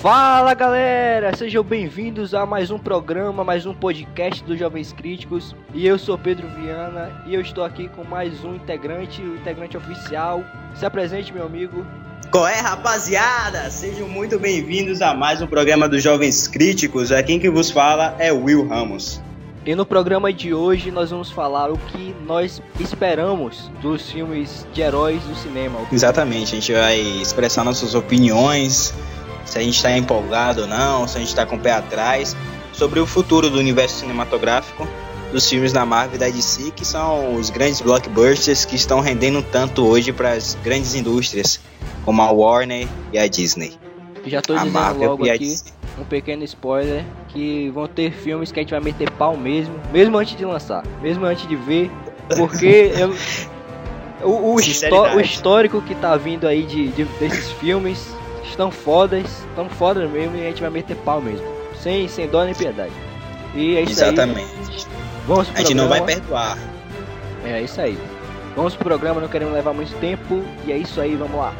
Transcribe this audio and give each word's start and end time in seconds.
Fala 0.00 0.52
galera, 0.52 1.34
sejam 1.34 1.64
bem-vindos 1.64 2.34
a 2.34 2.44
mais 2.44 2.70
um 2.70 2.78
programa, 2.78 3.42
mais 3.42 3.64
um 3.64 3.72
podcast 3.72 4.44
dos 4.44 4.58
Jovens 4.58 4.92
Críticos. 4.92 5.56
E 5.72 5.86
eu 5.86 5.98
sou 5.98 6.18
Pedro 6.18 6.46
Viana 6.48 7.22
e 7.26 7.34
eu 7.34 7.40
estou 7.40 7.64
aqui 7.64 7.88
com 7.88 8.04
mais 8.04 8.44
um 8.44 8.54
integrante, 8.54 9.22
o 9.22 9.36
integrante 9.36 9.74
oficial. 9.74 10.44
Se 10.74 10.84
apresente, 10.84 11.32
meu 11.32 11.46
amigo. 11.46 11.84
Qual 12.30 12.46
é, 12.46 12.60
rapaziada? 12.60 13.70
Sejam 13.70 14.06
muito 14.06 14.38
bem-vindos 14.38 15.00
a 15.00 15.14
mais 15.14 15.40
um 15.40 15.46
programa 15.46 15.88
dos 15.88 16.02
Jovens 16.02 16.46
Críticos. 16.46 17.10
Aqui 17.10 17.28
quem 17.28 17.40
que 17.40 17.50
vos 17.50 17.70
fala 17.70 18.14
é 18.18 18.30
Will 18.30 18.68
Ramos. 18.68 19.20
E 19.64 19.74
no 19.74 19.86
programa 19.86 20.32
de 20.32 20.52
hoje 20.52 20.90
nós 20.90 21.10
vamos 21.10 21.30
falar 21.30 21.72
o 21.72 21.78
que 21.78 22.14
nós 22.24 22.62
esperamos 22.78 23.68
dos 23.80 24.08
filmes 24.08 24.64
de 24.72 24.82
heróis 24.82 25.20
do 25.24 25.34
cinema. 25.34 25.80
Exatamente, 25.90 26.52
a 26.52 26.60
gente 26.60 26.72
vai 26.72 27.00
expressar 27.00 27.64
nossas 27.64 27.94
opiniões, 27.94 28.94
se 29.46 29.58
a 29.58 29.62
gente 29.62 29.76
está 29.76 29.96
empolgado 29.96 30.62
ou 30.62 30.66
não, 30.66 31.08
se 31.08 31.16
a 31.16 31.20
gente 31.20 31.28
está 31.28 31.46
com 31.46 31.56
o 31.56 31.58
pé 31.58 31.72
atrás, 31.72 32.36
sobre 32.72 33.00
o 33.00 33.06
futuro 33.06 33.48
do 33.48 33.58
universo 33.58 34.00
cinematográfico 34.00 34.86
dos 35.32 35.48
filmes 35.48 35.72
da 35.72 35.84
Marvel 35.86 36.16
e 36.16 36.18
da 36.18 36.28
DC, 36.28 36.72
que 36.72 36.84
são 36.84 37.34
os 37.34 37.50
grandes 37.50 37.80
blockbusters 37.80 38.64
que 38.64 38.76
estão 38.76 39.00
rendendo 39.00 39.42
tanto 39.42 39.86
hoje 39.86 40.12
para 40.12 40.32
as 40.32 40.56
grandes 40.62 40.94
indústrias, 40.94 41.60
como 42.04 42.20
a 42.22 42.30
Warner 42.30 42.86
e 43.12 43.18
a 43.18 43.26
Disney. 43.26 43.72
Já 44.26 44.40
estou 44.40 44.56
dizendo 44.56 44.72
Marvel 44.72 45.10
logo 45.10 45.30
aqui 45.30 45.54
um 45.98 46.04
pequeno 46.04 46.44
spoiler 46.44 47.04
que 47.28 47.70
vão 47.70 47.86
ter 47.86 48.12
filmes 48.12 48.52
que 48.52 48.60
a 48.60 48.62
gente 48.62 48.70
vai 48.70 48.80
meter 48.80 49.10
pau 49.12 49.36
mesmo, 49.36 49.74
mesmo 49.92 50.16
antes 50.18 50.36
de 50.36 50.44
lançar, 50.44 50.84
mesmo 51.00 51.24
antes 51.24 51.46
de 51.48 51.56
ver, 51.56 51.90
porque 52.36 52.92
eu, 52.98 53.14
o, 54.22 54.30
o, 54.30 54.54
o, 54.54 55.20
histórico 55.20 55.80
que 55.82 55.94
tá 55.94 56.16
vindo 56.16 56.46
aí 56.46 56.62
de, 56.62 56.88
de, 56.88 57.04
desses 57.04 57.50
filmes 57.52 58.14
estão 58.48 58.70
fodas, 58.70 59.26
estão 59.48 59.68
fodas 59.68 60.10
mesmo 60.10 60.36
e 60.36 60.42
a 60.42 60.48
gente 60.48 60.60
vai 60.60 60.70
meter 60.70 60.96
pau 60.98 61.20
mesmo, 61.20 61.46
sem, 61.80 62.08
sem 62.08 62.28
dó 62.28 62.44
nem 62.44 62.54
piedade. 62.54 62.92
E 63.54 63.76
é 63.76 63.82
isso 63.82 63.92
Exatamente. 63.92 64.40
aí. 64.40 64.84
Vamos 65.26 65.48
pro 65.48 65.56
a 65.56 65.60
gente 65.60 65.74
programa. 65.74 65.82
não 65.82 65.88
vai 65.88 66.00
perdoar. 66.02 66.58
É 67.44 67.62
isso 67.62 67.80
aí. 67.80 67.98
Vamos 68.54 68.74
pro 68.74 68.84
programa, 68.84 69.20
não 69.20 69.28
queremos 69.28 69.54
levar 69.54 69.72
muito 69.72 69.94
tempo 70.00 70.42
e 70.64 70.72
é 70.72 70.78
isso 70.78 71.00
aí, 71.00 71.16
vamos 71.16 71.36
lá. 71.36 71.54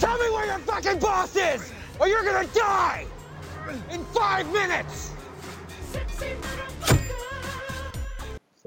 Tell 0.00 0.18
me 0.18 0.30
where 0.30 0.46
your 0.46 0.58
fucking 0.60 0.98
boss 0.98 1.36
is, 1.36 1.72
or 1.98 2.08
you're 2.08 2.24
gonna 2.24 2.46
die 2.52 3.06
in 3.92 4.04
five 4.12 4.46
minutes. 4.52 5.12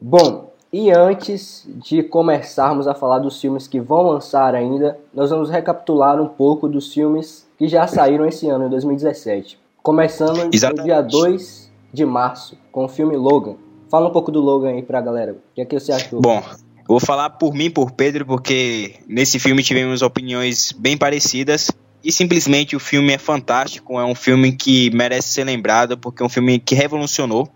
Bom, 0.02 0.54
e 0.72 0.92
antes 0.92 1.68
de 1.68 2.04
começarmos 2.04 2.88
a 2.88 2.94
falar 2.94 3.20
dos 3.20 3.40
filmes 3.40 3.68
que 3.68 3.80
vão 3.80 4.04
lançar 4.04 4.54
ainda, 4.54 5.00
nós 5.14 5.30
vamos 5.30 5.50
recapitular 5.50 6.22
um 6.22 6.28
pouco 6.28 6.68
dos 6.68 6.94
filmes 6.94 7.48
que 7.58 7.68
já 7.68 7.88
saíram 7.88 8.26
esse 8.26 8.50
ano, 8.50 8.66
em 8.66 8.70
2017. 8.70 9.58
Começando 9.82 10.44
no 10.44 10.84
dia 10.84 11.02
2 11.02 11.72
de 11.94 12.06
março, 12.06 12.58
com 12.72 12.86
o 12.86 12.90
filme 12.90 13.16
Logan. 13.16 13.56
Fala 13.90 14.10
um 14.10 14.12
pouco 14.12 14.32
do 14.32 14.42
Logan 14.42 14.70
aí 14.70 14.82
pra 14.82 15.00
galera. 15.00 15.32
O 15.34 15.38
que, 15.56 15.62
é 15.62 15.66
que 15.66 15.80
você 15.80 15.94
achou? 15.94 16.20
Bom, 16.20 16.44
Vou 16.88 17.02
falar 17.02 17.32
por 17.32 17.54
mim, 17.54 17.70
por 17.70 17.92
Pedro, 17.92 18.26
porque 18.26 18.96
nesse 19.08 19.40
filme 19.40 19.62
tivemos 19.62 20.02
opiniões 20.02 20.72
bem 20.72 20.98
parecidas. 20.98 21.70
E 22.02 22.12
simplesmente 22.12 22.76
o 22.76 22.80
filme 22.80 23.12
é 23.12 23.18
fantástico, 23.18 24.00
é 24.00 24.06
um 24.06 24.16
filme 24.16 24.54
que 24.54 24.90
merece 24.92 25.28
ser 25.30 25.44
lembrado, 25.44 25.98
porque 25.98 26.24
é 26.24 26.26
um 26.26 26.30
filme 26.30 26.58
que 26.58 26.74
revolucionou. 26.74 27.50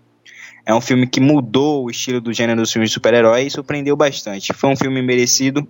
É 0.64 0.72
um 0.74 0.80
filme 0.80 1.06
que 1.06 1.20
mudou 1.20 1.84
o 1.84 1.90
estilo 1.90 2.20
do 2.20 2.32
gênero 2.32 2.60
dos 2.60 2.72
filmes 2.72 2.90
de 2.90 2.94
super-herói 2.94 3.42
e 3.42 3.50
surpreendeu 3.50 3.96
bastante. 3.96 4.52
Foi 4.52 4.70
um 4.70 4.76
filme 4.76 5.02
merecido, 5.02 5.66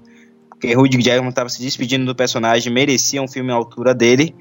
porque 0.50 0.74
Rudy 0.74 1.02
Jackman 1.02 1.30
estava 1.30 1.48
se 1.48 1.62
despedindo 1.62 2.04
do 2.04 2.14
personagem, 2.14 2.72
merecia 2.72 3.22
um 3.22 3.28
filme 3.28 3.50
à 3.50 3.54
altura 3.54 3.94
dele. 3.94 4.34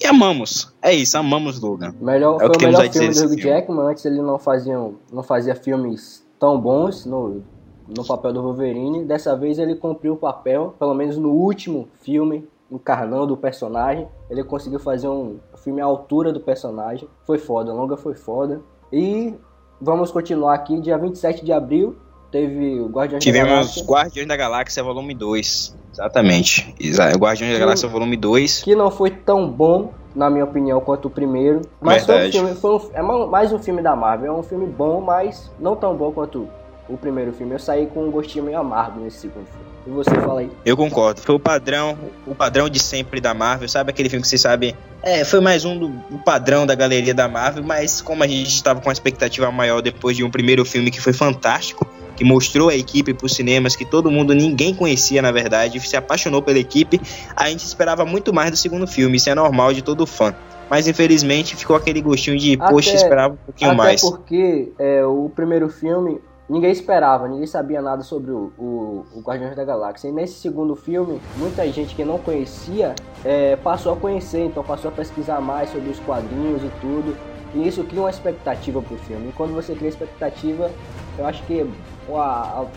E 0.00 0.06
amamos. 0.06 0.74
É 0.82 0.92
isso, 0.92 1.16
amamos 1.16 1.58
Logan. 1.60 1.94
Melhor, 2.00 2.36
é 2.36 2.46
foi 2.46 2.48
o, 2.48 2.58
o 2.58 2.62
melhor 2.62 2.92
filme 2.92 3.14
do 3.14 3.24
Hugh 3.24 3.40
Jackman. 3.40 3.86
Antes 3.86 4.04
ele 4.04 4.20
não 4.20 4.38
fazia, 4.38 4.76
não 5.10 5.22
fazia 5.22 5.54
filmes 5.54 6.26
tão 6.38 6.60
bons 6.60 7.06
no, 7.06 7.42
no 7.88 8.04
papel 8.06 8.34
do 8.34 8.42
Wolverine. 8.42 9.04
Dessa 9.06 9.34
vez 9.34 9.58
ele 9.58 9.74
cumpriu 9.74 10.12
o 10.12 10.16
papel, 10.16 10.74
pelo 10.78 10.94
menos 10.94 11.16
no 11.16 11.30
último 11.30 11.88
filme, 12.02 12.46
encarnando 12.70 13.32
o 13.32 13.36
personagem. 13.38 14.06
Ele 14.28 14.44
conseguiu 14.44 14.78
fazer 14.78 15.08
um 15.08 15.38
filme 15.56 15.80
à 15.80 15.86
altura 15.86 16.30
do 16.30 16.40
personagem. 16.40 17.08
Foi 17.24 17.38
foda, 17.38 17.70
a 17.70 17.74
longa 17.74 17.96
foi 17.96 18.14
foda. 18.14 18.60
E 18.92 19.34
vamos 19.80 20.10
continuar 20.10 20.54
aqui, 20.54 20.80
dia 20.80 20.96
27 20.96 21.44
de 21.44 21.52
abril, 21.52 21.96
teve 22.30 22.80
o 22.80 22.88
Guardiões 22.88 23.22
Tivemos 23.22 23.48
da 23.48 23.56
Galáxia. 23.56 23.84
Guardiões 23.84 24.28
da 24.28 24.36
Galáxia 24.36 24.82
volume 24.82 25.14
2. 25.14 25.76
Exatamente. 25.92 26.74
Guardiões 27.18 27.52
da 27.52 27.58
Galáxia 27.58 27.88
volume 27.88 28.16
2. 28.16 28.62
Que 28.62 28.74
não 28.74 28.90
foi 28.90 29.10
tão 29.10 29.50
bom, 29.50 29.92
na 30.14 30.28
minha 30.28 30.44
opinião, 30.44 30.80
quanto 30.80 31.08
o 31.08 31.10
primeiro. 31.10 31.62
Mas 31.80 32.04
foi 32.04 32.28
um 32.28 32.32
filme, 32.32 32.54
foi 32.54 32.70
um, 32.76 32.90
é 32.92 33.02
mais 33.26 33.52
um 33.52 33.58
filme 33.58 33.82
da 33.82 33.96
Marvel. 33.96 34.34
É 34.34 34.36
um 34.36 34.42
filme 34.42 34.66
bom, 34.66 35.00
mas 35.00 35.50
não 35.58 35.74
tão 35.74 35.96
bom 35.96 36.12
quanto 36.12 36.48
o 36.88 36.96
primeiro 36.96 37.32
filme. 37.32 37.54
Eu 37.54 37.58
saí 37.58 37.86
com 37.86 38.04
um 38.04 38.10
gostinho 38.10 38.44
meio 38.44 38.58
amargo 38.58 39.00
nesse 39.00 39.18
segundo 39.18 39.46
filme. 39.46 39.75
E 39.86 39.90
você 39.90 40.10
fala 40.10 40.40
aí? 40.40 40.50
Eu 40.64 40.76
concordo. 40.76 41.20
Foi 41.20 41.34
o 41.34 41.38
padrão, 41.38 41.96
o 42.26 42.34
padrão 42.34 42.68
de 42.68 42.78
sempre 42.78 43.20
da 43.20 43.32
Marvel. 43.32 43.68
Sabe 43.68 43.90
aquele 43.90 44.08
filme 44.08 44.22
que 44.22 44.28
você 44.28 44.36
sabe? 44.38 44.74
É, 45.02 45.24
foi 45.24 45.40
mais 45.40 45.64
um 45.64 45.78
do, 45.78 45.88
do 45.88 46.18
padrão 46.18 46.66
da 46.66 46.74
galeria 46.74 47.14
da 47.14 47.28
Marvel, 47.28 47.62
mas 47.62 48.00
como 48.00 48.24
a 48.24 48.26
gente 48.26 48.48
estava 48.48 48.80
com 48.80 48.88
uma 48.88 48.92
expectativa 48.92 49.50
maior 49.52 49.80
depois 49.80 50.16
de 50.16 50.24
um 50.24 50.30
primeiro 50.30 50.64
filme 50.64 50.90
que 50.90 51.00
foi 51.00 51.12
fantástico, 51.12 51.86
que 52.16 52.24
mostrou 52.24 52.68
a 52.68 52.74
equipe 52.74 53.14
para 53.14 53.26
os 53.26 53.34
cinemas 53.34 53.76
que 53.76 53.84
todo 53.84 54.10
mundo, 54.10 54.34
ninguém 54.34 54.74
conhecia 54.74 55.22
na 55.22 55.30
verdade, 55.30 55.78
se 55.78 55.96
apaixonou 55.96 56.42
pela 56.42 56.58
equipe, 56.58 57.00
a 57.36 57.48
gente 57.48 57.64
esperava 57.64 58.04
muito 58.04 58.34
mais 58.34 58.50
do 58.50 58.56
segundo 58.56 58.86
filme. 58.86 59.18
Isso 59.18 59.30
é 59.30 59.34
normal 59.34 59.72
de 59.72 59.82
todo 59.82 60.04
fã 60.06 60.34
mas 60.68 60.88
infelizmente 60.88 61.56
ficou 61.56 61.76
aquele 61.76 62.00
gostinho 62.00 62.36
de, 62.36 62.54
até, 62.54 62.70
poxa, 62.70 62.94
esperava 62.94 63.34
um 63.34 63.36
pouquinho 63.36 63.70
até 63.70 63.76
mais. 63.76 64.02
Até 64.02 64.16
porque 64.16 64.72
é, 64.78 65.04
o 65.04 65.30
primeiro 65.34 65.68
filme, 65.68 66.18
ninguém 66.48 66.70
esperava, 66.70 67.28
ninguém 67.28 67.46
sabia 67.46 67.82
nada 67.82 68.02
sobre 68.02 68.30
o, 68.30 68.52
o, 68.58 69.06
o 69.14 69.20
Guardiões 69.20 69.56
da 69.56 69.64
Galáxia. 69.64 70.08
E 70.08 70.12
nesse 70.12 70.34
segundo 70.34 70.74
filme, 70.76 71.20
muita 71.36 71.66
gente 71.70 71.94
que 71.94 72.04
não 72.04 72.18
conhecia 72.18 72.94
é, 73.24 73.56
passou 73.56 73.92
a 73.92 73.96
conhecer, 73.96 74.44
então 74.44 74.62
passou 74.62 74.90
a 74.90 74.94
pesquisar 74.94 75.40
mais 75.40 75.70
sobre 75.70 75.90
os 75.90 75.98
quadrinhos 76.00 76.62
e 76.62 76.70
tudo. 76.80 77.16
E 77.54 77.66
isso 77.66 77.84
cria 77.84 78.00
uma 78.00 78.10
expectativa 78.10 78.82
pro 78.82 78.96
filme. 78.98 79.28
E 79.28 79.32
quando 79.32 79.54
você 79.54 79.74
cria 79.74 79.88
expectativa, 79.88 80.70
eu 81.18 81.26
acho 81.26 81.42
que 81.44 81.68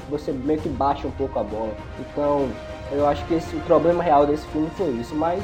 você 0.10 0.32
meio 0.32 0.60
que 0.60 0.70
baixa 0.70 1.08
um 1.08 1.12
pouco 1.12 1.38
a 1.38 1.44
bola. 1.44 1.74
Então, 2.00 2.48
eu 2.92 3.06
acho 3.08 3.26
que 3.26 3.34
esse, 3.34 3.56
o 3.56 3.60
problema 3.62 4.02
real 4.02 4.26
desse 4.26 4.48
filme 4.48 4.70
foi 4.78 4.88
isso. 4.92 5.14
Mas 5.16 5.44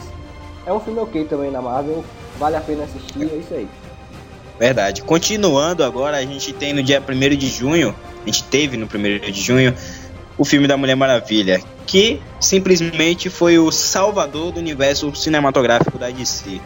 é 0.65 0.71
um 0.71 0.79
filme 0.79 0.99
ok 0.99 1.25
também 1.25 1.51
na 1.51 1.61
Marvel, 1.61 2.03
vale 2.37 2.55
a 2.55 2.61
pena 2.61 2.83
assistir, 2.83 3.23
é 3.23 3.35
isso 3.35 3.53
aí. 3.53 3.67
Verdade. 4.59 5.01
Continuando 5.01 5.83
agora, 5.83 6.17
a 6.17 6.21
gente 6.21 6.53
tem 6.53 6.73
no 6.73 6.81
dia 6.81 7.01
1 7.01 7.35
de 7.35 7.49
junho 7.49 7.95
a 8.25 8.29
gente 8.29 8.43
teve 8.43 8.75
no 8.75 8.87
primeiro 8.87 9.31
de 9.31 9.39
junho 9.39 9.73
o 10.37 10.43
filme 10.43 10.67
da 10.67 10.75
Mulher 10.75 10.95
Maravilha, 10.95 11.61
que 11.85 12.19
simplesmente 12.39 13.29
foi 13.29 13.57
o 13.59 13.71
salvador 13.71 14.51
do 14.51 14.59
universo 14.59 15.15
cinematográfico 15.15 15.97
da 15.97 16.09
DC. 16.09 16.59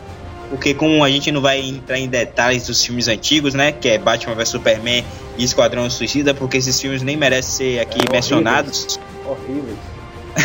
Porque 0.50 0.74
como 0.74 1.04
a 1.04 1.10
gente 1.10 1.32
não 1.32 1.42
vai 1.42 1.60
entrar 1.60 2.00
em 2.00 2.08
detalhes 2.08 2.66
dos 2.66 2.84
filmes 2.84 3.08
antigos, 3.08 3.54
né, 3.54 3.72
que 3.72 3.90
é 3.90 3.98
Batman 3.98 4.34
vs 4.34 4.50
Superman 4.50 5.06
e 5.38 5.44
Esquadrão 5.44 5.88
Suicida, 5.90 6.34
porque 6.34 6.58
esses 6.58 6.80
filmes 6.82 7.04
nem 7.04 7.16
merecem 7.16 7.52
ser 7.52 7.80
aqui 7.80 8.00
é, 8.08 8.12
mencionados. 8.12 9.00
Horríveis. 9.26 9.78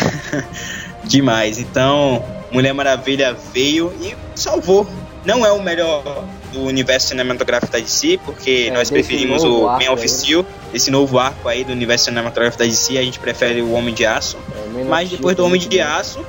Demais. 1.04 1.58
Então, 1.58 2.22
Mulher 2.50 2.74
Maravilha 2.74 3.34
veio 3.54 3.94
e 4.02 4.14
salvou. 4.34 4.86
Não 5.24 5.46
é 5.46 5.52
o 5.52 5.62
melhor 5.62 6.26
do 6.54 6.62
universo 6.62 7.08
cinematográfico 7.08 7.72
da 7.72 7.78
DC, 7.78 8.18
porque 8.24 8.68
é, 8.68 8.74
nós 8.74 8.90
preferimos 8.90 9.42
o 9.42 9.62
Man 9.64 9.92
of 9.92 10.08
Steel, 10.08 10.46
esse 10.72 10.90
novo 10.90 11.18
arco 11.18 11.48
aí 11.48 11.64
do 11.64 11.72
universo 11.72 12.06
cinematográfico 12.06 12.62
da 12.62 12.68
DC, 12.68 12.96
a 12.96 13.02
gente 13.02 13.18
prefere 13.18 13.60
o 13.60 13.72
Homem 13.72 13.92
de 13.92 14.06
Aço. 14.06 14.38
É, 14.76 14.84
mas 14.84 15.10
depois 15.10 15.36
do 15.36 15.44
Homem 15.44 15.60
de 15.60 15.80
Aço, 15.80 16.24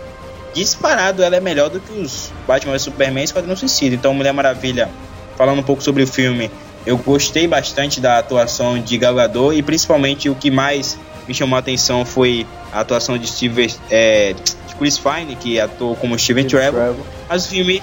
disparado 0.53 1.23
ela 1.23 1.35
é 1.35 1.39
melhor 1.39 1.69
do 1.69 1.79
que 1.79 1.93
os 1.93 2.31
Batman 2.47 2.75
e 2.75 2.79
Superman 2.79 3.21
e 3.21 3.25
Esquadrão 3.25 3.55
Suicida. 3.55 3.95
Então, 3.95 4.13
Mulher 4.13 4.33
Maravilha, 4.33 4.89
falando 5.37 5.59
um 5.59 5.63
pouco 5.63 5.83
sobre 5.83 6.03
o 6.03 6.07
filme, 6.07 6.49
eu 6.85 6.97
gostei 6.97 7.47
bastante 7.47 7.99
da 7.99 8.19
atuação 8.19 8.79
de 8.79 8.97
Gal 8.97 9.15
Gadot 9.15 9.55
e 9.55 9.61
principalmente 9.61 10.29
o 10.29 10.35
que 10.35 10.51
mais 10.51 10.97
me 11.27 11.33
chamou 11.33 11.55
a 11.55 11.59
atenção 11.59 12.05
foi 12.05 12.45
a 12.71 12.81
atuação 12.81 13.17
de 13.17 13.27
Steve, 13.27 13.73
é, 13.89 14.33
de 14.67 14.75
Chris 14.75 14.99
Pine, 14.99 15.35
que 15.35 15.59
atuou 15.59 15.95
como 15.95 16.17
Steven 16.17 16.45
Trevor. 16.45 16.95
Mas 17.27 17.45
o 17.45 17.49
filme 17.49 17.81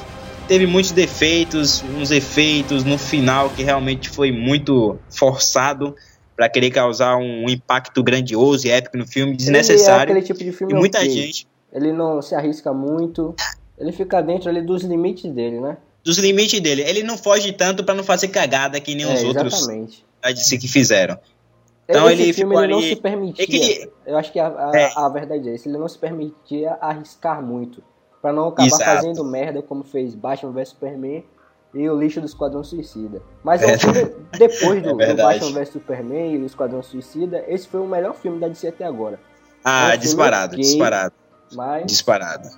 teve 0.48 0.66
muitos 0.66 0.92
defeitos, 0.92 1.82
uns 1.96 2.10
efeitos 2.10 2.84
no 2.84 2.98
final 2.98 3.50
que 3.50 3.62
realmente 3.62 4.08
foi 4.08 4.30
muito 4.30 4.98
forçado 5.10 5.94
para 6.36 6.48
querer 6.48 6.70
causar 6.70 7.16
um 7.16 7.48
impacto 7.48 8.02
grandioso 8.02 8.66
e 8.66 8.70
épico 8.70 8.96
no 8.96 9.06
filme, 9.06 9.36
desnecessário. 9.36 10.12
Ele 10.12 10.18
é 10.18 10.22
aquele 10.22 10.26
tipo 10.26 10.50
de 10.50 10.52
filme 10.56 10.72
e 10.72 10.76
muita 10.76 10.98
okay. 10.98 11.10
gente. 11.10 11.46
Ele 11.72 11.92
não 11.92 12.20
se 12.20 12.34
arrisca 12.34 12.72
muito. 12.72 13.34
Ele 13.78 13.92
fica 13.92 14.20
dentro 14.20 14.48
ali 14.48 14.62
dos 14.62 14.82
limites 14.82 15.30
dele, 15.30 15.60
né? 15.60 15.76
Dos 16.04 16.18
limites 16.18 16.60
dele. 16.60 16.82
Ele 16.82 17.02
não 17.02 17.16
foge 17.16 17.52
tanto 17.52 17.84
para 17.84 17.94
não 17.94 18.04
fazer 18.04 18.28
cagada 18.28 18.80
que 18.80 18.94
nem 18.94 19.04
é, 19.04 19.08
os 19.14 19.22
exatamente. 19.22 20.04
outros 20.24 20.50
da 20.50 20.58
que 20.58 20.68
fizeram. 20.68 21.18
Então 21.88 22.08
Esse 22.10 22.22
ele 22.22 22.32
filme 22.32 22.54
ele 22.54 22.64
ali... 22.64 22.72
não 22.72 22.82
se 22.82 22.96
permitia. 22.96 23.44
É 23.44 23.54
ele... 23.54 23.90
Eu 24.06 24.16
acho 24.16 24.32
que 24.32 24.38
a, 24.38 24.48
a, 24.48 24.70
é. 24.74 24.92
a 24.94 25.08
verdade 25.08 25.48
é 25.48 25.54
essa. 25.54 25.68
Ele 25.68 25.78
não 25.78 25.88
se 25.88 25.98
permitia 25.98 26.72
arriscar 26.80 27.42
muito 27.42 27.82
Pra 28.22 28.32
não 28.32 28.48
acabar 28.48 28.66
Exato. 28.66 28.84
fazendo 28.84 29.24
merda 29.24 29.60
como 29.60 29.82
fez 29.82 30.14
Batman 30.14 30.52
vs 30.52 30.68
Superman 30.68 31.24
e 31.74 31.88
o 31.88 31.98
lixo 31.98 32.20
do 32.20 32.26
Esquadrão 32.26 32.62
Suicida. 32.62 33.20
Mas 33.42 33.62
é. 33.62 33.76
filme, 33.76 34.14
depois 34.38 34.82
do, 34.82 34.90
é 35.02 35.12
do 35.12 35.22
Batman 35.22 35.52
vs 35.52 35.68
Superman 35.70 36.34
e 36.34 36.38
o 36.38 36.46
Esquadrão 36.46 36.82
Suicida, 36.82 37.44
esse 37.48 37.66
foi 37.66 37.80
o 37.80 37.86
melhor 37.86 38.14
filme 38.14 38.38
da 38.38 38.46
DC 38.46 38.68
até 38.68 38.84
agora. 38.84 39.18
Ah, 39.64 39.92
é 39.92 39.96
um 39.96 39.98
disparado, 39.98 40.54
okay, 40.54 40.64
disparado. 40.64 41.14
Mas... 41.52 41.86
Disparado. 41.86 42.48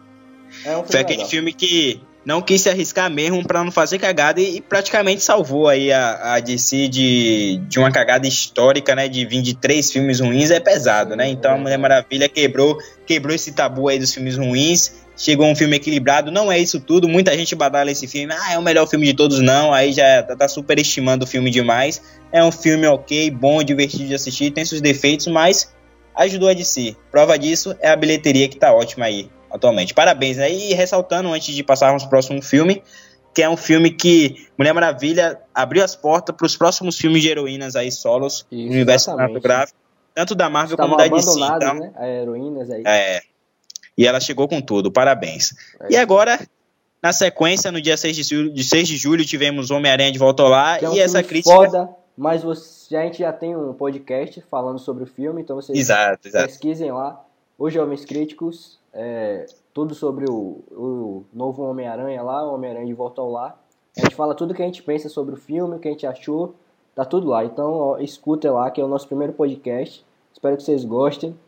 É 0.64 0.76
um 0.76 0.84
foi 0.84 1.00
aquele 1.00 1.18
legal. 1.18 1.30
filme 1.30 1.52
que 1.52 2.00
não 2.24 2.40
quis 2.40 2.62
se 2.62 2.70
arriscar 2.70 3.10
mesmo 3.10 3.46
para 3.46 3.62
não 3.62 3.70
fazer 3.70 3.98
cagada 3.98 4.40
e, 4.40 4.56
e, 4.56 4.60
praticamente 4.60 5.22
salvou 5.22 5.68
aí 5.68 5.92
a, 5.92 6.34
a 6.34 6.40
DC 6.40 6.88
de, 6.88 7.60
de 7.68 7.78
uma 7.78 7.90
cagada 7.90 8.26
histórica, 8.26 8.94
né? 8.94 9.08
De 9.08 9.26
vir 9.26 9.42
de 9.42 9.54
três 9.54 9.92
filmes 9.92 10.20
ruins 10.20 10.50
é 10.50 10.58
pesado, 10.58 11.14
né? 11.14 11.28
Então 11.28 11.54
a 11.54 11.58
Mulher 11.58 11.76
Maravilha 11.76 12.28
quebrou, 12.28 12.78
quebrou 13.06 13.34
esse 13.34 13.52
tabu 13.52 13.88
aí 13.88 13.98
dos 13.98 14.14
filmes 14.14 14.38
ruins. 14.38 15.03
Chegou 15.16 15.46
um 15.46 15.54
filme 15.54 15.76
equilibrado, 15.76 16.30
não 16.30 16.50
é 16.50 16.58
isso 16.58 16.80
tudo. 16.80 17.08
Muita 17.08 17.36
gente 17.36 17.54
badala 17.54 17.90
esse 17.90 18.08
filme, 18.08 18.34
ah, 18.34 18.52
é 18.52 18.58
o 18.58 18.62
melhor 18.62 18.86
filme 18.88 19.06
de 19.06 19.14
todos, 19.14 19.40
não. 19.40 19.72
Aí 19.72 19.92
já 19.92 20.22
tá, 20.22 20.34
tá 20.34 20.48
superestimando 20.48 21.24
o 21.24 21.28
filme 21.28 21.50
demais. 21.50 22.02
É 22.32 22.42
um 22.42 22.50
filme 22.50 22.86
ok, 22.86 23.30
bom, 23.30 23.62
divertido 23.62 24.06
de 24.06 24.14
assistir, 24.14 24.50
tem 24.50 24.64
seus 24.64 24.80
defeitos, 24.80 25.28
mas 25.28 25.72
ajudou 26.16 26.48
a 26.48 26.52
DC. 26.52 26.96
Prova 27.10 27.38
disso 27.38 27.76
é 27.80 27.90
a 27.90 27.96
bilheteria 27.96 28.48
que 28.48 28.56
tá 28.56 28.72
ótima 28.72 29.06
aí 29.06 29.30
atualmente. 29.50 29.94
Parabéns, 29.94 30.36
né? 30.36 30.50
E 30.50 30.74
ressaltando, 30.74 31.32
antes 31.32 31.54
de 31.54 31.62
passarmos 31.62 32.02
para 32.02 32.08
o 32.08 32.10
próximo 32.10 32.42
filme, 32.42 32.82
que 33.32 33.42
é 33.42 33.48
um 33.48 33.56
filme 33.56 33.90
que 33.90 34.48
Mulher 34.58 34.72
Maravilha 34.72 35.40
abriu 35.54 35.84
as 35.84 35.94
portas 35.94 36.34
para 36.34 36.46
os 36.46 36.56
próximos 36.56 36.98
filmes 36.98 37.22
de 37.22 37.28
heroínas 37.28 37.76
aí 37.76 37.90
solos 37.90 38.46
no 38.50 38.58
universo 38.58 39.10
cinematográfico, 39.10 39.78
tanto 40.12 40.34
da 40.34 40.50
Marvel 40.50 40.76
como 40.76 40.96
da 40.96 41.06
DC. 41.06 41.40
Então, 41.40 41.74
né? 41.74 41.92
A 41.96 42.08
heroínas 42.08 42.70
aí. 42.70 42.82
É. 42.84 43.22
E 43.96 44.06
ela 44.06 44.20
chegou 44.20 44.48
com 44.48 44.60
tudo, 44.60 44.90
parabéns. 44.90 45.54
É. 45.80 45.92
E 45.92 45.96
agora, 45.96 46.38
na 47.02 47.12
sequência, 47.12 47.70
no 47.70 47.80
dia 47.80 47.96
6 47.96 48.16
de 48.16 48.22
julho, 48.22 48.52
de 48.52 48.64
6 48.64 48.88
de 48.88 48.96
julho 48.96 49.24
tivemos 49.24 49.70
Homem-Aranha 49.70 50.10
de 50.10 50.18
volta 50.18 50.42
lá 50.44 50.78
é 50.78 50.88
um 50.88 50.94
e 50.94 51.00
essa 51.00 51.22
crítica. 51.22 51.54
Foda, 51.54 51.90
mas 52.16 52.42
você, 52.42 52.96
a 52.96 53.02
gente 53.02 53.18
já 53.18 53.32
tem 53.32 53.56
um 53.56 53.72
podcast 53.72 54.40
falando 54.50 54.78
sobre 54.78 55.04
o 55.04 55.06
filme, 55.06 55.42
então 55.42 55.56
vocês 55.56 55.78
exato, 55.78 56.28
exato. 56.28 56.46
pesquisem 56.46 56.90
lá. 56.90 57.22
Os 57.58 57.72
Jovens 57.72 58.04
Críticos, 58.04 58.80
é, 58.92 59.46
tudo 59.72 59.94
sobre 59.94 60.24
o, 60.28 60.64
o 60.72 61.24
novo 61.32 61.62
Homem-Aranha 61.62 62.22
lá, 62.22 62.42
Homem-Aranha 62.50 62.86
de 62.86 62.94
Volta 62.94 63.20
ao 63.20 63.30
Lar. 63.30 63.58
A 63.96 64.00
gente 64.00 64.14
fala 64.14 64.34
tudo 64.34 64.54
que 64.54 64.62
a 64.62 64.64
gente 64.64 64.82
pensa 64.82 65.08
sobre 65.08 65.34
o 65.34 65.36
filme, 65.36 65.76
o 65.76 65.78
que 65.78 65.86
a 65.86 65.90
gente 65.90 66.06
achou, 66.06 66.54
tá 66.94 67.04
tudo 67.04 67.28
lá. 67.28 67.44
Então, 67.44 67.72
ó, 67.72 67.98
escuta 67.98 68.50
lá, 68.50 68.70
que 68.70 68.80
é 68.80 68.84
o 68.84 68.88
nosso 68.88 69.06
primeiro 69.06 69.32
podcast. 69.32 70.04
Espero 70.32 70.56
que 70.56 70.64
vocês 70.64 70.84
gostem. 70.84 71.38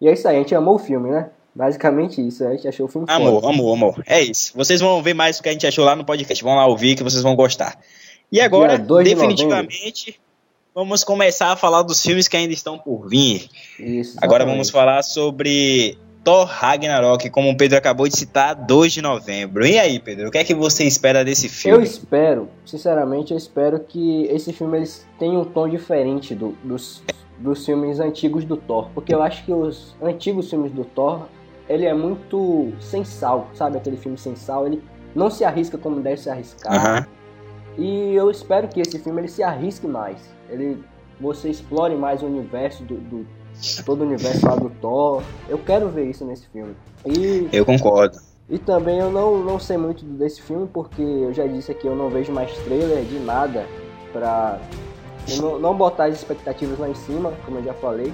E 0.00 0.08
é 0.08 0.12
isso 0.12 0.26
aí, 0.26 0.36
a 0.36 0.38
gente 0.38 0.54
amou 0.54 0.76
o 0.76 0.78
filme, 0.78 1.10
né? 1.10 1.30
Basicamente 1.56 2.20
isso, 2.20 2.46
a 2.46 2.50
gente 2.52 2.68
achou 2.68 2.84
o 2.84 2.88
filme 2.88 3.06
Amor, 3.08 3.40
foda. 3.40 3.48
amor, 3.48 3.72
amor. 3.72 4.04
É 4.06 4.20
isso. 4.20 4.52
Vocês 4.54 4.78
vão 4.78 5.02
ver 5.02 5.14
mais 5.14 5.38
o 5.38 5.42
que 5.42 5.48
a 5.48 5.52
gente 5.52 5.66
achou 5.66 5.86
lá 5.86 5.96
no 5.96 6.04
podcast. 6.04 6.44
Vão 6.44 6.54
lá 6.54 6.66
ouvir 6.66 6.94
que 6.94 7.02
vocês 7.02 7.22
vão 7.22 7.34
gostar. 7.34 7.78
E 8.30 8.42
agora, 8.42 8.78
definitivamente, 8.78 10.12
de 10.12 10.20
vamos 10.74 11.02
começar 11.02 11.52
a 11.52 11.56
falar 11.56 11.80
dos 11.80 12.02
filmes 12.02 12.28
que 12.28 12.36
ainda 12.36 12.52
estão 12.52 12.78
por 12.78 13.08
vir. 13.08 13.48
Isso, 13.78 14.18
agora 14.20 14.44
vamos 14.44 14.68
falar 14.68 15.02
sobre 15.02 15.96
Thor 16.22 16.44
Ragnarok, 16.44 17.30
como 17.30 17.48
o 17.48 17.56
Pedro 17.56 17.78
acabou 17.78 18.06
de 18.06 18.18
citar, 18.18 18.54
2 18.54 18.92
de 18.92 19.00
novembro. 19.00 19.66
E 19.66 19.78
aí, 19.78 19.98
Pedro, 19.98 20.28
o 20.28 20.30
que 20.30 20.36
é 20.36 20.44
que 20.44 20.54
você 20.54 20.84
espera 20.84 21.24
desse 21.24 21.48
filme? 21.48 21.78
Eu 21.78 21.82
espero, 21.82 22.50
sinceramente, 22.66 23.32
eu 23.32 23.38
espero 23.38 23.80
que 23.80 24.24
esse 24.24 24.52
filme 24.52 24.76
eles 24.76 25.06
tenha 25.18 25.38
um 25.38 25.44
tom 25.46 25.66
diferente 25.66 26.34
do, 26.34 26.54
dos, 26.62 27.02
dos 27.38 27.64
filmes 27.64 27.98
antigos 27.98 28.44
do 28.44 28.58
Thor, 28.58 28.90
porque 28.92 29.14
eu 29.14 29.22
acho 29.22 29.42
que 29.46 29.52
os 29.52 29.96
antigos 30.02 30.50
filmes 30.50 30.70
do 30.70 30.84
Thor, 30.84 31.26
ele 31.68 31.84
é 31.84 31.94
muito 31.94 32.72
sem 32.80 33.04
sal, 33.04 33.48
sabe? 33.54 33.76
Aquele 33.76 33.96
filme 33.96 34.16
sem 34.16 34.36
sal, 34.36 34.66
ele 34.66 34.82
não 35.14 35.30
se 35.30 35.44
arrisca 35.44 35.76
como 35.78 36.00
deve 36.00 36.20
se 36.20 36.30
arriscar. 36.30 36.72
Uhum. 36.72 37.06
E 37.78 38.14
eu 38.14 38.30
espero 38.30 38.68
que 38.68 38.80
esse 38.80 38.98
filme 38.98 39.20
ele 39.20 39.28
se 39.28 39.42
arrisque 39.42 39.86
mais. 39.86 40.18
Ele 40.48 40.82
você 41.20 41.48
explore 41.48 41.94
mais 41.94 42.22
o 42.22 42.26
universo 42.26 42.82
do, 42.84 42.96
do 42.96 43.26
todo 43.84 44.02
o 44.02 44.04
universo 44.04 44.46
lá 44.46 44.56
do 44.56 44.68
Thor. 44.68 45.22
Eu 45.48 45.58
quero 45.58 45.88
ver 45.88 46.10
isso 46.10 46.24
nesse 46.24 46.46
filme. 46.48 46.74
E, 47.04 47.48
eu 47.52 47.64
concordo. 47.64 48.18
E 48.48 48.58
também 48.58 48.98
eu 48.98 49.10
não, 49.10 49.42
não 49.42 49.58
sei 49.58 49.76
muito 49.76 50.04
desse 50.04 50.40
filme, 50.42 50.68
porque 50.72 51.02
eu 51.02 51.32
já 51.32 51.46
disse 51.46 51.72
aqui, 51.72 51.86
eu 51.86 51.96
não 51.96 52.08
vejo 52.08 52.32
mais 52.32 52.52
trailer 52.58 53.04
de 53.04 53.18
nada 53.18 53.66
pra 54.12 54.60
não, 55.40 55.58
não 55.58 55.74
botar 55.74 56.04
as 56.04 56.14
expectativas 56.14 56.78
lá 56.78 56.88
em 56.88 56.94
cima, 56.94 57.32
como 57.44 57.58
eu 57.58 57.64
já 57.64 57.74
falei. 57.74 58.12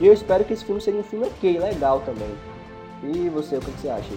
E 0.00 0.06
eu 0.06 0.12
espero 0.12 0.44
que 0.44 0.52
esse 0.52 0.64
filme 0.64 0.80
seja 0.80 0.98
um 0.98 1.02
filme 1.02 1.26
ok, 1.26 1.58
legal 1.58 2.00
também. 2.00 2.28
E 3.12 3.28
você, 3.28 3.56
o 3.56 3.60
que 3.60 3.70
você 3.70 3.88
acha? 3.88 4.08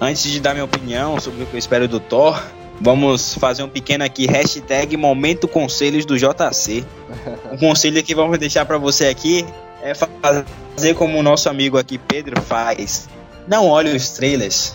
Antes 0.00 0.22
de 0.30 0.40
dar 0.40 0.52
minha 0.52 0.64
opinião 0.64 1.18
sobre 1.18 1.42
o 1.42 1.46
que 1.46 1.54
eu 1.54 1.58
espero 1.58 1.88
do 1.88 1.98
Thor, 1.98 2.42
vamos 2.80 3.34
fazer 3.34 3.62
um 3.62 3.68
pequeno 3.68 4.04
aqui, 4.04 4.26
hashtag 4.26 4.96
Momento 4.96 5.48
Conselhos 5.48 6.04
do 6.04 6.16
JC. 6.16 6.84
um 7.50 7.56
conselho 7.56 8.02
que 8.02 8.14
vamos 8.14 8.38
deixar 8.38 8.64
para 8.64 8.78
você 8.78 9.06
aqui 9.06 9.44
é 9.82 9.94
fazer 9.94 10.94
como 10.94 11.18
o 11.18 11.22
nosso 11.22 11.48
amigo 11.48 11.78
aqui 11.78 11.98
Pedro 11.98 12.40
faz. 12.42 13.08
Não 13.48 13.68
olhe 13.68 13.94
os 13.94 14.10
trailers. 14.10 14.74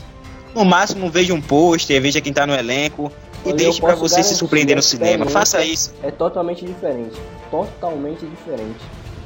No 0.55 0.65
máximo 0.65 1.09
veja 1.09 1.33
um 1.33 1.41
pôster, 1.41 2.01
veja 2.01 2.19
quem 2.19 2.33
tá 2.33 2.45
no 2.45 2.53
elenco 2.53 3.11
e 3.45 3.53
deixe 3.53 3.79
para 3.79 3.95
você 3.95 4.21
se 4.21 4.35
surpreender 4.35 4.75
no 4.75 4.81
cinema. 4.81 5.25
Faça 5.25 5.63
isso. 5.63 5.93
É 6.03 6.11
totalmente 6.11 6.65
diferente. 6.65 7.15
Totalmente 7.49 8.25
diferente. 8.25 8.79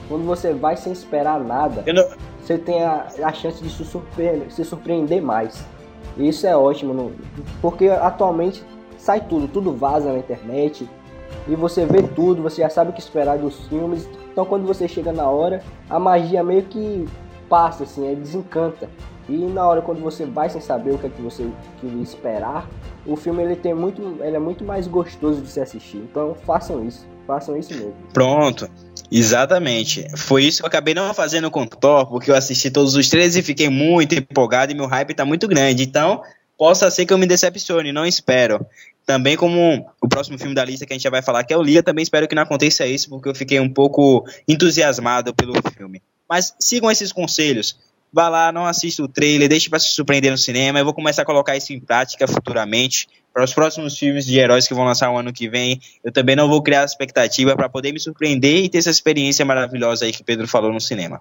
Quando 0.07 0.23
você 0.23 0.53
vai 0.53 0.77
sem 0.77 0.93
esperar 0.93 1.39
nada, 1.39 1.83
não... 1.91 2.07
você 2.45 2.57
tem 2.57 2.83
a, 2.83 3.07
a 3.23 3.33
chance 3.33 3.61
de 3.61 3.69
se 3.69 3.83
surpreender, 3.83 4.51
se 4.51 4.63
surpreender 4.63 5.21
mais. 5.21 5.65
E 6.15 6.29
isso 6.29 6.45
é 6.45 6.55
ótimo, 6.55 7.11
porque 7.61 7.89
atualmente 7.89 8.63
sai 8.97 9.21
tudo, 9.21 9.47
tudo 9.47 9.73
vaza 9.73 10.11
na 10.11 10.19
internet 10.19 10.87
e 11.47 11.55
você 11.55 11.85
vê 11.85 12.03
tudo, 12.03 12.41
você 12.41 12.61
já 12.61 12.69
sabe 12.69 12.91
o 12.91 12.93
que 12.93 12.99
esperar 12.99 13.37
dos 13.37 13.67
filmes. 13.67 14.07
Então 14.31 14.45
quando 14.45 14.65
você 14.65 14.87
chega 14.87 15.11
na 15.11 15.29
hora, 15.29 15.63
a 15.89 15.99
magia 15.99 16.43
meio 16.43 16.63
que 16.63 17.07
passa, 17.49 17.83
assim, 17.83 18.07
é, 18.07 18.15
desencanta. 18.15 18.89
E 19.27 19.37
na 19.37 19.67
hora 19.67 19.81
quando 19.81 20.01
você 20.01 20.25
vai 20.25 20.49
sem 20.49 20.61
saber 20.61 20.93
o 20.93 20.97
que 20.99 21.07
é 21.07 21.09
que 21.09 21.21
você 21.21 21.49
que 21.81 21.87
esperar, 22.01 22.69
o 23.05 23.15
filme 23.15 23.43
ele 23.43 23.55
tem 23.55 23.73
muito, 23.73 24.01
ele 24.21 24.35
é 24.35 24.39
muito 24.39 24.63
mais 24.63 24.87
gostoso 24.87 25.41
de 25.41 25.47
se 25.47 25.59
assistir. 25.59 25.97
Então 25.97 26.35
façam 26.45 26.85
isso, 26.85 27.07
façam 27.25 27.57
isso 27.57 27.73
mesmo. 27.73 27.95
Pronto. 28.13 28.69
Exatamente. 29.11 30.07
Foi 30.15 30.43
isso 30.43 30.59
que 30.59 30.63
eu 30.63 30.67
acabei 30.67 30.93
não 30.93 31.13
fazendo 31.13 31.49
com 31.51 31.63
o 31.63 31.67
Thor, 31.67 32.07
porque 32.07 32.31
eu 32.31 32.35
assisti 32.35 32.69
todos 32.71 32.95
os 32.95 33.09
três 33.09 33.35
e 33.35 33.41
fiquei 33.41 33.69
muito 33.69 34.15
empolgado 34.15 34.71
e 34.71 34.75
meu 34.75 34.87
hype 34.87 35.13
tá 35.13 35.25
muito 35.25 35.47
grande. 35.47 35.83
Então, 35.83 36.21
possa 36.57 36.89
ser 36.89 37.05
que 37.05 37.13
eu 37.13 37.17
me 37.17 37.27
decepcione, 37.27 37.91
não 37.91 38.05
espero. 38.05 38.65
Também 39.05 39.37
como 39.37 39.87
o 40.01 40.07
próximo 40.07 40.37
filme 40.37 40.55
da 40.55 40.65
lista 40.65 40.85
que 40.85 40.93
a 40.93 40.95
gente 40.95 41.03
já 41.03 41.11
vai 41.11 41.21
falar, 41.21 41.43
que 41.43 41.53
é 41.53 41.57
o 41.57 41.61
Liga, 41.61 41.83
também 41.83 42.01
espero 42.01 42.27
que 42.27 42.33
não 42.33 42.41
aconteça 42.41 42.87
isso, 42.87 43.09
porque 43.09 43.29
eu 43.29 43.35
fiquei 43.35 43.59
um 43.59 43.69
pouco 43.69 44.25
entusiasmado 44.47 45.33
pelo 45.33 45.53
filme. 45.77 46.01
Mas 46.27 46.55
sigam 46.59 46.89
esses 46.89 47.11
conselhos. 47.11 47.77
Vá 48.11 48.29
lá, 48.29 48.51
não 48.51 48.65
assista 48.65 49.03
o 49.03 49.07
trailer, 49.07 49.47
deixe 49.47 49.69
para 49.69 49.77
se 49.77 49.89
surpreender 49.89 50.31
no 50.31 50.37
cinema. 50.37 50.79
Eu 50.79 50.85
vou 50.85 50.93
começar 50.93 51.21
a 51.21 51.25
colocar 51.25 51.55
isso 51.55 51.71
em 51.71 51.79
prática 51.79 52.27
futuramente. 52.27 53.07
Para 53.35 53.43
os 53.43 53.53
próximos 53.53 53.99
filmes 53.99 54.25
de 54.25 54.39
heróis 54.39 54.65
que 54.65 54.73
vão 54.73 54.85
lançar 54.85 55.11
o 55.11 55.17
ano 55.17 55.33
que 55.33 55.49
vem, 55.49 55.81
eu 56.01 56.09
também 56.09 56.37
não 56.37 56.47
vou 56.47 56.63
criar 56.63 56.85
expectativa 56.85 57.53
para 57.53 57.67
poder 57.67 57.91
me 57.91 57.99
surpreender 57.99 58.63
e 58.63 58.69
ter 58.69 58.77
essa 58.77 58.89
experiência 58.89 59.43
maravilhosa 59.43 60.05
aí 60.05 60.13
que 60.13 60.21
o 60.21 60.23
Pedro 60.23 60.47
falou 60.47 60.71
no 60.71 60.79
cinema. 60.79 61.19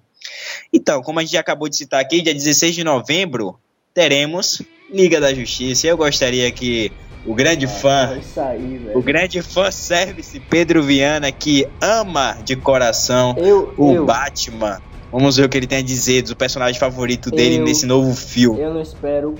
Então, 0.72 1.02
como 1.02 1.18
a 1.18 1.24
gente 1.24 1.36
acabou 1.36 1.68
de 1.68 1.76
citar 1.76 2.00
aqui, 2.00 2.22
dia 2.22 2.32
16 2.32 2.76
de 2.76 2.84
novembro, 2.84 3.58
teremos 3.92 4.62
Liga 4.88 5.20
da 5.20 5.34
Justiça. 5.34 5.88
Eu 5.88 5.96
gostaria 5.96 6.48
que 6.52 6.92
o 7.26 7.34
grande 7.34 7.64
ah, 7.64 7.68
fã, 7.68 8.20
aí, 8.36 8.80
o 8.94 9.02
grande 9.02 9.42
fã 9.42 9.68
service 9.72 10.38
Pedro 10.38 10.84
Viana 10.84 11.32
que 11.32 11.66
ama 11.80 12.38
de 12.44 12.54
coração 12.54 13.34
eu, 13.38 13.74
o 13.76 13.92
eu. 13.92 14.06
Batman. 14.06 14.80
Vamos 15.10 15.36
ver 15.36 15.46
o 15.46 15.48
que 15.48 15.56
ele 15.56 15.66
tem 15.66 15.78
a 15.78 15.82
dizer 15.82 16.22
do 16.22 16.36
personagem 16.36 16.78
favorito 16.78 17.28
dele 17.32 17.56
eu, 17.56 17.64
nesse 17.64 17.86
novo 17.86 18.14
filme. 18.14 18.60
Eu 18.60 18.72
não 18.72 18.80
espero 18.80 19.34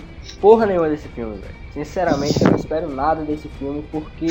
porra 0.45 0.67
nenhuma 0.67 0.91
desse 0.91 1.09
filme, 1.09 1.39
velho. 1.39 1.55
Sinceramente, 1.73 2.45
eu 2.45 2.51
não 2.51 2.59
espero 2.59 2.87
nada 2.87 3.23
desse 3.23 3.49
filme 3.49 3.83
porque 3.91 4.27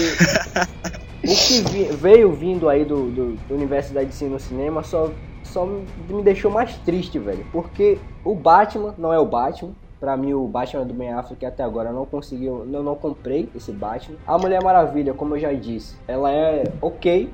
o 1.25 1.27
que 1.27 1.62
vi, 1.72 1.86
veio 1.86 2.32
vindo 2.32 2.70
aí 2.70 2.86
do, 2.86 3.10
do, 3.10 3.32
do 3.32 3.55
universo 3.55 3.96
da 3.96 4.03
DC 4.03 4.25
no 4.27 4.39
cinema 4.39 4.84
só, 4.84 5.10
só 5.43 5.65
me 5.65 6.22
deixou 6.22 6.51
mais 6.51 6.77
triste, 6.86 7.17
velho. 7.17 7.43
Porque 7.51 7.98
o 8.24 8.36
Batman 8.36 8.93
não 8.96 9.12
é 9.12 9.17
o 9.17 9.25
Batman. 9.25 9.72
Pra 10.00 10.15
mim, 10.15 10.34
o 10.34 10.46
Batman 10.48 10.86
do 10.86 10.93
Ben 10.93 11.13
Affleck 11.13 11.43
até 11.48 11.63
agora 11.63 11.91
não 11.91 12.05
conseguiu, 12.05 12.67
eu 12.72 12.84
não 12.84 12.93
comprei 12.93 13.50
esse 13.55 13.72
Batman. 13.72 14.17
A 14.27 14.38
Mulher 14.38 14.62
Maravilha, 14.62 15.15
como 15.15 15.36
eu 15.36 15.39
já 15.39 15.51
disse, 15.51 15.96
ela 16.08 16.32
é 16.32 16.65
ok, 16.79 17.27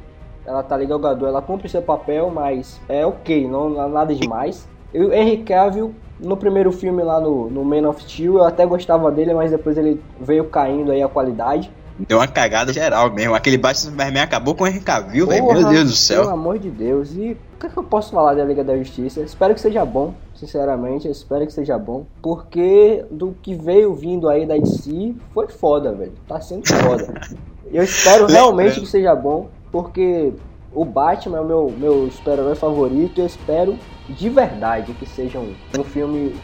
ela 0.45 0.63
tá 0.63 0.77
legal, 0.77 1.01
ela 1.03 1.41
cumpre 1.41 1.67
seu 1.67 1.81
papel, 1.81 2.29
mas 2.29 2.79
é 2.87 3.05
ok, 3.05 3.45
não, 3.45 3.69
não 3.71 3.89
nada 3.89 4.15
demais. 4.15 4.69
E 4.93 4.99
o 4.99 5.11
Henry 5.11 5.43
Cavill, 5.43 5.93
no 6.19 6.35
primeiro 6.35 6.71
filme 6.71 7.01
lá 7.03 7.19
no, 7.19 7.49
no 7.49 7.63
Man 7.63 7.87
of 7.87 8.03
Steel, 8.03 8.37
eu 8.37 8.43
até 8.43 8.65
gostava 8.65 9.11
dele, 9.11 9.33
mas 9.33 9.51
depois 9.51 9.77
ele 9.77 10.01
veio 10.19 10.45
caindo 10.45 10.91
aí 10.91 11.01
a 11.01 11.07
qualidade. 11.07 11.71
Deu 12.07 12.17
uma 12.17 12.27
cagada 12.27 12.71
geral 12.71 13.11
mesmo. 13.11 13.35
Aquele 13.35 13.57
Batman 13.57 13.91
Superman 13.91 14.23
acabou 14.23 14.55
com 14.55 14.63
o 14.63 14.67
Henry 14.67 14.79
Cavill, 14.79 15.27
velho. 15.27 15.45
Meu 15.45 15.67
Deus 15.67 15.89
do 15.89 15.95
céu. 15.95 16.21
Pelo 16.21 16.33
amor 16.33 16.57
de 16.57 16.69
Deus. 16.69 17.11
E 17.13 17.31
o 17.55 17.59
que, 17.59 17.67
é 17.67 17.69
que 17.69 17.77
eu 17.77 17.83
posso 17.83 18.11
falar 18.11 18.35
da 18.35 18.45
Liga 18.45 18.63
da 18.63 18.77
Justiça? 18.77 19.19
Espero 19.19 19.53
que 19.53 19.59
seja 19.59 19.83
bom. 19.83 20.13
Sinceramente, 20.33 21.07
eu 21.07 21.11
espero 21.11 21.45
que 21.45 21.51
seja 21.51 21.77
bom. 21.77 22.05
Porque 22.21 23.03
do 23.11 23.35
que 23.41 23.53
veio 23.53 23.93
vindo 23.93 24.29
aí 24.29 24.45
da 24.45 24.55
DC 24.55 25.13
foi 25.33 25.49
foda, 25.49 25.91
velho. 25.91 26.13
Tá 26.25 26.39
sendo 26.39 26.65
foda. 26.67 27.13
Eu 27.71 27.83
espero 27.83 28.25
realmente 28.25 28.79
que 28.79 28.87
seja 28.87 29.13
bom. 29.13 29.47
Porque 29.71 30.33
o 30.73 30.83
Batman 30.83 31.37
é 31.37 31.41
o 31.41 31.45
meu, 31.45 31.73
meu 31.77 32.09
super-herói 32.09 32.55
favorito. 32.55 33.19
Eu 33.19 33.27
espero 33.27 33.77
de 34.17 34.29
verdade 34.29 34.93
que 34.93 35.05
seja 35.05 35.39
um, 35.39 35.83
filme, 35.83 36.35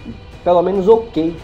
pelo 0.43 0.61
menos 0.61 0.87
ok, 0.87 1.35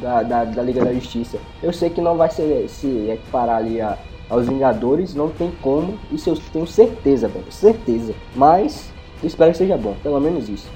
da, 0.00 0.22
da, 0.22 0.44
da, 0.44 0.62
Liga 0.62 0.84
da 0.84 0.92
Justiça. 0.92 1.38
Eu 1.62 1.72
sei 1.72 1.90
que 1.90 2.00
não 2.00 2.16
vai 2.16 2.30
ser, 2.30 2.68
se 2.68 2.86
equiparar 3.10 3.58
ali 3.58 3.80
a, 3.80 3.96
aos 4.28 4.48
Vingadores, 4.48 5.14
não 5.14 5.28
tem 5.28 5.52
como. 5.62 5.98
Isso 6.10 6.30
eu 6.30 6.36
tenho 6.52 6.66
certeza, 6.66 7.28
velho. 7.28 7.50
Certeza. 7.50 8.14
Mas 8.34 8.90
espero 9.22 9.52
que 9.52 9.58
seja 9.58 9.76
bom, 9.76 9.94
pelo 10.02 10.20
menos 10.20 10.48
isso. 10.48 10.68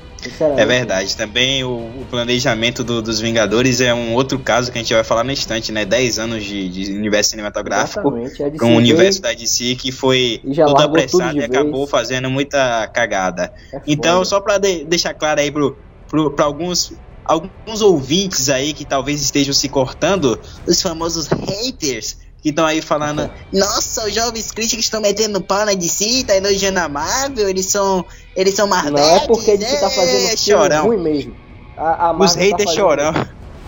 É 0.56 0.66
verdade. 0.66 1.16
Também 1.16 1.64
o, 1.64 1.70
o 1.70 2.06
planejamento 2.10 2.82
do, 2.82 3.00
dos 3.02 3.20
Vingadores 3.20 3.80
é 3.80 3.92
um 3.92 4.14
outro 4.14 4.38
caso 4.38 4.70
que 4.70 4.78
a 4.78 4.80
gente 4.82 4.92
vai 4.92 5.04
falar 5.04 5.24
no 5.24 5.32
instante, 5.32 5.72
né? 5.72 5.84
10 5.84 6.18
anos 6.18 6.44
de, 6.44 6.68
de 6.68 6.92
universo 6.92 7.30
cinematográfico 7.30 8.12
com 8.58 8.74
o 8.74 8.76
universo 8.76 9.20
da 9.20 9.32
DC 9.32 9.76
que 9.76 9.92
foi 9.92 10.40
todo 10.54 10.80
apressado 10.80 11.38
e 11.38 11.44
acabou 11.44 11.80
vez. 11.80 11.90
fazendo 11.90 12.30
muita 12.30 12.86
cagada. 12.88 13.52
É 13.72 13.80
então, 13.86 14.24
só 14.24 14.40
para 14.40 14.58
de, 14.58 14.84
deixar 14.84 15.14
claro 15.14 15.40
aí 15.40 15.50
pra 15.50 16.44
alguns 16.44 16.92
alguns 17.26 17.82
ouvintes 17.82 18.48
aí 18.48 18.72
que 18.72 18.84
talvez 18.84 19.20
estejam 19.20 19.52
se 19.52 19.68
cortando, 19.68 20.40
os 20.66 20.80
famosos 20.80 21.26
haters, 21.26 22.18
que 22.46 22.50
estão 22.50 22.64
aí 22.64 22.80
falando, 22.80 23.28
nossa, 23.52 24.06
os 24.06 24.14
jovens 24.14 24.52
críticos 24.52 24.84
estão 24.84 25.00
metendo 25.00 25.40
pau 25.40 25.66
na 25.66 25.74
DC, 25.74 26.22
tá 26.24 26.36
elogiando 26.36 26.78
a 26.78 26.88
Marvel, 26.88 27.48
eles 27.48 27.66
são, 27.66 28.04
eles 28.36 28.54
são 28.54 28.68
Marvel. 28.68 28.92
Não 28.92 29.16
é 29.16 29.26
porque 29.26 29.50
a 29.50 29.56
DC 29.56 29.74
é, 29.74 29.80
tá 29.80 29.90
fazendo 29.90 30.32
é, 30.32 30.36
chorão. 30.36 30.86
ruim 30.86 30.98
mesmo. 30.98 31.34
A, 31.76 32.06
a 32.06 32.12
os 32.12 32.34
tá 32.34 32.40
haters 32.40 32.70
tá 32.70 32.72
chorão. 32.72 33.12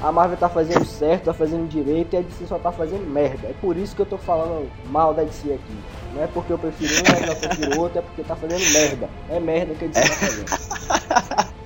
A 0.00 0.12
Marvel 0.12 0.36
tá 0.36 0.48
fazendo 0.48 0.84
certo, 0.84 1.24
tá 1.24 1.34
fazendo 1.34 1.68
direito 1.68 2.14
e 2.14 2.18
a 2.18 2.20
DC 2.20 2.46
só 2.46 2.56
tá 2.56 2.70
fazendo 2.70 3.04
merda. 3.04 3.48
É 3.48 3.54
por 3.60 3.76
isso 3.76 3.96
que 3.96 4.02
eu 4.02 4.06
tô 4.06 4.16
falando 4.16 4.70
mal 4.88 5.12
da 5.12 5.24
DC 5.24 5.52
aqui. 5.52 5.76
Não 6.14 6.22
é 6.22 6.28
porque 6.28 6.52
eu 6.52 6.58
prefiro 6.58 6.94
um, 6.94 7.26
não 7.26 7.34
prefiro 7.34 7.80
outro, 7.80 7.98
é 7.98 8.02
porque 8.02 8.22
tá 8.22 8.36
fazendo 8.36 8.72
merda. 8.72 9.10
É 9.28 9.40
merda 9.40 9.74
que 9.74 9.86
a 9.86 9.88
DC 9.88 10.08
tá 10.08 10.14
fazendo. 10.14 11.48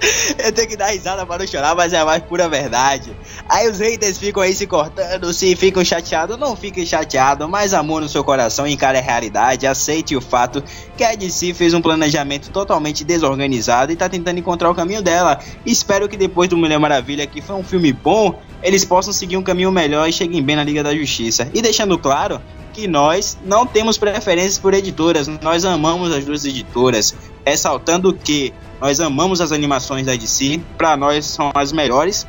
Eu 0.38 0.52
tenho 0.52 0.68
que 0.68 0.76
dar 0.76 0.88
risada 0.88 1.26
para 1.26 1.38
não 1.38 1.46
chorar, 1.46 1.74
mas 1.74 1.92
é 1.92 1.98
a 1.98 2.04
mais 2.04 2.22
pura 2.22 2.48
verdade. 2.48 3.16
Aí 3.48 3.68
os 3.68 3.78
haters 3.78 4.18
ficam 4.18 4.42
aí 4.42 4.54
se 4.54 4.66
cortando, 4.66 5.32
se 5.32 5.54
ficam 5.56 5.84
chateados, 5.84 6.38
não 6.38 6.56
fiquem 6.56 6.86
chateados, 6.86 7.48
mas 7.48 7.74
amor 7.74 8.00
no 8.00 8.08
seu 8.08 8.22
coração, 8.22 8.66
encare 8.66 8.98
a 8.98 9.02
realidade, 9.02 9.66
aceite 9.66 10.16
o 10.16 10.20
fato 10.20 10.62
que 10.96 11.04
a 11.04 11.14
DC 11.14 11.54
fez 11.54 11.74
um 11.74 11.80
planejamento 11.80 12.50
totalmente 12.50 13.04
desorganizado 13.04 13.92
e 13.92 13.96
tá 13.96 14.08
tentando 14.08 14.38
encontrar 14.38 14.70
o 14.70 14.74
caminho 14.74 15.02
dela. 15.02 15.38
Espero 15.64 16.08
que 16.08 16.16
depois 16.16 16.48
do 16.48 16.56
Mulher 16.56 16.78
Maravilha, 16.78 17.26
que 17.26 17.40
foi 17.40 17.56
um 17.56 17.64
filme 17.64 17.92
bom, 17.92 18.40
eles 18.62 18.84
possam 18.84 19.12
seguir 19.12 19.36
um 19.36 19.42
caminho 19.42 19.70
melhor 19.70 20.08
e 20.08 20.12
cheguem 20.12 20.42
bem 20.42 20.56
na 20.56 20.64
Liga 20.64 20.82
da 20.82 20.94
Justiça. 20.94 21.50
E 21.54 21.62
deixando 21.62 21.98
claro 21.98 22.40
que 22.72 22.86
nós 22.86 23.38
não 23.44 23.66
temos 23.66 23.98
preferências 23.98 24.58
por 24.58 24.74
editoras, 24.74 25.26
nós 25.26 25.64
amamos 25.64 26.12
as 26.12 26.24
duas 26.24 26.44
editoras, 26.44 27.14
ressaltando 27.44 28.12
que 28.12 28.52
nós 28.80 29.00
amamos 29.00 29.40
as 29.40 29.50
animações 29.50 30.06
da 30.06 30.14
DC, 30.14 30.60
para 30.76 30.96
nós 30.96 31.26
são 31.26 31.50
as 31.54 31.72
melhores, 31.72 32.26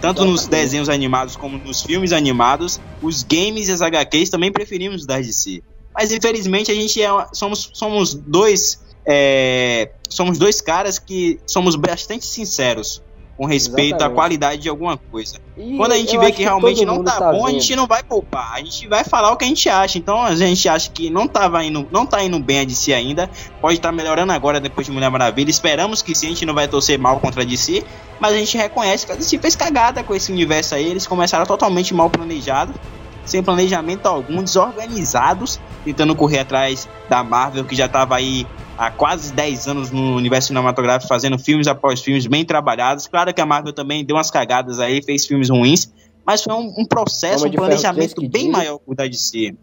tanto 0.00 0.24
nos 0.24 0.46
desenhos 0.46 0.88
animados 0.88 1.36
como 1.36 1.58
nos 1.58 1.82
filmes 1.82 2.12
animados. 2.12 2.80
Os 3.00 3.22
games 3.22 3.68
e 3.68 3.72
as 3.72 3.80
HQs 3.80 4.30
também 4.30 4.50
preferimos 4.50 5.06
da 5.06 5.18
DC. 5.18 5.62
Mas 5.94 6.10
infelizmente 6.10 6.70
a 6.70 6.74
gente 6.74 7.00
é, 7.00 7.08
somos, 7.32 7.70
somos 7.72 8.14
dois 8.14 8.82
é, 9.04 9.90
somos 10.08 10.38
dois 10.38 10.60
caras 10.60 10.98
que 10.98 11.38
somos 11.46 11.74
bastante 11.76 12.24
sinceros 12.24 13.02
com 13.42 13.46
respeito 13.48 13.96
Exatamente. 13.96 14.12
à 14.12 14.14
qualidade 14.14 14.62
de 14.62 14.68
alguma 14.68 14.96
coisa. 14.96 15.40
E 15.58 15.76
Quando 15.76 15.90
a 15.90 15.96
gente 15.96 16.16
vê 16.16 16.26
que, 16.26 16.36
que 16.36 16.42
realmente 16.44 16.84
não 16.84 17.02
tá, 17.02 17.18
tá 17.18 17.32
bom, 17.32 17.46
vendo. 17.46 17.48
a 17.48 17.50
gente 17.50 17.74
não 17.74 17.88
vai 17.88 18.00
poupar. 18.00 18.52
A 18.54 18.58
gente 18.58 18.86
vai 18.86 19.02
falar 19.02 19.32
o 19.32 19.36
que 19.36 19.44
a 19.44 19.48
gente 19.48 19.68
acha. 19.68 19.98
Então 19.98 20.22
a 20.22 20.36
gente 20.36 20.68
acha 20.68 20.88
que 20.88 21.10
não 21.10 21.26
tava 21.26 21.64
indo, 21.64 21.84
não 21.90 22.06
tá 22.06 22.22
indo 22.22 22.38
bem 22.38 22.60
a 22.60 22.64
DC 22.64 22.92
ainda. 22.92 23.28
Pode 23.60 23.78
estar 23.78 23.88
tá 23.88 23.92
melhorando 23.92 24.30
agora 24.30 24.60
depois 24.60 24.86
de 24.86 24.92
Mulher 24.92 25.10
Maravilha. 25.10 25.50
Esperamos 25.50 26.02
que 26.02 26.14
sim, 26.14 26.26
a 26.26 26.28
gente 26.28 26.46
não 26.46 26.54
vai 26.54 26.68
torcer 26.68 26.96
mal 27.00 27.18
contra 27.18 27.42
a 27.42 27.44
DC, 27.44 27.82
mas 28.20 28.32
a 28.32 28.36
gente 28.36 28.56
reconhece 28.56 29.04
que 29.04 29.10
a 29.10 29.16
DC 29.16 29.36
fez 29.38 29.56
cagada 29.56 30.04
com 30.04 30.14
esse 30.14 30.30
universo 30.30 30.76
aí. 30.76 30.88
Eles 30.88 31.04
começaram 31.04 31.44
totalmente 31.44 31.92
mal 31.92 32.08
planejados 32.08 32.76
sem 33.24 33.42
planejamento 33.42 34.06
algum, 34.06 34.42
desorganizados, 34.42 35.60
tentando 35.84 36.14
correr 36.14 36.40
atrás 36.40 36.88
da 37.08 37.22
Marvel, 37.22 37.64
que 37.64 37.74
já 37.74 37.86
estava 37.86 38.16
aí 38.16 38.46
há 38.76 38.90
quase 38.90 39.32
10 39.32 39.68
anos 39.68 39.90
no 39.90 40.16
universo 40.16 40.48
cinematográfico, 40.48 41.08
fazendo 41.08 41.38
filmes 41.38 41.66
após 41.66 42.00
filmes 42.00 42.26
bem 42.26 42.44
trabalhados. 42.44 43.06
Claro 43.06 43.32
que 43.32 43.40
a 43.40 43.46
Marvel 43.46 43.72
também 43.72 44.04
deu 44.04 44.16
umas 44.16 44.30
cagadas 44.30 44.80
aí, 44.80 45.02
fez 45.02 45.26
filmes 45.26 45.50
ruins, 45.50 45.92
mas 46.24 46.42
foi 46.42 46.54
um, 46.54 46.72
um 46.78 46.84
processo, 46.84 47.46
um 47.46 47.50
planejamento 47.50 48.20
bem 48.28 48.44
diz. 48.44 48.52
maior 48.52 48.78
que 48.78 48.84
o 48.86 48.94
da 48.94 49.06
DC. 49.06 49.54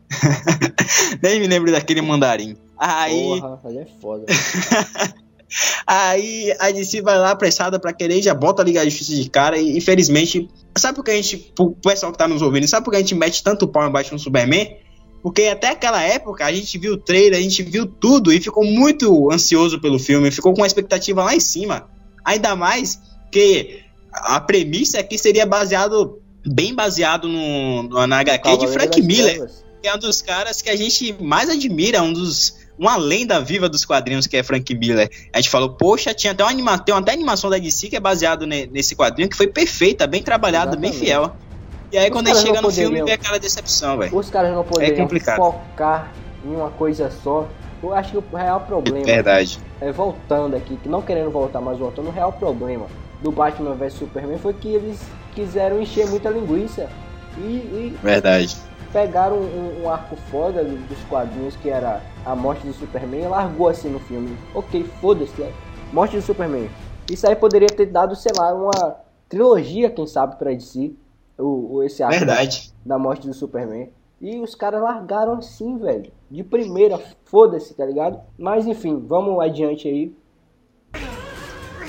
Nem 1.21 1.39
me 1.39 1.47
lembro 1.47 1.71
daquele 1.71 2.01
mandarim. 2.01 2.55
Aí. 2.77 3.39
Porra, 3.41 3.59
é 3.65 3.85
foda. 4.01 4.25
Aí 5.85 6.53
a 6.59 6.71
DC 6.71 7.01
vai 7.01 7.17
lá 7.17 7.31
apressada 7.31 7.79
pra 7.79 7.93
querer, 7.93 8.21
já 8.21 8.33
bota 8.33 8.61
a 8.61 8.65
Liga 8.65 8.79
da 8.79 8.89
Justiça 8.89 9.15
de 9.15 9.29
cara 9.29 9.57
e 9.57 9.77
infelizmente. 9.77 10.49
Sabe 10.77 10.95
por 10.95 11.03
que 11.03 11.11
a 11.11 11.15
gente. 11.15 11.51
O 11.59 11.71
pessoal 11.71 12.11
que 12.11 12.17
tá 12.17 12.27
nos 12.27 12.41
ouvindo, 12.41 12.67
sabe 12.67 12.85
por 12.85 12.91
que 12.91 12.97
a 12.97 12.99
gente 12.99 13.15
mete 13.15 13.43
tanto 13.43 13.67
pau 13.67 13.87
embaixo 13.87 14.13
no 14.13 14.19
Superman? 14.19 14.77
Porque 15.21 15.43
até 15.43 15.71
aquela 15.71 16.01
época 16.01 16.45
a 16.45 16.53
gente 16.53 16.77
viu 16.77 16.93
o 16.93 16.97
trailer, 16.97 17.37
a 17.37 17.41
gente 17.41 17.61
viu 17.63 17.85
tudo 17.85 18.31
e 18.31 18.39
ficou 18.39 18.63
muito 18.63 19.31
ansioso 19.31 19.81
pelo 19.81 19.99
filme, 19.99 20.31
ficou 20.31 20.53
com 20.53 20.61
uma 20.61 20.67
expectativa 20.67 21.23
lá 21.23 21.35
em 21.35 21.39
cima. 21.39 21.89
Ainda 22.23 22.55
mais 22.55 22.99
que 23.31 23.83
a 24.13 24.39
premissa 24.39 24.99
aqui 24.99 25.17
seria 25.17 25.45
baseado, 25.45 26.21
bem 26.45 26.73
baseado 26.73 27.27
no, 27.27 27.83
no 27.83 28.07
na 28.07 28.19
HQ 28.19 28.57
de 28.57 28.67
Frank 28.67 29.01
Miller, 29.01 29.49
que 29.81 29.87
é 29.87 29.95
um 29.95 29.99
dos 29.99 30.21
caras 30.21 30.61
que 30.61 30.69
a 30.69 30.75
gente 30.75 31.13
mais 31.21 31.49
admira, 31.49 32.01
um 32.01 32.13
dos 32.13 32.58
uma 32.79 32.95
lenda 32.95 33.41
viva 33.41 33.67
dos 33.67 33.83
quadrinhos 33.83 34.25
que 34.25 34.37
é 34.37 34.41
Frank 34.41 34.73
Miller. 34.73 35.09
A 35.33 35.37
gente 35.41 35.49
falou, 35.49 35.71
poxa, 35.71 36.13
tinha 36.13 36.31
até 36.31 36.43
uma, 36.43 36.49
anima, 36.49 36.79
tem 36.79 36.95
até 36.95 37.11
animação 37.11 37.49
da 37.49 37.57
DC 37.57 37.89
que 37.89 37.97
é 37.97 37.99
baseado 37.99 38.47
ne, 38.47 38.67
nesse 38.67 38.95
quadrinho 38.95 39.27
que 39.27 39.35
foi 39.35 39.47
perfeita, 39.47 40.07
bem 40.07 40.23
trabalhada, 40.23 40.77
bem 40.77 40.93
fiel. 40.93 41.35
E 41.91 41.97
aí, 41.97 42.05
Os 42.05 42.11
quando 42.11 42.27
ele 42.27 42.37
chega 42.37 42.61
no 42.61 42.71
filme, 42.71 43.03
vê 43.03 43.11
aquela 43.11 43.37
decepção, 43.37 43.97
velho. 43.97 44.15
Os 44.15 44.29
caras 44.29 44.53
não 44.53 44.63
poderiam 44.63 45.07
é 45.11 45.35
focar 45.35 46.11
em 46.45 46.55
uma 46.55 46.69
coisa 46.69 47.11
só. 47.23 47.47
Eu 47.81 47.93
acho 47.93 48.11
que 48.11 48.17
o 48.17 48.37
real 48.37 48.61
problema. 48.61 49.05
Verdade. 49.05 49.59
É 49.81 49.91
voltando 49.91 50.55
aqui, 50.55 50.77
que 50.81 50.87
não 50.87 51.01
querendo 51.01 51.31
voltar, 51.31 51.59
mas 51.59 51.77
voltando, 51.77 52.07
o 52.07 52.11
real 52.11 52.31
problema 52.31 52.85
do 53.21 53.31
Batman 53.31 53.73
vs 53.73 53.93
Superman 53.93 54.37
foi 54.37 54.53
que 54.53 54.69
eles 54.69 54.99
quiseram 55.33 55.81
encher 55.81 56.07
muita 56.07 56.29
linguiça. 56.29 56.89
E, 57.37 57.41
e 57.41 57.97
Verdade. 58.01 58.55
Pegaram 58.91 59.37
um, 59.37 59.83
um, 59.83 59.89
arco 59.89 60.15
foda 60.15 60.63
dos 60.63 61.03
quadrinhos 61.09 61.55
que 61.57 61.69
era 61.69 62.01
a 62.25 62.35
morte 62.35 62.65
do 62.65 62.73
Superman 62.73 63.21
e 63.21 63.27
largou 63.27 63.67
assim 63.67 63.89
no 63.89 63.99
filme. 63.99 64.35
Ok, 64.53 64.83
foda-se, 64.99 65.39
né? 65.39 65.53
Morte 65.93 66.15
do 66.15 66.21
Superman. 66.21 66.69
Isso 67.09 67.27
aí 67.27 67.35
poderia 67.35 67.67
ter 67.67 67.85
dado, 67.85 68.15
sei 68.15 68.31
lá, 68.35 68.53
uma 68.53 68.97
trilogia, 69.27 69.89
quem 69.89 70.07
sabe, 70.07 70.37
pra 70.37 70.51
DC 70.51 70.93
o, 71.37 71.75
o 71.75 71.83
esse 71.83 72.03
arco 72.03 72.25
da, 72.25 72.37
da, 72.85 72.99
morte 72.99 73.27
do 73.27 73.33
Superman. 73.33 73.89
E 74.19 74.39
os 74.39 74.53
caras 74.53 74.81
largaram 74.81 75.33
assim, 75.33 75.77
velho. 75.77 76.11
De 76.29 76.43
primeira, 76.43 76.99
foda-se, 77.25 77.73
tá 77.73 77.85
ligado? 77.85 78.19
Mas 78.37 78.67
enfim, 78.67 79.03
vamos 79.07 79.39
adiante 79.39 79.87
aí. 79.87 80.15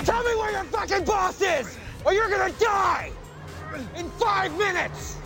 Tell 0.05 0.23
me 0.23 0.35
where 0.35 0.51
your 0.51 0.65
fucking 0.65 1.03
boss 1.03 1.41
is, 1.41 1.77
or 2.05 2.13
you're 2.13 2.29
gonna 2.29 2.51
die 2.59 3.11
in 3.95 4.09
five 4.17 4.51
minutes. 4.57 5.17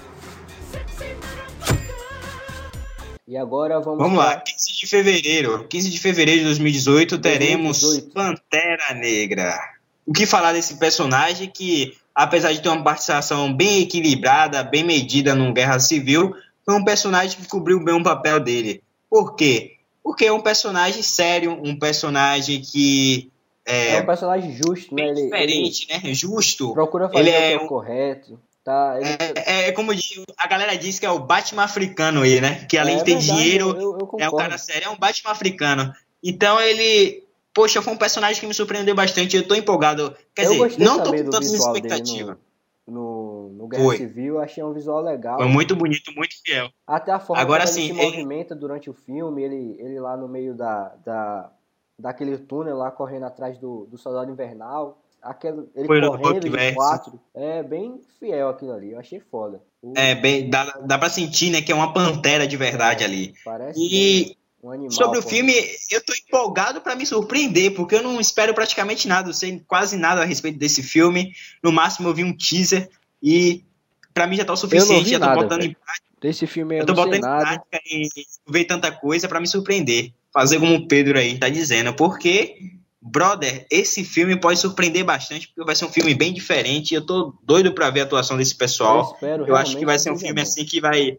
E 3.27 3.35
agora 3.35 3.79
vamos. 3.79 3.99
Vamos 3.99 4.17
lá, 4.17 4.39
15 4.39 4.73
de 4.73 4.87
fevereiro. 4.87 5.67
15 5.67 5.89
de 5.89 5.99
fevereiro 5.99 6.39
de 6.39 6.45
2018 6.45 7.17
teremos 7.17 7.81
2018. 7.81 8.13
Pantera 8.13 8.93
Negra. 8.93 9.59
O 10.05 10.13
que 10.13 10.25
falar 10.25 10.53
desse 10.53 10.77
personagem 10.77 11.49
que 11.49 11.97
apesar 12.15 12.53
de 12.53 12.61
ter 12.61 12.69
uma 12.69 12.81
participação 12.81 13.53
bem 13.53 13.81
equilibrada, 13.81 14.63
bem 14.63 14.83
medida 14.83 15.35
no 15.35 15.51
Guerra 15.51 15.79
Civil, 15.79 16.33
foi 16.63 16.75
um 16.75 16.85
personagem 16.85 17.37
que 17.37 17.47
cobriu 17.47 17.83
bem 17.83 17.93
o 17.93 18.03
papel 18.03 18.39
dele. 18.39 18.81
Por 19.09 19.35
quê? 19.35 19.73
Porque 20.01 20.25
é 20.25 20.31
um 20.31 20.41
personagem 20.41 21.03
sério, 21.03 21.59
um 21.61 21.77
personagem 21.77 22.61
que 22.61 23.29
é, 23.65 23.95
é 23.95 24.01
um 24.01 24.05
personagem 24.05 24.55
justo, 24.55 24.95
né? 24.95 25.07
Ele, 25.09 25.23
diferente, 25.23 25.87
ele 25.89 26.07
né? 26.07 26.13
Justo. 26.13 26.71
Procura 26.73 27.09
fazer 27.09 27.19
ele 27.19 27.31
é 27.31 27.57
o 27.57 27.67
correto. 27.67 28.39
Tá, 28.65 28.97
ele... 28.99 29.39
é, 29.45 29.67
é, 29.67 29.71
como 29.71 29.91
a 29.91 30.47
galera 30.47 30.75
diz 30.75 30.97
que 30.97 31.05
é 31.05 31.09
o 31.11 31.19
Batman 31.19 31.63
africano 31.63 32.23
aí, 32.23 32.41
né? 32.41 32.65
Que 32.65 32.79
além 32.79 32.95
é, 32.95 32.97
de 32.97 33.03
ter 33.05 33.11
verdade, 33.15 33.31
dinheiro, 33.31 33.69
eu, 33.79 33.97
eu 33.99 34.17
é 34.17 34.27
um 34.27 34.35
cara 34.35 34.57
sério, 34.57 34.87
é 34.87 34.89
um 34.89 34.97
Batman 34.97 35.31
africano. 35.31 35.93
Então 36.23 36.59
ele 36.59 37.23
poxa, 37.55 37.81
foi 37.81 37.93
um 37.93 37.97
personagem 37.97 38.39
que 38.39 38.45
me 38.45 38.53
surpreendeu 38.53 38.93
bastante. 38.93 39.37
Eu 39.37 39.47
tô 39.47 39.55
empolgado. 39.55 40.13
Quer 40.35 40.45
eu 40.45 40.67
dizer, 40.67 40.83
não 40.83 41.01
tô 41.01 41.11
com 41.11 41.29
tanta 41.29 41.45
expectativa. 41.45 42.37
no, 42.85 43.49
no 43.49 43.67
Guerra 43.67 43.83
Foi. 43.83 43.97
Civil, 43.97 44.39
achei 44.39 44.63
um 44.63 44.73
visual 44.73 45.01
legal. 45.01 45.37
Foi 45.37 45.47
muito 45.47 45.75
bonito, 45.75 46.11
muito 46.13 46.35
fiel. 46.43 46.69
Até 46.85 47.13
a 47.13 47.19
forma 47.19 47.41
Agora, 47.41 47.63
assim, 47.63 47.85
ele 47.85 47.93
se 47.93 48.05
movimenta 48.05 48.53
ele... 48.53 48.59
durante 48.59 48.89
o 48.89 48.93
filme, 48.93 49.41
ele, 49.41 49.77
ele 49.79 49.99
lá 49.99 50.17
no 50.17 50.27
meio 50.27 50.53
da, 50.53 50.93
da, 51.05 51.51
daquele 51.97 52.37
túnel 52.37 52.77
lá 52.77 52.91
correndo 52.91 53.25
atrás 53.25 53.57
do, 53.57 53.85
do 53.85 53.97
Soldado 53.97 54.29
Invernal. 54.29 55.01
Aquele, 55.25 55.63
ele 55.75 55.87
Foi 55.87 55.99
correndo 56.01 56.47
de 56.47 56.73
quatro. 56.75 57.19
É 57.33 57.63
bem 57.63 57.99
fiel 58.19 58.47
aquilo 58.47 58.73
ali, 58.73 58.91
eu 58.91 58.99
achei 58.99 59.19
foda. 59.19 59.59
O... 59.81 59.91
É, 59.97 60.13
bem, 60.13 60.47
dá, 60.51 60.63
dá 60.85 60.99
pra 60.99 61.09
sentir, 61.09 61.49
né, 61.49 61.63
que 61.63 61.71
é 61.71 61.75
uma 61.75 61.91
pantera 61.91 62.45
de 62.45 62.55
verdade 62.55 63.03
é, 63.03 63.07
ali. 63.07 63.33
Parece 63.43 63.79
e... 63.79 64.37
Um 64.63 64.71
animal, 64.71 64.91
Sobre 64.91 65.19
o 65.19 65.21
filme, 65.21 65.53
eu 65.91 66.03
tô 66.03 66.13
empolgado 66.13 66.81
para 66.81 66.95
me 66.95 67.05
surpreender, 67.05 67.75
porque 67.75 67.95
eu 67.95 68.01
não 68.01 68.19
espero 68.19 68.53
praticamente 68.53 69.07
nada, 69.07 69.29
eu 69.29 69.33
sei 69.33 69.63
quase 69.67 69.95
nada 69.95 70.21
a 70.21 70.25
respeito 70.25 70.57
desse 70.57 70.81
filme. 70.81 71.33
No 71.63 71.71
máximo 71.71 72.09
eu 72.09 72.15
vi 72.15 72.23
um 72.23 72.35
teaser 72.35 72.89
e 73.21 73.63
para 74.11 74.25
mim 74.25 74.35
já 74.35 74.45
tá 74.45 74.53
o 74.53 74.57
suficiente, 74.57 75.09
já 75.09 75.19
tô 75.19 75.25
nada, 75.25 75.41
botando 75.41 75.61
véio. 75.61 75.71
em 75.71 75.73
prática. 75.75 76.05
Desse 76.19 76.47
filme 76.47 76.75
eu, 76.75 76.79
eu 76.79 76.85
tô 76.87 76.95
botando 76.95 77.15
em 77.15 77.21
prática 77.21 77.81
e 77.85 78.09
ver 78.47 78.65
tanta 78.65 78.91
coisa 78.91 79.27
para 79.27 79.39
me 79.39 79.47
surpreender. 79.47 80.11
Fazer 80.33 80.59
como 80.59 80.75
o 80.75 80.87
Pedro 80.87 81.19
aí 81.19 81.37
tá 81.37 81.47
dizendo, 81.47 81.93
porque 81.93 82.74
brother, 83.05 83.67
esse 83.69 84.03
filme 84.03 84.35
pode 84.35 84.59
surpreender 84.59 85.05
bastante, 85.05 85.47
porque 85.47 85.63
vai 85.63 85.75
ser 85.75 85.85
um 85.85 85.91
filme 85.91 86.15
bem 86.15 86.33
diferente. 86.33 86.95
Eu 86.95 87.05
tô 87.05 87.37
doido 87.43 87.71
para 87.71 87.91
ver 87.91 88.01
a 88.01 88.03
atuação 88.03 88.35
desse 88.35 88.55
pessoal. 88.55 89.15
Eu, 89.21 89.45
eu 89.45 89.55
acho 89.55 89.77
que 89.77 89.85
vai 89.85 89.99
ser 89.99 90.11
um 90.11 90.17
filme 90.17 90.41
assim 90.41 90.65
que 90.65 90.81
vai 90.81 91.17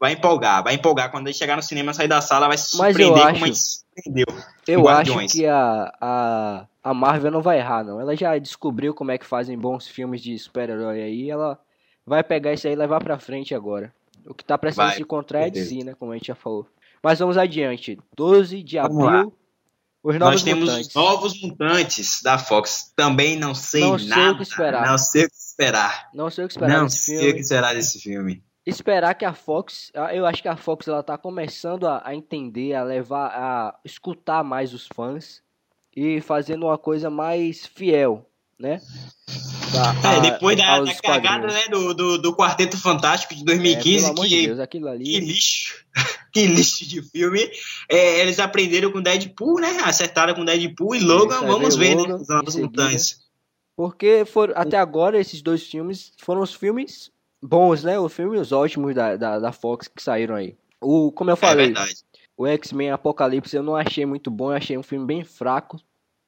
vai 0.00 0.12
empolgar, 0.12 0.64
vai 0.64 0.74
empolgar. 0.74 1.10
Quando 1.10 1.26
ele 1.26 1.34
chegar 1.34 1.56
no 1.56 1.62
cinema, 1.62 1.92
sair 1.92 2.08
da 2.08 2.20
sala, 2.20 2.48
vai 2.48 2.56
se 2.56 2.70
surpreender 2.70 3.10
Mas 3.10 3.18
eu 3.18 3.32
como 3.32 3.44
acho, 3.44 3.54
surpreendeu. 3.54 4.26
Eu 4.66 4.88
acho 4.88 5.26
que 5.28 5.46
a, 5.46 5.92
a, 6.00 6.66
a 6.82 6.94
Marvel 6.94 7.30
não 7.30 7.42
vai 7.42 7.58
errar, 7.58 7.84
não. 7.84 8.00
Ela 8.00 8.16
já 8.16 8.36
descobriu 8.38 8.94
como 8.94 9.10
é 9.10 9.18
que 9.18 9.26
fazem 9.26 9.58
bons 9.58 9.86
filmes 9.86 10.22
de 10.22 10.38
super-herói 10.38 11.02
aí. 11.02 11.30
Ela 11.30 11.58
vai 12.06 12.22
pegar 12.22 12.54
isso 12.54 12.66
aí 12.66 12.72
e 12.72 12.76
levar 12.76 13.02
pra 13.02 13.18
frente 13.18 13.54
agora. 13.54 13.92
O 14.26 14.34
que 14.34 14.44
tá 14.44 14.56
precisando 14.56 14.92
se 14.92 15.02
encontrar 15.02 15.46
é 15.46 15.50
de 15.50 15.64
si, 15.64 15.84
né? 15.84 15.94
Como 15.98 16.12
a 16.12 16.16
gente 16.16 16.28
já 16.28 16.34
falou. 16.34 16.66
Mas 17.02 17.18
vamos 17.18 17.36
adiante. 17.36 17.98
12 18.16 18.62
de 18.62 18.78
abril. 18.78 19.32
Os 20.06 20.16
Nós 20.20 20.44
temos 20.44 20.68
mutantes. 20.68 20.86
os 20.86 20.94
novos 20.94 21.42
mutantes 21.42 22.22
da 22.22 22.38
Fox. 22.38 22.92
Também 22.94 23.36
não 23.36 23.56
sei 23.56 23.80
não 23.80 23.98
nada. 23.98 24.06
Não 24.06 24.06
sei 24.06 24.30
o 24.30 24.36
que 24.36 24.42
esperar. 24.44 24.86
Não 24.86 24.98
sei 24.98 25.24
o 25.24 25.28
que 25.28 25.34
esperar. 25.34 26.08
Não 26.14 26.30
sei 26.30 26.44
o 26.44 26.46
que 26.46 26.52
esperar. 26.54 26.80
Não 26.80 26.88
sei 26.88 27.16
filme. 27.16 27.30
o 27.30 27.34
que 27.34 27.40
esperar 27.40 27.74
desse 27.74 27.98
filme 27.98 28.42
esperar 28.66 29.14
que 29.14 29.24
a 29.24 29.32
Fox, 29.32 29.92
eu 30.12 30.26
acho 30.26 30.42
que 30.42 30.48
a 30.48 30.56
Fox 30.56 30.88
ela 30.88 31.00
tá 31.00 31.16
começando 31.16 31.86
a, 31.86 32.02
a, 32.04 32.16
entender, 32.16 32.74
a 32.74 32.82
levar, 32.82 33.28
a 33.28 33.78
escutar 33.84 34.42
mais 34.42 34.74
os 34.74 34.88
fãs 34.92 35.40
e 35.94 36.20
fazendo 36.20 36.66
uma 36.66 36.76
coisa 36.76 37.08
mais 37.08 37.64
fiel, 37.64 38.28
né? 38.58 38.80
Da, 39.72 40.14
é, 40.14 40.20
depois 40.20 40.56
da, 40.56 40.80
da 40.80 40.94
cagada 40.96 41.46
né, 41.46 41.68
do, 41.70 41.94
do, 41.94 42.18
do, 42.18 42.34
Quarteto 42.34 42.76
Fantástico 42.76 43.36
de 43.36 43.44
2015, 43.44 44.10
é, 44.10 44.14
que, 44.14 44.28
de 44.28 44.46
Deus, 44.46 44.58
ali... 44.88 45.04
que 45.04 45.20
lixo, 45.20 45.86
que 46.36 46.46
lixo 46.46 46.86
de 46.86 47.00
filme. 47.00 47.50
É, 47.88 48.20
eles 48.20 48.38
aprenderam 48.38 48.92
com 48.92 49.00
Deadpool, 49.00 49.58
né? 49.58 49.78
Acertaram 49.84 50.34
com 50.34 50.44
Deadpool 50.44 50.94
e 50.94 51.00
Logan, 51.00 51.36
Isso, 51.36 51.46
vamos 51.46 51.76
ver, 51.76 51.94
né, 51.94 52.02
Logan, 52.02 52.16
né? 52.16 52.20
Os 52.20 52.28
novos 52.28 52.56
mutantes. 52.56 53.20
Porque 53.74 54.24
for, 54.26 54.52
até 54.54 54.76
agora 54.76 55.18
esses 55.18 55.40
dois 55.40 55.62
filmes 55.66 56.12
foram 56.18 56.42
os 56.42 56.52
filmes 56.52 57.10
bons, 57.42 57.84
né? 57.84 57.98
Os 57.98 58.12
filmes 58.12 58.52
ótimos 58.52 58.94
da, 58.94 59.16
da, 59.16 59.38
da 59.38 59.52
Fox 59.52 59.88
que 59.88 60.02
saíram 60.02 60.34
aí. 60.34 60.54
O, 60.80 61.10
como 61.10 61.30
eu 61.30 61.34
é 61.34 61.36
falei, 61.36 61.72
é 61.72 61.86
o 62.36 62.46
X-Men 62.46 62.90
Apocalipse 62.90 63.56
eu 63.56 63.62
não 63.62 63.74
achei 63.74 64.04
muito 64.04 64.30
bom, 64.30 64.50
eu 64.50 64.56
achei 64.56 64.76
um 64.76 64.82
filme 64.82 65.06
bem 65.06 65.24
fraco. 65.24 65.80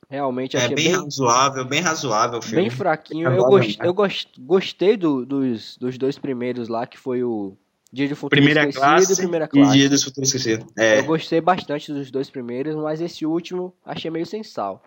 Realmente 0.08 0.56
é 0.56 0.60
achei 0.60 0.74
bem, 0.74 0.86
bem 0.86 1.02
razoável, 1.02 1.64
bem 1.66 1.80
razoável 1.80 2.38
o 2.38 2.42
filme. 2.42 2.62
Bem 2.62 2.70
fraquinho. 2.70 3.28
Eu, 3.28 3.44
gost, 3.44 3.78
eu 3.78 3.92
gost, 3.92 4.28
gostei 4.38 4.96
do, 4.96 5.26
dos, 5.26 5.76
dos 5.76 5.98
dois 5.98 6.18
primeiros 6.18 6.68
lá, 6.68 6.86
que 6.86 6.98
foi 6.98 7.22
o 7.22 7.54
Dia 7.90 8.08
do 8.08 8.16
Futuro 8.16 8.30
primeira 8.30 8.60
Esquecido 8.60 8.80
classe 8.80 9.12
e 9.12 9.16
Primeira 9.16 9.48
Classe. 9.48 9.76
E 9.76 9.78
Dia 9.78 9.90
do 9.90 10.02
Futuro 10.02 10.26
Esquecido. 10.26 10.66
É. 10.76 10.98
Eu 10.98 11.04
gostei 11.04 11.40
bastante 11.40 11.92
dos 11.92 12.10
dois 12.10 12.28
primeiros, 12.28 12.74
mas 12.76 13.00
esse 13.00 13.24
último 13.24 13.74
achei 13.84 14.10
meio 14.10 14.26
sem 14.26 14.42
sal. 14.42 14.82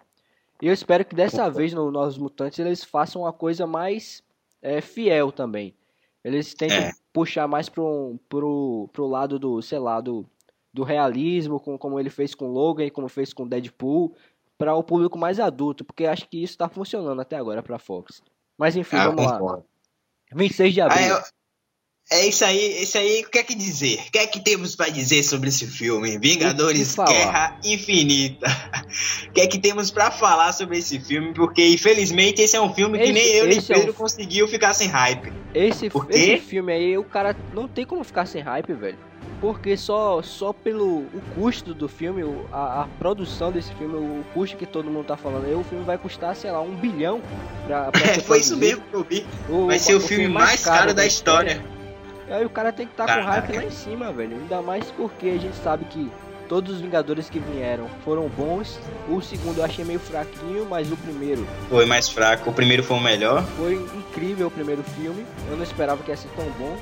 E 0.61 0.67
eu 0.67 0.73
espero 0.73 1.03
que 1.03 1.15
dessa 1.15 1.49
vez 1.49 1.73
no 1.73 1.89
Novos 1.89 2.17
Mutantes 2.17 2.59
eles 2.59 2.83
façam 2.83 3.23
uma 3.23 3.33
coisa 3.33 3.65
mais 3.65 4.21
é, 4.61 4.79
fiel 4.79 5.31
também. 5.31 5.73
Eles 6.23 6.53
tentam 6.53 6.77
é. 6.77 6.91
puxar 7.11 7.47
mais 7.47 7.67
pro, 7.67 8.19
pro, 8.29 8.87
pro 8.93 9.07
lado 9.07 9.39
do, 9.39 9.59
sei 9.63 9.79
lá, 9.79 9.99
do, 9.99 10.23
do 10.71 10.83
realismo, 10.83 11.59
com, 11.59 11.77
como 11.79 11.99
ele 11.99 12.11
fez 12.11 12.35
com 12.35 12.47
Logan 12.47 12.85
e 12.85 12.91
como 12.91 13.09
fez 13.09 13.33
com 13.33 13.47
Deadpool, 13.47 14.15
para 14.55 14.75
o 14.75 14.83
público 14.83 15.17
mais 15.17 15.39
adulto, 15.39 15.83
porque 15.83 16.05
acho 16.05 16.29
que 16.29 16.37
isso 16.37 16.53
está 16.53 16.69
funcionando 16.69 17.19
até 17.19 17.35
agora 17.35 17.63
para 17.63 17.79
Fox. 17.79 18.21
Mas 18.55 18.75
enfim, 18.75 18.97
ah, 18.97 19.07
vamos 19.07 19.25
lá. 19.25 19.63
26 20.33 20.73
de 20.75 20.81
abril. 20.81 20.99
Ah, 20.99 21.07
eu, 21.07 21.21
é 22.11 22.27
isso 22.27 22.43
aí, 22.43 22.83
isso 22.83 22.97
aí, 22.97 23.23
o 23.25 23.29
que 23.29 23.39
é 23.39 23.43
que 23.43 23.55
dizer? 23.55 23.99
O 24.07 24.11
que 24.11 24.17
é 24.17 24.27
que 24.27 24.41
temos 24.41 24.75
para 24.75 24.89
dizer 24.89 25.23
sobre 25.23 25.47
esse 25.47 25.65
filme? 25.65 26.17
Vingadores 26.17 26.93
Guerra 26.93 27.57
Infinita. 27.63 28.47
O 29.29 29.31
que 29.31 29.39
é 29.39 29.47
que 29.47 29.57
temos 29.57 29.89
para 29.89 30.11
falar 30.11 30.51
sobre 30.51 30.77
esse 30.77 30.99
filme? 30.99 31.33
Porque 31.33 31.65
infelizmente 31.65 32.41
esse 32.41 32.57
é 32.57 32.61
um 32.61 32.73
filme 32.73 32.97
que 32.97 33.05
esse, 33.05 33.13
nem 33.13 33.27
eu 33.27 33.47
nem 33.47 33.61
Pedro 33.61 33.87
é 33.87 33.91
um... 33.91 33.93
conseguiu 33.93 34.45
ficar 34.45 34.73
sem 34.73 34.89
hype. 34.89 35.31
Esse, 35.55 35.89
esse 36.09 36.37
filme 36.39 36.73
aí, 36.73 36.97
o 36.97 37.03
cara 37.05 37.33
não 37.53 37.65
tem 37.65 37.85
como 37.85 38.03
ficar 38.03 38.25
sem 38.25 38.41
hype, 38.41 38.73
velho. 38.73 38.97
Porque 39.39 39.77
só, 39.77 40.21
só 40.21 40.51
pelo 40.51 40.85
o 40.85 41.21
custo 41.33 41.73
do 41.73 41.87
filme, 41.87 42.23
a, 42.51 42.81
a, 42.81 42.87
produção 42.99 43.53
desse 43.53 43.73
filme, 43.75 43.95
o 43.95 44.23
custo 44.33 44.57
que 44.57 44.65
todo 44.65 44.91
mundo 44.91 45.05
tá 45.05 45.15
falando 45.15 45.45
aí, 45.45 45.53
o 45.53 45.63
filme 45.63 45.85
vai 45.85 45.97
custar, 45.97 46.35
sei 46.35 46.51
lá, 46.51 46.61
um 46.61 46.75
bilhão 46.75 47.21
pra, 47.65 47.89
pra 47.89 48.01
É, 48.11 48.19
foi 48.19 48.39
isso 48.39 48.57
mesmo 48.57 48.81
que 48.81 48.93
eu 48.93 49.03
vi. 49.03 49.25
O, 49.49 49.67
vai 49.67 49.79
ser 49.79 49.93
o, 49.93 49.97
o 49.97 50.01
filme, 50.01 50.25
filme, 50.25 50.33
mais 50.33 50.63
caro, 50.63 50.79
caro 50.79 50.93
da 50.93 51.05
história. 51.05 51.53
história. 51.53 51.80
Aí 52.31 52.45
o 52.45 52.49
cara 52.49 52.71
tem 52.71 52.87
que 52.87 52.93
estar 52.93 53.05
tá 53.05 53.17
com 53.17 53.25
hype 53.25 53.55
lá 53.57 53.63
em 53.65 53.69
cima, 53.69 54.11
velho. 54.13 54.37
Ainda 54.37 54.61
mais 54.61 54.89
porque 54.91 55.27
a 55.27 55.37
gente 55.37 55.55
sabe 55.57 55.83
que 55.85 56.09
todos 56.47 56.75
os 56.75 56.81
Vingadores 56.81 57.29
que 57.29 57.39
vieram 57.39 57.89
foram 58.05 58.29
bons. 58.29 58.79
O 59.09 59.21
segundo 59.21 59.57
eu 59.57 59.65
achei 59.65 59.83
meio 59.83 59.99
fraquinho, 59.99 60.65
mas 60.69 60.91
o 60.91 60.97
primeiro. 60.97 61.45
Foi 61.69 61.85
mais 61.85 62.09
fraco, 62.09 62.49
o 62.49 62.53
primeiro 62.53 62.83
foi 62.83 62.97
o 62.97 63.01
melhor. 63.01 63.43
Foi 63.57 63.75
incrível 63.75 64.47
o 64.47 64.51
primeiro 64.51 64.81
filme. 64.83 65.25
Eu 65.49 65.57
não 65.57 65.63
esperava 65.63 66.01
que 66.03 66.09
ia 66.09 66.17
ser 66.17 66.29
tão 66.29 66.45
bom. 66.51 66.77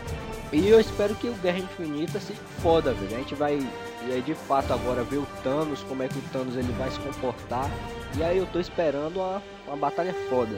E 0.52 0.68
eu 0.68 0.80
espero 0.80 1.16
que 1.16 1.28
o 1.28 1.34
Guerra 1.34 1.60
Infinita 1.60 2.20
seja 2.20 2.40
foda, 2.62 2.94
velho. 2.94 3.16
A 3.16 3.20
gente 3.20 3.36
vai 3.36 3.60
é, 4.10 4.20
de 4.20 4.34
fato 4.36 4.72
agora 4.72 5.04
ver 5.04 5.18
o 5.18 5.28
Thanos, 5.44 5.84
como 5.84 6.04
é 6.04 6.08
que 6.08 6.18
o 6.18 6.22
Thanos 6.32 6.56
ele 6.56 6.72
vai 6.74 6.90
se 6.92 7.00
comportar. 7.00 7.70
E 8.18 8.24
aí 8.24 8.38
eu 8.38 8.46
tô 8.48 8.60
esperando 8.60 9.18
uma, 9.18 9.42
uma 9.68 9.78
batalha 9.78 10.14
foda. 10.30 10.56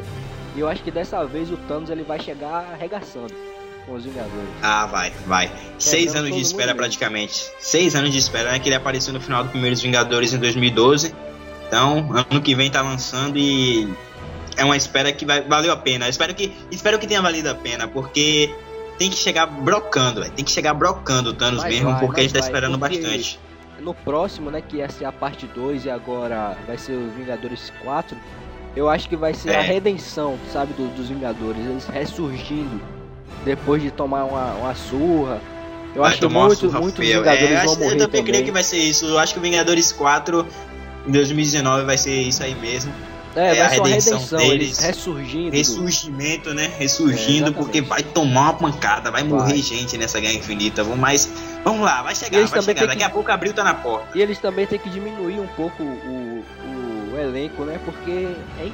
E 0.56 0.60
eu 0.60 0.68
acho 0.68 0.84
que 0.84 0.92
dessa 0.92 1.26
vez 1.26 1.50
o 1.50 1.58
Thanos 1.58 1.90
ele 1.90 2.04
vai 2.04 2.20
chegar 2.20 2.74
arregaçando 2.74 3.51
com 3.86 3.94
os 3.94 4.06
Vingadores. 4.06 4.50
Ah, 4.62 4.86
vai, 4.86 5.12
vai. 5.26 5.52
Seis 5.78 6.16
anos 6.16 6.34
de 6.36 6.42
espera 6.42 6.74
praticamente. 6.76 7.46
Seis 7.60 7.96
anos 7.96 8.12
de 8.12 8.18
espera, 8.18 8.52
né? 8.52 8.60
Que 8.60 8.70
ele 8.70 8.76
apareceu 8.76 9.14
no 9.14 9.22
final 9.22 9.44
do 9.44 9.50
Primeiros 9.50 9.82
Vingadores 9.82 10.34
em 10.34 10.38
2012. 10.38 11.14
Então, 11.68 12.10
ano 12.12 12.42
que 12.42 12.54
vem 12.54 12.70
tá 12.70 12.82
lançando 12.82 13.38
e 13.38 13.88
é 14.58 14.66
uma 14.66 14.76
espera 14.76 15.12
que 15.12 15.26
vai, 15.26 15.42
valeu 15.42 15.72
a 15.72 15.78
pena. 15.78 16.10
espero 16.10 16.34
que, 16.36 16.54
espero 16.70 17.00
que 17.00 17.08
tenha 17.08 17.22
valido 17.22 17.50
a 17.50 17.56
pena, 17.56 17.88
porque 17.88 18.54
tem 18.98 19.10
que 19.10 19.16
chegar 19.16 19.46
brocando, 19.46 20.22
véio. 20.22 20.34
tem 20.34 20.44
que 20.44 20.52
chegar 20.52 20.74
brocando 20.74 21.30
o 21.30 21.34
Thanos 21.34 21.64
mas 21.64 21.74
mesmo, 21.74 21.92
vai, 21.92 22.00
porque 22.00 22.20
a 22.20 22.24
gente 22.24 22.34
tá 22.34 22.40
esperando 22.40 22.78
bastante. 22.78 23.40
No 23.80 23.94
próximo, 23.94 24.52
né, 24.52 24.62
que 24.62 24.78
ia 24.78 24.90
ser 24.90 25.06
a 25.06 25.12
parte 25.12 25.48
2 25.48 25.86
e 25.86 25.90
agora 25.90 26.56
vai 26.68 26.78
ser 26.78 26.94
os 26.94 27.14
Vingadores 27.14 27.72
4, 27.84 28.16
eu 28.76 28.88
acho 28.88 29.10
que 29.10 29.16
vai 29.16 29.34
ser 29.34 29.52
é. 29.52 29.58
a 29.58 29.62
redenção, 29.62 30.38
sabe, 30.52 30.74
do, 30.74 30.94
dos 30.96 31.10
Vingadores, 31.10 31.66
eles 31.66 31.88
ressurgindo 31.88 32.80
depois 33.44 33.82
de 33.82 33.92
tomar 33.92 34.26
uma, 34.26 34.54
uma 34.54 34.76
surra. 34.76 35.42
Eu 35.94 36.02
vai 36.02 36.12
acho 36.12 36.20
que 36.20 36.28
muito, 36.28 36.72
muitos 36.72 37.06
Vingadores 37.06 37.42
é, 37.42 37.66
vão 37.66 37.76
morrer 37.76 37.94
Eu 37.96 37.98
também 38.00 38.24
creio 38.24 38.46
que 38.46 38.52
vai 38.52 38.64
ser 38.64 38.78
isso. 38.78 39.06
Eu 39.06 39.20
acho 39.20 39.34
que 39.34 39.40
o 39.40 39.42
Vingadores 39.42 39.92
4 39.92 40.46
em 41.08 41.12
2019 41.12 41.86
vai 41.86 41.98
ser 41.98 42.22
isso 42.22 42.44
aí 42.44 42.56
mesmo. 42.56 42.94
É, 43.36 43.58
é 43.58 43.62
a 43.62 43.68
redenção, 43.70 44.18
redenção 44.18 44.40
deles, 44.40 44.80
ressurgindo. 44.80 45.56
Ressurgimento, 45.56 46.54
né? 46.54 46.70
Ressurgindo, 46.78 47.50
é, 47.50 47.52
porque 47.52 47.82
vai 47.82 48.04
tomar 48.04 48.42
uma 48.42 48.54
pancada, 48.54 49.10
vai, 49.10 49.24
vai, 49.24 49.40
morrer 49.40 49.58
gente 49.62 49.98
nessa 49.98 50.20
guerra 50.20 50.34
infinita. 50.34 50.84
Vamos 50.84 51.00
mais. 51.00 51.32
Vamos 51.64 51.82
lá, 51.82 52.02
vai 52.02 52.14
chegar, 52.14 52.46
vai 52.46 52.62
chegar. 52.62 52.88
Daqui 52.88 52.98
que... 52.98 53.04
a 53.04 53.10
pouco 53.10 53.32
abril 53.32 53.54
tá 53.54 53.64
na 53.64 53.74
porta. 53.74 54.18
E 54.18 54.22
eles 54.22 54.38
também 54.38 54.68
têm 54.68 54.78
que 54.78 54.90
diminuir 54.90 55.40
um 55.40 55.48
pouco 55.48 55.82
o, 55.82 55.86
o, 55.86 57.14
o 57.14 57.20
elenco, 57.20 57.64
né? 57.64 57.80
Porque 57.86 58.36
é 58.60 58.70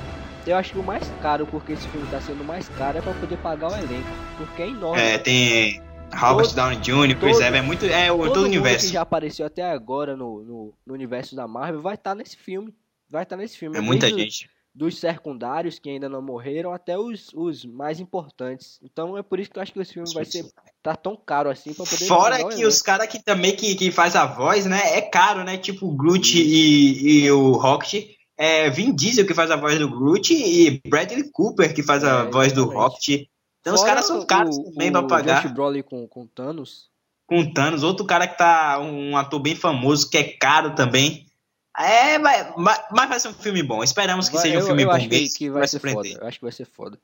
eu 0.47 0.57
acho 0.57 0.71
que 0.73 0.79
o 0.79 0.83
mais 0.83 1.03
caro, 1.21 1.45
porque 1.47 1.73
esse 1.73 1.87
filme 1.87 2.07
tá 2.07 2.21
sendo 2.21 2.43
mais 2.43 2.69
caro, 2.69 2.97
é 2.97 3.01
pra 3.01 3.13
poder 3.13 3.37
pagar 3.37 3.71
o 3.71 3.75
elenco. 3.75 4.07
Porque 4.37 4.61
é 4.61 4.67
enorme. 4.67 5.01
É, 5.01 5.17
tem 5.17 5.81
Robert 6.15 6.53
Downey 6.53 6.77
Jr., 6.77 7.19
Chris 7.19 7.39
Evans, 7.39 7.55
é 7.55 7.61
muito. 7.61 7.85
É 7.85 8.07
todo, 8.07 8.27
todo 8.27 8.37
o 8.43 8.45
universo. 8.45 8.87
que 8.87 8.93
já 8.93 9.01
apareceu 9.01 9.45
até 9.45 9.63
agora 9.63 10.15
no, 10.15 10.43
no, 10.43 10.73
no 10.85 10.93
universo 10.93 11.35
da 11.35 11.47
Marvel 11.47 11.81
vai 11.81 11.95
estar 11.95 12.11
tá 12.11 12.15
nesse 12.15 12.37
filme. 12.37 12.73
Vai 13.09 13.23
estar 13.23 13.35
tá 13.35 13.41
nesse 13.41 13.57
filme. 13.57 13.77
É 13.77 13.81
muita 13.81 14.09
gente. 14.09 14.49
Dos 14.73 14.99
secundários 14.99 15.79
que 15.79 15.89
ainda 15.89 16.07
não 16.07 16.21
morreram 16.21 16.71
até 16.71 16.97
os, 16.97 17.33
os 17.33 17.65
mais 17.65 17.99
importantes. 17.99 18.79
Então 18.83 19.17
é 19.17 19.23
por 19.23 19.39
isso 19.39 19.49
que 19.49 19.57
eu 19.57 19.63
acho 19.63 19.73
que 19.73 19.79
esse 19.79 19.93
filme 19.93 20.13
vai 20.13 20.23
ser 20.23 20.45
tá 20.83 20.95
tão 20.95 21.15
caro 21.15 21.49
assim 21.49 21.73
pra 21.73 21.83
poder. 21.83 22.05
Fora 22.05 22.47
que 22.47 22.63
os 22.63 22.81
caras 22.81 23.07
que 23.07 23.21
também 23.21 23.55
que, 23.55 23.75
que 23.75 23.91
faz 23.91 24.15
a 24.15 24.27
voz, 24.27 24.67
né? 24.67 24.97
É 24.97 25.01
caro, 25.01 25.43
né? 25.43 25.57
Tipo 25.57 25.87
o 25.87 25.95
Groot 25.95 26.37
e, 26.37 27.23
e 27.23 27.31
o 27.31 27.53
Rocket 27.53 28.16
é 28.37 28.69
Vin 28.69 28.93
Diesel 28.93 29.25
que 29.25 29.33
faz 29.33 29.49
a 29.49 29.55
voz 29.55 29.79
do 29.79 29.89
Groot 29.89 30.33
e 30.33 30.79
Bradley 30.87 31.29
Cooper 31.31 31.73
que 31.73 31.81
faz 31.81 32.03
a 32.03 32.19
é, 32.19 32.29
voz 32.29 32.53
do 32.53 32.65
Rocket. 32.65 33.27
Então 33.61 33.75
Fora 33.75 33.81
os 33.81 33.83
caras 33.83 34.05
são 34.05 34.25
caros 34.25 34.57
também 34.57 34.91
pra 34.91 35.03
pagar. 35.03 35.41
Josh 35.41 35.51
Brolin 35.51 35.81
com, 35.81 36.07
com 36.07 36.27
Thanos. 36.27 36.89
Com 37.25 37.51
Thanos. 37.51 37.83
Outro 37.83 38.05
cara 38.05 38.27
que 38.27 38.37
tá. 38.37 38.79
Um 38.79 39.17
ator 39.17 39.39
bem 39.39 39.55
famoso, 39.55 40.09
que 40.09 40.17
é 40.17 40.23
caro 40.23 40.75
também. 40.75 41.25
É, 41.77 42.17
vai, 42.17 42.53
vai, 42.55 43.07
vai 43.07 43.19
ser 43.19 43.27
um 43.27 43.33
filme 43.33 43.61
bom. 43.61 43.83
Esperamos 43.83 44.29
que 44.29 44.35
vai, 44.35 44.43
seja 44.43 44.59
um 44.59 44.65
filme 44.65 44.83
eu 44.83 44.87
bom. 44.87 44.93
Acho 44.93 45.09
que, 45.09 45.29
que 45.29 45.49
vai, 45.49 45.59
vai 45.59 45.67
ser 45.67 45.79
foda. 45.79 46.07
Eu 46.09 46.27
acho 46.27 46.39
que 46.39 46.45
vai 46.45 46.51
ser 46.51 46.65
foda. 46.65 46.99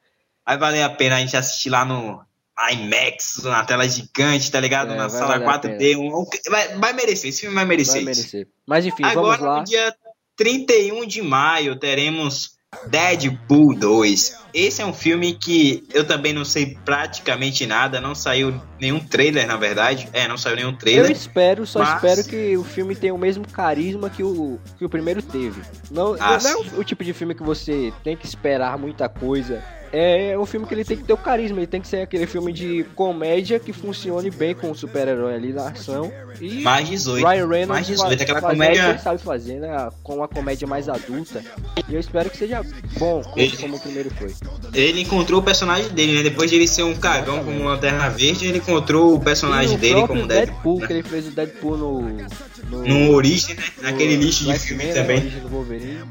Vai 0.46 0.58
valer 0.58 0.84
a 0.84 0.89
pena 0.89 1.17
a 1.17 1.19
gente 1.19 1.36
assistir 1.36 1.69
lá 1.69 1.86
no 1.86 2.24
IMAX, 2.72 3.43
na 3.43 3.63
tela 3.65 3.88
gigante, 3.88 4.52
tá 4.52 4.60
ligado? 4.60 4.93
É, 4.93 4.96
na 4.96 5.10
sala 5.10 5.39
4D. 5.39 5.98
Um, 5.98 6.26
vai, 6.50 6.78
vai 6.78 6.93
merecer, 6.93 7.30
esse 7.30 7.41
filme 7.41 7.56
vai 7.56 7.65
merecer. 7.65 7.96
Vai 7.96 8.04
merecer. 8.04 8.48
Mas 8.65 8.86
enfim, 8.86 9.04
Agora, 9.04 9.38
vamos 9.38 9.39
lá. 9.39 9.60
no 9.60 9.63
dia 9.63 9.96
31 10.36 11.06
de 11.06 11.22
maio, 11.22 11.76
teremos 11.76 12.54
Deadpool 12.88 13.76
2. 13.76 14.43
Esse 14.54 14.82
é 14.82 14.86
um 14.86 14.93
filme 14.93 15.34
que 15.34 15.84
eu 15.93 16.06
também 16.06 16.34
não 16.34 16.46
sei 16.46 16.78
praticamente 16.84 17.65
nada, 17.65 18.02
não 18.02 18.13
saiu 18.15 18.60
nenhum 18.80 19.00
trailer, 19.00 19.48
na 19.48 19.56
verdade. 19.58 20.10
É, 20.13 20.28
não 20.28 20.38
saiu 20.38 20.56
nenhum 20.56 20.76
trailer. 20.76 21.06
Eu 21.06 21.12
espero, 21.12 21.65
só 21.65 21.80
mas... 21.80 21.96
espero 21.96 22.28
que 22.28 22.58
o 22.58 22.63
filme 22.63 22.96
tenha 22.96 23.13
o 23.13 23.17
mesmo 23.17 23.48
carisma 23.48 24.10
que 24.10 24.24
o, 24.24 24.60
que 24.78 24.86
o 24.86 24.89
primeiro 24.89 25.22
teve. 25.22 25.62
Não, 25.89 26.15
ah, 26.19 26.38
não 26.41 26.50
é 26.50 26.56
o, 26.56 26.80
o 26.80 26.84
tipo 26.84 27.04
de 27.04 27.13
filme 27.13 27.34
que 27.36 27.43
você 27.43 27.93
tem 28.04 28.15
que 28.15 28.26
esperar 28.26 28.78
muita 28.78 29.08
coisa 29.08 29.63
é 29.94 30.36
um 30.40 30.46
filme 30.46 30.66
que 30.66 30.74
ele 30.74 30.84
tem 30.84 30.98
que 30.98 31.04
ter 31.04 31.14
o 31.14 31.18
carisma, 31.18 31.60
ele 31.60 31.68
tem 31.68 31.80
que 31.80 31.88
ser 31.88 32.02
aquele 32.02 32.26
filme 32.26 32.52
de 32.52 32.84
comédia 32.96 33.60
que 33.60 33.72
funcione 33.72 34.32
bem 34.32 34.56
com 34.56 34.72
o 34.72 34.76
super-herói 34.76 35.36
ali 35.36 35.54
na 35.54 35.70
ação. 35.70 36.12
E 36.42 36.62
mais 36.62 36.90
18. 36.90 37.24
Ryan 37.24 37.48
Reynolds 37.48 37.68
mais 37.68 37.88
18, 37.88 38.24
aquela 38.24 38.42
comédia 38.42 38.84
que 38.84 38.90
ele 38.90 38.98
sabe 38.98 39.22
fazer, 39.22 39.60
né? 39.60 39.90
Com 40.02 40.16
uma 40.16 40.28
comédia 40.28 40.68
mais 40.68 40.90
adulta. 40.90 41.44
E 41.88 41.94
eu 41.94 42.00
espero 42.00 42.28
que 42.32 42.38
seja 42.38 42.64
bom, 42.98 43.22
como, 43.22 43.40
ele, 43.40 43.56
como 43.56 43.76
o 43.76 43.80
primeiro 43.80 44.10
foi. 44.16 44.34
Ele 44.74 45.02
encontrou 45.02 45.42
o 45.42 45.44
personagem 45.44 45.90
dele, 45.92 46.14
né? 46.14 46.24
Depois 46.24 46.50
de 46.50 46.56
ele 46.56 46.68
ser 46.68 46.82
um 46.82 46.96
cagão 46.96 47.36
Exatamente. 47.36 47.60
como 47.60 47.70
Lanterna 47.70 48.10
Verde, 48.10 48.48
ele 48.48 48.58
encontrou 48.58 49.14
o 49.14 49.20
personagem 49.20 49.78
dele 49.78 50.08
como 50.08 50.26
Deadpool. 50.26 50.28
Deadpool 50.28 50.80
né? 50.80 50.88
que 50.88 50.94
ele 50.94 51.04
fez 51.04 51.28
o 51.28 51.32
Deadpool 51.32 51.78
no. 51.78 52.02
No, 52.64 52.84
no 52.88 53.12
Origem, 53.12 53.56
né? 53.56 53.64
Naquele 53.84 54.16
lixo 54.16 54.46
de 54.46 54.58
filme 54.58 54.86
né? 54.86 54.94
também. 54.94 55.20
No 55.20 55.50
Wolverine, 55.50 56.04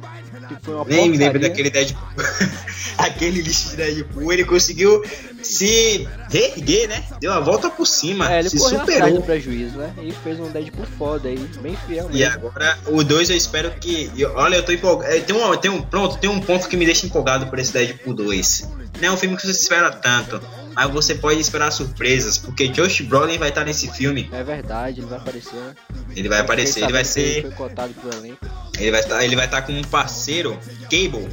que 0.49 0.65
foi 0.65 0.75
uma 0.75 0.85
Nem 0.85 1.11
me 1.11 1.17
lembro 1.17 1.41
daquele 1.41 1.71
Deadpool. 1.71 2.09
Aquele 2.99 3.41
lixo 3.41 3.72
de 3.73 3.77
Deadpool, 3.77 4.33
ele 4.33 4.45
conseguiu 4.45 5.03
se 5.43 6.09
reerguer, 6.31 6.89
né? 6.89 7.05
Deu 7.21 7.33
a 7.33 7.41
volta 7.41 7.69
por 7.69 7.87
cima. 7.87 8.33
É, 8.33 8.39
ele 8.39 8.51
se 8.51 8.59
correu 8.59 8.81
superou. 8.81 9.15
do 9.15 9.23
prejuízo, 9.23 9.77
né? 9.77 9.93
E 10.01 10.13
fez 10.13 10.39
um 10.39 10.51
Deadpool 10.51 10.87
foda 10.97 11.29
aí, 11.29 11.39
bem 11.61 11.77
fiel. 11.87 12.05
Mesmo. 12.05 12.17
E 12.17 12.25
agora, 12.25 12.79
o 12.87 13.03
2 13.03 13.31
eu 13.31 13.37
espero 13.37 13.71
que. 13.73 14.11
Olha, 14.35 14.57
eu 14.57 14.65
tô 14.65 14.73
empolgado. 14.73 15.13
É, 15.13 15.21
tem 15.21 15.37
um, 15.37 15.57
tem 15.57 15.71
um, 15.71 15.83
pronto, 15.83 16.19
tem 16.19 16.31
um 16.31 16.41
ponto 16.41 16.69
que 16.69 16.77
me 16.77 16.85
deixa 16.85 17.07
empolgado 17.07 17.47
por 17.49 17.59
esse 17.59 17.73
Deadpool 17.73 18.15
2. 18.15 18.69
Não 19.01 19.09
é 19.09 19.11
um 19.13 19.17
filme 19.17 19.37
que 19.37 19.43
você 19.43 19.51
espera 19.51 19.91
tanto. 19.91 20.41
Mas 20.75 20.91
você 20.91 21.15
pode 21.15 21.39
esperar 21.39 21.71
surpresas, 21.71 22.39
porque 22.39 22.69
Josh 22.69 23.03
Brolin 23.03 23.39
vai 23.39 23.51
estar 23.51 23.65
nesse 23.65 23.91
filme. 23.91 24.29
É 24.33 24.43
verdade, 24.43 25.01
ele 25.01 25.07
vai 25.07 25.19
aparecer. 25.19 25.55
Né? 25.55 25.75
Ele 26.17 26.29
vai 26.29 26.41
aparecer, 26.41 26.83
ele 26.83 26.93
vai 26.93 27.05
ser. 27.05 27.47
Ele 28.79 28.91
vai 28.91 29.01
estar, 29.01 29.25
ele 29.25 29.37
vai 29.37 29.45
estar 29.45 29.63
com 29.63 29.73
um 29.73 29.83
parceiro, 29.83 30.59
Cable. 30.85 31.29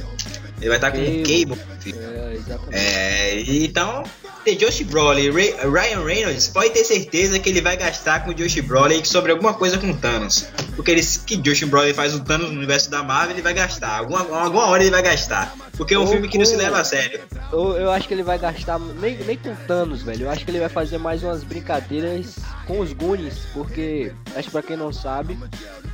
Ele 0.60 0.68
vai 0.68 0.76
estar 0.76 0.90
com 0.92 0.98
um 0.98 1.22
Cable. 1.22 1.58
É, 1.86 2.34
exatamente. 2.34 2.76
É, 2.76 3.40
então, 3.64 4.04
ter 4.44 4.56
Josh 4.56 4.82
Brolin 4.82 5.30
Ray, 5.30 5.54
Ryan 5.62 6.04
Reynolds, 6.04 6.48
pode 6.48 6.70
ter 6.70 6.84
certeza 6.84 7.38
que 7.38 7.48
ele 7.48 7.60
vai 7.60 7.76
gastar 7.76 8.24
com 8.24 8.30
o 8.30 8.34
Josh 8.34 8.60
Brolin 8.60 9.04
sobre 9.04 9.32
alguma 9.32 9.54
coisa 9.54 9.78
com 9.78 9.92
Thanos. 9.92 10.46
Porque 10.76 10.90
ele, 10.90 11.02
que 11.26 11.36
Josh 11.36 11.64
Brolin 11.64 11.92
faz 11.92 12.14
o 12.14 12.20
Thanos 12.20 12.50
no 12.50 12.56
universo 12.56 12.90
da 12.90 13.02
Marvel, 13.02 13.34
ele 13.34 13.42
vai 13.42 13.54
gastar. 13.54 13.98
Alguma, 13.98 14.20
alguma 14.40 14.66
hora 14.66 14.82
ele 14.82 14.90
vai 14.90 15.02
gastar. 15.02 15.54
Porque 15.76 15.94
é 15.94 15.98
um 15.98 16.06
filme 16.06 16.28
que 16.28 16.36
não 16.36 16.44
se 16.44 16.56
leva 16.56 16.80
a 16.80 16.84
sério. 16.84 17.20
Eu, 17.52 17.76
eu 17.76 17.90
acho 17.90 18.06
que 18.06 18.14
ele 18.14 18.22
vai 18.22 18.38
gastar 18.38 18.78
nem, 18.78 19.16
nem 19.24 19.36
com 19.36 19.54
Thanos, 19.66 20.02
velho. 20.02 20.24
Eu 20.24 20.30
acho 20.30 20.44
que 20.44 20.50
ele 20.50 20.60
vai 20.60 20.68
fazer 20.68 20.98
mais 20.98 21.22
umas 21.22 21.42
brincadeiras 21.42 22.36
com 22.66 22.80
os 22.80 22.92
Goonies. 22.92 23.38
Porque, 23.54 24.12
acho 24.36 24.48
que 24.48 24.52
pra 24.52 24.62
quem 24.62 24.76
não 24.76 24.92
sabe, 24.92 25.38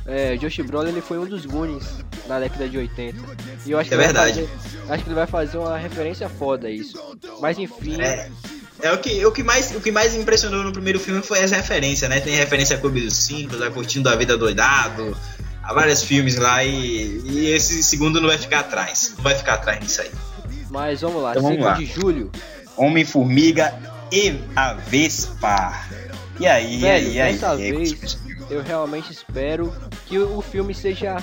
é, 0.05 0.35
Josh 0.37 0.59
Brolin 0.59 0.89
ele 0.89 1.01
foi 1.01 1.17
um 1.17 1.25
dos 1.25 1.45
Goonies 1.45 1.85
na 2.27 2.39
década 2.39 2.67
de 2.67 2.77
80. 2.77 3.17
E 3.65 3.71
eu 3.71 3.79
acho 3.79 3.89
que 3.89 3.95
é 3.95 3.97
verdade. 3.97 4.41
Fazer, 4.41 4.93
acho 4.93 5.03
que 5.03 5.09
ele 5.09 5.15
vai 5.15 5.27
fazer 5.27 5.57
uma 5.57 5.77
referência 5.77 6.29
foda 6.29 6.67
a 6.67 6.71
isso. 6.71 7.17
Mas 7.39 7.57
enfim. 7.57 8.01
É. 8.01 8.29
É 8.81 8.91
o 8.91 8.97
que, 8.99 9.25
o, 9.25 9.31
que 9.31 9.43
mais, 9.43 9.75
o 9.75 9.81
que 9.81 9.91
mais 9.91 10.15
impressionou 10.15 10.63
no 10.63 10.71
primeiro 10.71 10.99
filme 10.99 11.21
foi 11.21 11.41
as 11.41 11.51
referências, 11.51 12.09
né? 12.09 12.19
Tem 12.19 12.35
referência 12.35 12.75
a 12.75 12.79
Clube 12.79 13.01
dos 13.01 13.15
Cinco, 13.15 13.61
a 13.61 13.71
Curtindo 13.71 14.07
a 14.07 14.15
Vida 14.15 14.37
Doidado, 14.37 15.17
há 15.63 15.73
vários 15.73 16.03
filmes 16.03 16.35
lá 16.35 16.63
e, 16.63 17.21
e 17.25 17.47
esse 17.47 17.83
segundo 17.83 18.21
não 18.21 18.27
vai 18.27 18.37
ficar 18.37 18.59
atrás. 18.59 19.13
Não 19.17 19.23
vai 19.23 19.35
ficar 19.35 19.55
atrás 19.55 19.79
nisso 19.79 20.01
aí. 20.01 20.11
Mas 20.69 21.01
vamos 21.01 21.23
lá, 21.23 21.31
então, 21.31 21.43
vamos 21.43 21.57
5 21.57 21.67
lá. 21.67 21.73
de 21.73 21.85
julho. 21.85 22.31
Homem-Formiga 22.75 23.73
e 24.11 24.39
a 24.55 24.73
Vespa. 24.73 25.73
E 26.39 26.45
aí, 26.45 26.79
Velho, 26.79 27.11
e 27.11 27.19
aí, 27.19 27.33
dessa 27.33 27.51
aí, 27.51 27.71
vez 27.71 28.17
eu 28.49 28.61
realmente 28.61 29.11
espero 29.11 29.73
que 30.05 30.17
o 30.17 30.41
filme 30.41 30.73
seja 30.73 31.17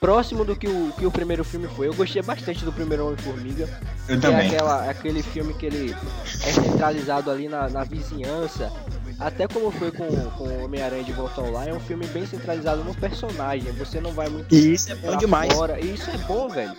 próximo 0.00 0.44
do 0.44 0.56
que 0.56 0.66
o, 0.68 0.92
que 0.98 1.06
o 1.06 1.10
primeiro 1.10 1.44
filme 1.44 1.68
foi. 1.68 1.88
Eu 1.88 1.94
gostei 1.94 2.22
bastante 2.22 2.64
do 2.64 2.72
primeiro 2.72 3.06
Homem-Formiga. 3.06 3.68
Eu 4.08 4.16
é 4.16 4.18
também. 4.18 4.46
É 4.46 4.46
aquela, 4.46 4.90
aquele 4.90 5.22
filme 5.22 5.54
que 5.54 5.66
ele 5.66 5.96
é 6.44 6.52
centralizado 6.52 7.30
ali 7.30 7.48
na, 7.48 7.68
na 7.68 7.84
vizinhança 7.84 8.72
até 9.18 9.48
como 9.48 9.70
foi 9.72 9.90
com, 9.90 10.06
com 10.30 10.64
Homem-Aranha 10.64 11.02
de 11.02 11.12
Volta 11.12 11.40
ao 11.40 11.50
Lar, 11.50 11.68
é 11.68 11.74
um 11.74 11.80
filme 11.80 12.06
bem 12.06 12.24
centralizado 12.24 12.84
no 12.84 12.94
personagem. 12.94 13.72
Você 13.72 14.00
não 14.00 14.12
vai 14.12 14.28
muito. 14.28 14.54
E 14.54 14.74
isso 14.74 14.92
é 14.92 14.94
bom 14.94 15.16
demais. 15.16 15.52
Fora. 15.52 15.80
E 15.80 15.94
isso 15.94 16.08
é 16.08 16.16
bom, 16.18 16.48
velho. 16.48 16.76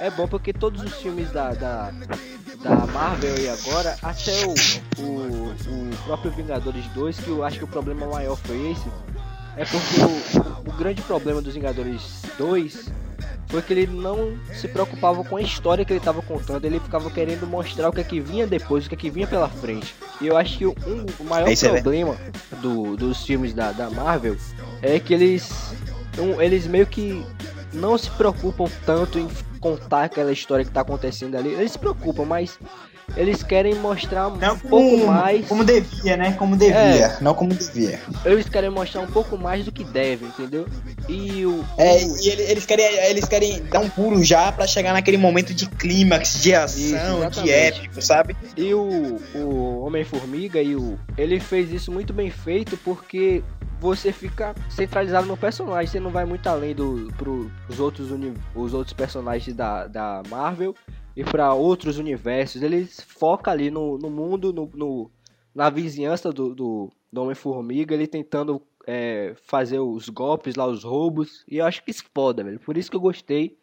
É 0.00 0.10
bom 0.10 0.26
porque 0.26 0.52
todos 0.52 0.82
os 0.82 0.92
filmes 0.94 1.30
da, 1.30 1.52
da, 1.52 1.92
da 2.62 2.86
Marvel 2.86 3.38
e 3.38 3.48
agora, 3.48 3.96
até 4.02 4.32
o, 4.46 4.54
o, 5.02 5.50
o 5.50 5.96
próprio 6.06 6.32
Vingadores 6.32 6.84
2, 6.86 7.20
que 7.20 7.28
eu 7.28 7.44
acho 7.44 7.58
que 7.58 7.64
o 7.64 7.68
problema 7.68 8.06
maior 8.06 8.36
foi 8.36 8.72
esse, 8.72 8.88
é 9.56 9.64
porque 9.64 10.00
o, 10.00 10.70
o 10.70 10.72
grande 10.76 11.02
problema 11.02 11.42
dos 11.42 11.54
Vingadores 11.54 12.22
2 12.38 12.90
foi 13.50 13.62
que 13.62 13.72
ele 13.72 13.86
não 13.88 14.38
se 14.54 14.68
preocupava 14.68 15.24
com 15.24 15.36
a 15.36 15.42
história 15.42 15.84
que 15.84 15.92
ele 15.92 15.98
estava 15.98 16.22
contando, 16.22 16.64
ele 16.64 16.78
ficava 16.78 17.10
querendo 17.10 17.46
mostrar 17.46 17.88
o 17.88 17.92
que 17.92 18.00
é 18.00 18.04
que 18.04 18.20
vinha 18.20 18.46
depois, 18.46 18.86
o 18.86 18.88
que 18.88 18.94
é 18.94 18.98
que 18.98 19.10
vinha 19.10 19.26
pela 19.26 19.48
frente. 19.48 19.94
E 20.20 20.28
eu 20.28 20.36
acho 20.36 20.56
que 20.56 20.66
um, 20.66 20.72
o 21.18 21.24
maior 21.24 21.48
é 21.48 21.56
problema 21.56 22.16
do, 22.62 22.96
dos 22.96 23.24
filmes 23.24 23.52
da, 23.52 23.72
da 23.72 23.90
Marvel 23.90 24.36
é 24.80 25.00
que 25.00 25.12
eles, 25.12 25.50
um, 26.18 26.40
eles 26.40 26.66
meio 26.66 26.86
que 26.86 27.26
não 27.72 27.98
se 27.98 28.08
preocupam 28.10 28.66
tanto 28.86 29.18
em 29.18 29.28
contar 29.58 30.04
aquela 30.04 30.32
história 30.32 30.64
que 30.64 30.70
está 30.70 30.82
acontecendo 30.82 31.36
ali. 31.36 31.50
Eles 31.50 31.72
se 31.72 31.78
preocupam, 31.78 32.24
mas 32.24 32.58
eles 33.16 33.42
querem 33.42 33.74
mostrar 33.74 34.28
um 34.28 34.36
não 34.36 34.58
pouco 34.58 35.06
mais. 35.06 35.46
Como 35.46 35.64
devia, 35.64 36.16
né? 36.16 36.32
Como 36.32 36.56
devia, 36.56 36.76
é, 36.76 37.18
não 37.20 37.34
como 37.34 37.52
devia. 37.52 38.00
Eles 38.24 38.48
querem 38.48 38.70
mostrar 38.70 39.00
um 39.02 39.06
pouco 39.06 39.36
mais 39.36 39.64
do 39.64 39.72
que 39.72 39.84
deve, 39.84 40.26
entendeu? 40.26 40.66
E 41.08 41.44
o. 41.44 41.64
É, 41.76 42.04
o... 42.04 42.16
e 42.18 42.28
eles 42.28 42.66
querem, 42.66 42.84
eles 42.84 43.26
querem 43.26 43.62
dar 43.64 43.80
um 43.80 43.88
pulo 43.88 44.22
já 44.22 44.52
para 44.52 44.66
chegar 44.66 44.92
naquele 44.92 45.16
momento 45.16 45.52
de 45.52 45.66
clímax, 45.66 46.40
de 46.42 46.54
ação, 46.54 47.28
isso, 47.28 47.42
de 47.42 47.50
épico, 47.50 48.00
sabe? 48.00 48.36
E 48.56 48.72
o, 48.74 49.20
o 49.34 49.84
Homem-Formiga 49.84 50.62
e 50.62 50.76
o. 50.76 50.98
Ele 51.16 51.40
fez 51.40 51.72
isso 51.72 51.90
muito 51.90 52.12
bem 52.12 52.30
feito 52.30 52.76
porque 52.78 53.42
você 53.80 54.12
fica 54.12 54.54
centralizado 54.68 55.26
no 55.26 55.36
personagem, 55.36 55.86
você 55.86 55.98
não 55.98 56.10
vai 56.10 56.26
muito 56.26 56.46
além 56.48 56.74
do 56.74 57.10
pro, 57.16 57.50
os 57.68 57.80
outros 57.80 58.10
os 58.54 58.74
outros 58.74 58.92
personagens 58.92 59.56
da, 59.56 59.86
da 59.86 60.22
Marvel 60.28 60.74
e 61.16 61.24
para 61.24 61.52
outros 61.54 61.98
universos. 61.98 62.62
Eles 62.62 63.00
foca 63.00 63.50
ali 63.50 63.70
no, 63.70 63.98
no 63.98 64.10
mundo, 64.10 64.52
no, 64.52 64.70
no, 64.74 65.10
na 65.54 65.70
vizinhança 65.70 66.32
do, 66.32 66.54
do, 66.54 66.92
do 67.12 67.22
Homem-Formiga, 67.22 67.94
ele 67.94 68.06
tentando 68.06 68.62
é, 68.86 69.34
fazer 69.42 69.78
os 69.78 70.08
golpes 70.08 70.54
lá, 70.54 70.66
os 70.66 70.84
roubos. 70.84 71.44
E 71.48 71.58
eu 71.58 71.66
acho 71.66 71.82
que 71.82 71.90
isso 71.90 72.04
foda, 72.14 72.44
velho. 72.44 72.60
Por 72.60 72.76
isso 72.76 72.90
que 72.90 72.96
eu 72.96 73.00
gostei 73.00 73.56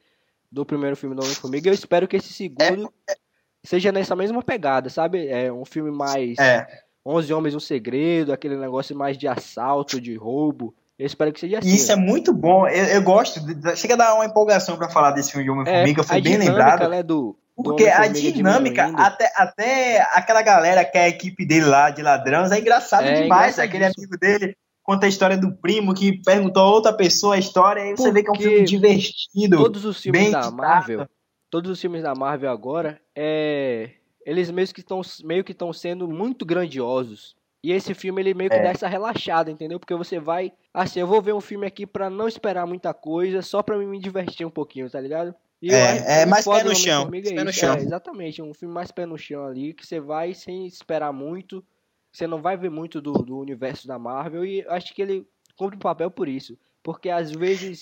do 0.52 0.66
primeiro 0.66 0.96
filme 0.96 1.16
do 1.16 1.22
Homem-Formiga. 1.22 1.70
Eu 1.70 1.74
espero 1.74 2.08
que 2.08 2.18
esse 2.18 2.34
segundo 2.34 2.92
é, 3.10 3.16
seja 3.64 3.92
nessa 3.92 4.16
mesma 4.16 4.42
pegada, 4.42 4.90
sabe? 4.90 5.28
É 5.28 5.52
um 5.52 5.66
filme 5.66 5.92
mais. 5.92 6.38
É. 6.38 6.86
11 7.06 7.34
Homens 7.34 7.56
um 7.56 7.60
Segredo, 7.60 8.34
aquele 8.34 8.58
negócio 8.58 8.94
mais 8.94 9.18
de 9.18 9.30
assalto, 9.30 10.02
de 10.02 10.16
roubo. 10.16 10.76
Eu 10.98 11.06
espero 11.06 11.32
que 11.32 11.40
seja 11.40 11.60
assim. 11.60 11.70
Isso 11.70 11.92
é 11.92 11.96
né? 11.96 12.02
muito 12.02 12.34
bom. 12.34 12.68
Eu, 12.68 12.86
eu, 12.86 13.02
gosto. 13.04 13.40
Chega 13.76 13.94
a 13.94 13.98
dar 13.98 14.16
uma 14.16 14.26
empolgação 14.26 14.78
para 14.78 14.90
falar 14.90 15.12
desse 15.12 15.32
filme 15.32 15.44
de 15.44 15.52
Homem-Formiga. 15.52 16.02
É, 16.02 16.04
foi 16.04 16.22
bem 16.22 16.38
lembrado. 16.38 16.90
Né, 16.90 17.04
do, 17.04 17.38
porque 17.56 17.88
a 17.88 18.08
dinâmica, 18.08 18.92
até, 18.96 19.32
até 19.36 20.02
aquela 20.14 20.44
galera 20.44 20.86
que 20.86 20.98
é 20.98 21.06
a 21.06 21.10
equipe 21.10 21.46
dele 21.46 21.66
lá 21.66 21.90
de 21.90 22.04
ladrões, 22.04 22.52
é 22.52 22.60
engraçado 22.60 23.06
é, 23.06 23.24
demais. 23.24 23.58
Aquele 23.58 23.86
amigo 23.86 24.18
dele 24.20 24.56
conta 24.84 25.06
a 25.06 25.10
história 25.10 25.38
do 25.38 25.52
primo 25.52 25.94
que 25.94 26.22
perguntou 26.22 26.64
a 26.64 26.70
outra 26.70 26.94
pessoa 26.94 27.36
a 27.36 27.40
história, 27.40 27.82
e 27.82 27.98
você 27.98 28.12
vê 28.12 28.24
que 28.24 28.30
é 28.30 28.32
um 28.32 28.36
filme 28.36 28.64
divertido. 28.64 29.58
Todos 29.58 29.86
os 29.86 30.00
filmes 30.00 30.32
da 30.32 30.52
Marvel, 30.52 31.08
todos 31.50 31.72
os 31.72 31.82
filmes 31.82 32.04
da 32.04 32.14
Marvel 32.14 32.52
agora, 32.52 33.02
é, 33.16 33.90
eles 34.26 34.52
meio 34.52 34.68
que 34.68 34.82
estão 34.82 35.02
meio 35.24 35.44
que 35.44 35.52
estão 35.52 35.74
sendo 35.74 36.08
muito 36.08 36.46
grandiosos. 36.46 37.36
E 37.64 37.72
esse 37.72 37.94
filme 37.94 38.22
ele 38.22 38.34
meio 38.34 38.50
que 38.50 38.56
é. 38.56 38.64
dá 38.64 38.70
essa 38.70 38.88
relaxada, 38.88 39.50
entendeu? 39.50 39.80
Porque 39.80 39.96
você 39.96 40.20
vai, 40.20 40.54
assim, 40.74 41.00
eu 41.00 41.08
vou 41.08 41.22
ver 41.22 41.34
um 41.34 41.42
filme 41.42 41.66
aqui 41.66 41.86
para 41.86 42.10
não 42.10 42.28
esperar 42.28 42.68
muita 42.68 42.94
coisa, 42.94 43.42
só 43.42 43.64
para 43.64 43.78
me 43.78 44.00
divertir 44.00 44.46
um 44.46 44.52
pouquinho, 44.52 44.90
tá 44.90 45.02
ligado? 45.02 45.34
E 45.62 45.74
é, 45.74 46.22
é 46.22 46.26
mais 46.26 46.46
pé 46.46 46.64
no 46.64 46.76
chão. 46.76 47.10
É 47.12 47.22
pé 47.22 47.44
no 47.44 47.52
chão. 47.52 47.74
É, 47.74 47.82
exatamente, 47.82 48.42
um 48.42 48.54
filme 48.54 48.74
mais 48.74 48.92
pé 48.92 49.06
no 49.06 49.18
chão 49.18 49.46
ali, 49.46 49.74
que 49.74 49.86
você 49.86 50.00
vai 50.00 50.34
sem 50.34 50.68
esperar 50.68 51.12
muito, 51.12 51.66
você 52.12 52.28
não 52.28 52.42
vai 52.42 52.56
ver 52.56 52.70
muito 52.70 53.02
do, 53.02 53.14
do 53.14 53.40
universo 53.40 53.88
da 53.88 53.98
Marvel, 53.98 54.46
e 54.46 54.64
acho 54.70 54.94
que 54.94 55.02
ele 55.02 55.26
cumpre 55.58 55.78
o 55.78 55.82
papel 55.82 56.12
por 56.12 56.28
isso. 56.28 56.58
Porque 56.84 57.10
às 57.10 57.32
vezes 57.32 57.82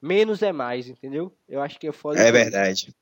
menos 0.00 0.40
é 0.40 0.52
mais, 0.52 0.88
entendeu? 0.88 1.36
Eu 1.48 1.60
acho 1.60 1.78
que 1.78 1.88
é 1.88 1.92
foda. 1.92 2.20
É 2.20 2.30
verdade. 2.30 2.94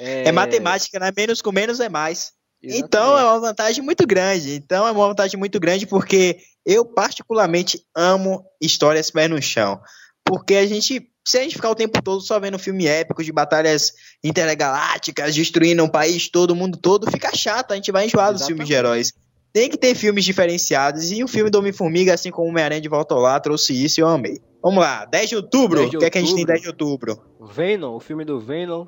É... 0.00 0.28
é 0.28 0.32
matemática, 0.32 0.98
né? 0.98 1.12
Menos 1.14 1.42
com 1.42 1.52
menos 1.52 1.80
é 1.80 1.88
mais. 1.88 2.32
Exatamente. 2.62 2.86
Então 2.86 3.18
é 3.18 3.24
uma 3.24 3.40
vantagem 3.40 3.82
muito 3.82 4.06
grande. 4.06 4.54
Então 4.54 4.86
é 4.86 4.90
uma 4.90 5.08
vantagem 5.08 5.38
muito 5.38 5.58
grande 5.58 5.86
porque 5.86 6.38
eu 6.64 6.84
particularmente 6.84 7.82
amo 7.94 8.44
histórias 8.60 9.10
pé 9.10 9.28
no 9.28 9.40
chão. 9.40 9.80
Porque 10.24 10.54
a 10.54 10.66
gente 10.66 11.10
se 11.26 11.38
a 11.38 11.42
gente 11.42 11.54
ficar 11.54 11.70
o 11.70 11.74
tempo 11.74 12.02
todo 12.02 12.20
só 12.20 12.40
vendo 12.40 12.58
filme 12.58 12.86
épico 12.86 13.22
de 13.22 13.32
batalhas 13.32 13.92
intergalácticas, 14.24 15.34
destruindo 15.34 15.84
um 15.84 15.88
país 15.88 16.28
todo, 16.28 16.50
o 16.50 16.56
mundo 16.56 16.78
todo, 16.78 17.10
fica 17.10 17.34
chato, 17.34 17.72
a 17.72 17.76
gente 17.76 17.92
vai 17.92 18.06
enjoar 18.06 18.32
dos 18.32 18.46
filmes 18.46 18.66
de 18.66 18.72
heróis. 18.72 19.12
Tem 19.52 19.68
que 19.68 19.76
ter 19.76 19.94
filmes 19.94 20.24
diferenciados, 20.24 21.10
e 21.10 21.22
o 21.22 21.28
filme 21.28 21.50
do 21.50 21.58
Homem-Formiga, 21.58 22.14
assim 22.14 22.30
como 22.30 22.46
o 22.46 22.50
Homem-Aranha 22.50 22.80
de 22.80 22.88
Volta 22.88 23.14
Lá, 23.16 23.38
trouxe 23.38 23.72
isso 23.72 24.00
e 24.00 24.02
eu 24.02 24.08
amei. 24.08 24.40
Vamos 24.62 24.80
lá, 24.80 25.04
10 25.04 25.28
de 25.28 25.36
outubro, 25.36 25.86
o 25.86 25.90
que 25.90 26.04
é 26.04 26.10
que 26.10 26.18
a 26.18 26.20
gente 26.20 26.34
tem 26.34 26.46
10 26.46 26.62
de 26.62 26.68
outubro? 26.68 27.20
Venom, 27.40 27.96
o 27.96 28.00
filme 28.00 28.24
do 28.24 28.40
Venom, 28.40 28.86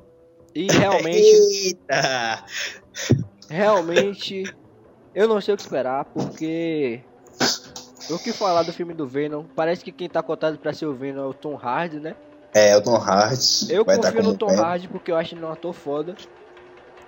e 0.55 0.67
realmente... 0.71 1.17
Eita! 1.17 2.45
Realmente, 3.53 4.43
eu 5.13 5.27
não 5.27 5.39
sei 5.39 5.53
o 5.53 5.57
que 5.57 5.61
esperar, 5.61 6.05
porque 6.05 7.03
o 8.09 8.17
que 8.17 8.33
falar 8.33 8.63
do 8.63 8.73
filme 8.73 8.95
do 8.95 9.07
Venom? 9.07 9.43
Parece 9.55 9.83
que 9.83 9.91
quem 9.91 10.09
tá 10.09 10.23
cotado 10.23 10.57
pra 10.57 10.73
ser 10.73 10.87
o 10.87 10.93
Venom 10.95 11.21
é 11.21 11.27
o 11.27 11.35
Tom 11.35 11.55
Hardy, 11.55 11.99
né? 11.99 12.15
É, 12.51 12.75
o 12.75 12.81
Tom 12.81 12.95
Hardy. 12.95 13.71
Eu 13.71 13.85
tá 13.85 13.97
confio 13.97 14.23
no 14.23 14.35
Tom 14.35 14.49
Hardy 14.49 14.87
porque 14.87 15.11
eu 15.11 15.15
acho 15.15 15.35
ele 15.35 15.45
um 15.45 15.51
ator 15.51 15.71
foda. 15.71 16.15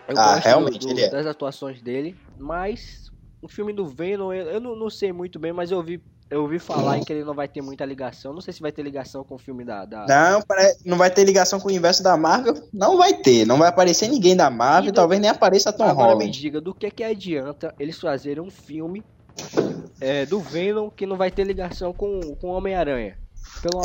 Eu 0.08 0.16
ah, 0.16 0.36
realmente, 0.36 0.86
do, 0.86 0.94
do, 0.94 1.00
é. 1.00 1.10
das 1.10 1.26
atuações 1.26 1.82
dele. 1.82 2.16
Mas 2.38 3.12
o 3.42 3.48
filme 3.48 3.74
do 3.74 3.88
Venom, 3.88 4.32
eu, 4.32 4.46
eu 4.46 4.60
não, 4.62 4.76
não, 4.76 4.90
sei 4.90 5.12
muito 5.12 5.40
bem, 5.40 5.52
mas 5.52 5.72
eu 5.72 5.78
ouvi, 5.78 6.00
eu 6.36 6.42
ouvi 6.42 6.60
falar 6.60 6.98
em 6.98 7.04
que 7.04 7.14
ele 7.14 7.24
não 7.24 7.34
vai 7.34 7.48
ter 7.48 7.62
muita 7.62 7.86
ligação. 7.86 8.34
Não 8.34 8.42
sei 8.42 8.54
se 8.54 8.60
vai 8.60 8.70
ter 8.70 8.84
ligação 8.84 9.24
com 9.24 9.36
o 9.36 9.38
filme 9.38 9.64
da. 9.64 9.86
da... 9.86 10.06
Não, 10.06 10.44
não 10.86 10.98
vai 10.98 11.10
ter 11.10 11.24
ligação 11.24 11.62
com 11.62 11.68
o 11.68 11.72
universo 11.72 12.04
da 12.04 12.18
Marvel. 12.18 12.54
Não 12.74 12.98
vai 12.98 13.14
ter. 13.14 13.46
Não 13.46 13.58
vai 13.58 13.70
aparecer 13.70 14.10
ninguém 14.10 14.36
da 14.36 14.50
Marvel. 14.50 14.92
Do... 14.92 14.96
Talvez 14.96 15.22
nem 15.22 15.30
apareça 15.30 15.72
Tom 15.72 15.86
Agora 15.86 16.10
Holland. 16.10 16.26
me 16.26 16.32
diga, 16.32 16.60
do 16.60 16.74
que, 16.74 16.92
que 16.92 17.06
adianta 17.06 17.74
eles 17.80 17.98
fazerem 17.98 18.44
um 18.44 18.52
filme 18.52 19.02
é, 20.02 20.26
do 20.26 20.42
Venom 20.42 20.90
que 20.90 21.06
não 21.06 21.16
vai 21.16 21.32
ter 21.32 21.46
ligação 21.46 21.94
com, 21.94 22.20
com 22.42 22.50
Homem-Aranha. 22.50 23.18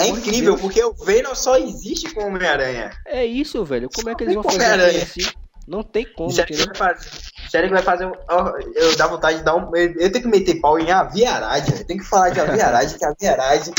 é 0.01 0.09
incrível, 0.09 0.57
de 0.57 0.61
porque 0.61 0.83
o 0.83 0.93
Venom 0.93 1.37
só 1.37 1.57
existe 1.57 2.13
com 2.13 2.27
Homem-Aranha. 2.27 2.91
É 3.07 3.25
isso, 3.25 3.65
velho. 3.65 3.89
Como 3.95 4.11
é 4.11 4.15
que 4.17 4.25
eles 4.25 4.35
vão 4.35 4.43
fazer 4.43 4.65
assim? 5.03 5.23
Não 5.69 5.85
tem 5.85 6.05
como. 6.05 6.33
Sério 6.33 6.73
que 6.73 6.77
fazer. 6.77 7.30
Sério 7.51 7.69
que 7.69 7.75
vai 7.75 7.83
fazer. 7.83 8.05
Eu 8.05 8.97
dá 8.97 9.09
vontade 9.09 9.39
de 9.39 9.43
dar 9.43 9.57
um. 9.57 9.75
Eu 9.75 10.13
tenho 10.13 10.23
que 10.23 10.29
meter 10.29 10.61
pau 10.61 10.79
em 10.79 10.93
Aviarade. 10.93 11.73
Eu 11.81 11.85
tenho 11.85 11.99
que 11.99 12.07
falar 12.07 12.31
de 12.31 12.41
Aviarade, 12.41 12.97
que 12.97 13.05
Aviarade. 13.05 13.73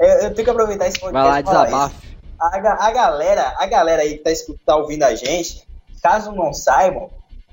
Eu, 0.00 0.08
eu 0.08 0.34
tenho 0.34 0.44
que 0.44 0.50
aproveitar 0.50 0.88
esse 0.88 0.98
podcast. 0.98 1.12
Vai 1.12 1.42
lá, 1.42 1.66
desabafe. 1.66 2.08
A, 2.40 2.86
a, 2.86 2.90
galera, 2.90 3.54
a 3.58 3.66
galera 3.66 4.00
aí 4.00 4.16
que 4.16 4.24
tá, 4.24 4.30
tá 4.64 4.76
ouvindo 4.76 5.02
a 5.02 5.14
gente, 5.14 5.68
caso 6.02 6.32
não 6.32 6.54
saibam, 6.54 7.10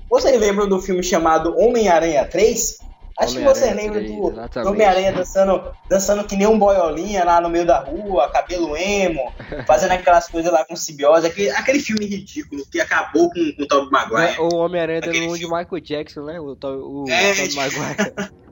vocês 0.08 0.40
lembram 0.40 0.66
do 0.66 0.80
filme 0.80 1.02
chamado 1.02 1.54
Homem-Aranha 1.58 2.24
3? 2.24 2.78
Acho 3.18 3.36
que 3.36 3.44
você 3.44 3.72
lembra 3.72 4.02
do, 4.02 4.30
do 4.30 4.68
Homem-Aranha 4.68 5.12
dançando, 5.12 5.72
dançando 5.88 6.24
que 6.24 6.36
nem 6.36 6.46
um 6.46 6.58
boiolinha 6.58 7.24
lá 7.24 7.40
no 7.40 7.48
meio 7.48 7.64
da 7.64 7.78
rua, 7.78 8.30
cabelo 8.30 8.76
emo, 8.76 9.32
fazendo 9.66 9.92
aquelas 9.92 10.28
coisas 10.28 10.52
lá 10.52 10.64
com 10.64 10.76
simbiose, 10.76 11.26
aquele, 11.26 11.50
aquele 11.50 11.80
filme 11.80 12.04
ridículo 12.04 12.62
que 12.70 12.78
acabou 12.78 13.30
com, 13.30 13.52
com 13.56 13.62
o 13.62 13.66
Tobey 13.66 13.90
Maguire. 13.90 14.38
O 14.38 14.56
Homem-Aranha 14.56 15.00
dando 15.00 15.30
um 15.30 15.34
de 15.34 15.44
Michael 15.44 15.80
Jackson, 15.82 16.22
né? 16.24 16.38
O, 16.38 16.56
o, 16.62 17.04
o 17.04 17.10
é, 17.10 17.34
Tobey 17.34 17.54
Maguire. 17.54 18.14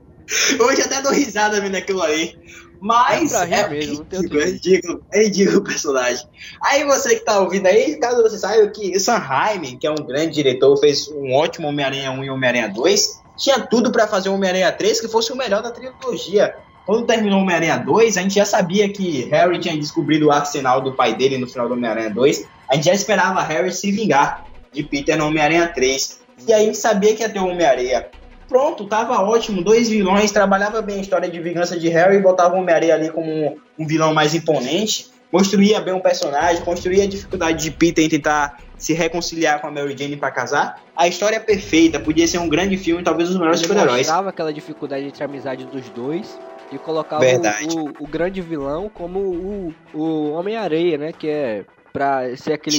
Hoje 0.59 0.81
até 0.81 1.01
dou 1.01 1.11
risada 1.11 1.61
vendo 1.61 1.75
aquilo 1.75 2.01
aí. 2.01 2.35
Mas 2.81 3.33
é, 3.33 3.61
é 3.61 3.69
mesmo, 3.69 4.03
ridículo, 4.03 4.41
é 4.41 4.45
ridículo, 4.45 5.03
é 5.13 5.23
ridículo 5.23 5.57
o 5.59 5.63
personagem. 5.63 6.27
Aí 6.61 6.83
você 6.83 7.15
que 7.15 7.25
tá 7.25 7.39
ouvindo 7.39 7.67
aí, 7.67 7.97
caso 7.99 8.21
você 8.21 8.37
saiba 8.37 8.67
que 8.69 8.99
Sanheim, 8.99 9.77
que 9.77 9.87
é 9.87 9.91
um 9.91 9.95
grande 9.95 10.33
diretor, 10.33 10.75
fez 10.77 11.07
um 11.07 11.33
ótimo 11.33 11.67
Homem-Aranha 11.67 12.11
1 12.11 12.23
e 12.23 12.29
Homem-Aranha 12.29 12.69
2, 12.69 13.24
tinha 13.35 13.59
tudo 13.59 13.91
para 13.91 14.07
fazer 14.07 14.29
o 14.29 14.33
Homem-Aranha 14.33 14.71
3 14.71 15.01
que 15.01 15.07
fosse 15.07 15.31
o 15.31 15.35
melhor 15.35 15.61
da 15.61 15.71
trilogia. 15.71 16.55
Quando 16.85 17.05
terminou 17.05 17.39
o 17.39 17.41
Homem-Aranha 17.41 17.77
2, 17.77 18.17
a 18.17 18.21
gente 18.21 18.35
já 18.35 18.45
sabia 18.45 18.87
que 18.89 19.25
Harry 19.25 19.59
tinha 19.59 19.75
descobrido 19.75 20.27
o 20.27 20.31
arsenal 20.31 20.81
do 20.81 20.93
pai 20.93 21.15
dele 21.15 21.37
no 21.37 21.47
final 21.47 21.67
do 21.67 21.73
Homem-Aranha 21.73 22.11
2. 22.11 22.47
A 22.69 22.75
gente 22.75 22.85
já 22.85 22.93
esperava 22.93 23.41
Harry 23.41 23.71
se 23.71 23.91
vingar 23.91 24.45
de 24.71 24.83
Peter 24.83 25.17
no 25.17 25.27
Homem-Aranha 25.27 25.67
3. 25.67 26.19
E 26.47 26.53
aí 26.53 26.75
sabia 26.75 27.15
que 27.15 27.23
ia 27.23 27.29
ter 27.29 27.39
o 27.39 27.47
Homem-Aranha. 27.47 28.05
Pronto, 28.47 28.85
tava 28.85 29.19
ótimo. 29.21 29.63
Dois 29.63 29.89
vilões, 29.89 30.31
trabalhava 30.31 30.81
bem 30.81 30.99
a 30.99 31.01
história 31.01 31.27
de 31.27 31.39
vingança 31.39 31.79
de 31.79 31.89
Harry, 31.89 32.19
botava 32.19 32.55
o 32.55 32.59
Homem-Aranha 32.59 32.93
ali 32.93 33.09
como 33.09 33.57
um 33.79 33.87
vilão 33.87 34.13
mais 34.13 34.35
imponente 34.35 35.14
construía 35.31 35.81
bem 35.81 35.93
um 35.93 35.99
personagem, 35.99 36.63
construía 36.63 37.03
a 37.03 37.07
dificuldade 37.07 37.63
de 37.63 37.71
Peter 37.71 38.03
em 38.03 38.09
tentar 38.09 38.57
se 38.77 38.93
reconciliar 38.93 39.61
com 39.61 39.67
a 39.67 39.71
Mary 39.71 39.95
Jane 39.97 40.17
para 40.17 40.31
casar. 40.31 40.81
A 40.95 41.07
história 41.07 41.37
é 41.37 41.39
perfeita, 41.39 41.99
podia 41.99 42.27
ser 42.27 42.37
um 42.39 42.49
grande 42.49 42.77
filme, 42.77 43.03
talvez 43.03 43.29
os 43.29 43.37
melhores 43.37 43.59
super-heróis. 43.59 43.99
mostrava 43.99 44.29
aquela 44.29 44.53
dificuldade 44.53 45.05
entre 45.05 45.23
a 45.23 45.25
amizade 45.25 45.65
dos 45.65 45.89
dois 45.89 46.37
e 46.71 46.77
colocava 46.77 47.23
o, 47.23 47.79
o, 47.79 47.93
o, 48.03 48.07
grande 48.07 48.41
vilão 48.41 48.89
como 48.89 49.19
o, 49.19 49.73
o 49.93 50.31
Homem-Areia, 50.31 50.97
né? 50.97 51.13
Que 51.13 51.29
é 51.29 51.65
pra 51.95 52.35
ser 52.35 52.51
aquele, 52.51 52.77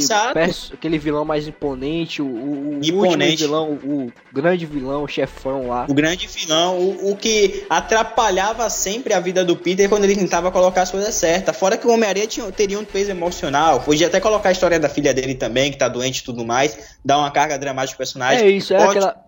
aquele 0.74 0.98
vilão 0.98 1.24
mais 1.24 1.48
imponente, 1.48 2.20
o, 2.20 2.26
o 2.26 2.81
imponente. 2.85 3.44
vilão, 3.44 3.72
o 3.83 4.12
grande 4.31 4.66
vilão, 4.66 5.05
o 5.05 5.09
chefão 5.09 5.68
lá. 5.68 5.87
O 5.88 5.94
grande 5.94 6.26
vilão, 6.26 6.79
o, 6.79 7.12
o, 7.12 7.16
que 7.16 7.64
atrapalhava 7.70 8.68
sempre 8.68 9.14
a 9.14 9.20
vida 9.20 9.42
do 9.42 9.57
Peter 9.57 9.88
quando 9.88 10.05
ele 10.05 10.14
tentava 10.14 10.52
colocar 10.52 10.83
as 10.83 10.90
coisas 10.90 11.14
certas. 11.14 11.57
Fora 11.57 11.79
que 11.79 11.87
o 11.87 11.90
Homem-Aranha 11.90 12.29
teria 12.55 12.79
um 12.79 12.85
peso 12.85 13.11
emocional, 13.11 13.81
podia 13.81 14.07
até 14.07 14.20
colocar 14.20 14.50
a 14.50 14.52
história 14.52 14.79
da 14.79 14.90
filha 14.90 15.14
dele 15.14 15.35
também, 15.35 15.72
que 15.72 15.79
tá 15.79 15.88
doente 15.88 16.18
e 16.18 16.24
tudo 16.24 16.44
mais, 16.44 16.98
dar 17.02 17.16
uma 17.16 17.31
carga 17.31 17.59
dramática 17.59 17.96
pro 17.96 18.05
personagem. 18.05 18.44
É 18.44 18.50
isso, 18.50 18.74
é, 18.74 18.85
aquela, 18.85 19.24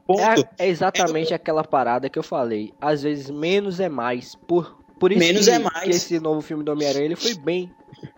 é, 0.58 0.66
é 0.66 0.68
exatamente 0.68 1.32
é 1.32 1.36
aquela 1.36 1.64
parada 1.64 2.10
que 2.10 2.18
eu 2.18 2.22
falei. 2.22 2.74
Às 2.78 3.04
vezes 3.04 3.30
menos 3.30 3.80
é 3.80 3.88
mais, 3.88 4.34
por 4.46 4.76
por 4.98 5.12
isso 5.12 5.20
Menos 5.20 5.44
que, 5.44 5.50
é 5.50 5.58
mais. 5.58 5.84
que 5.84 5.90
esse 5.90 6.20
novo 6.20 6.40
filme 6.40 6.64
do 6.64 6.72
Homem-Aranha 6.72 7.04
ele 7.04 7.16
foi 7.16 7.34
bem. 7.34 7.70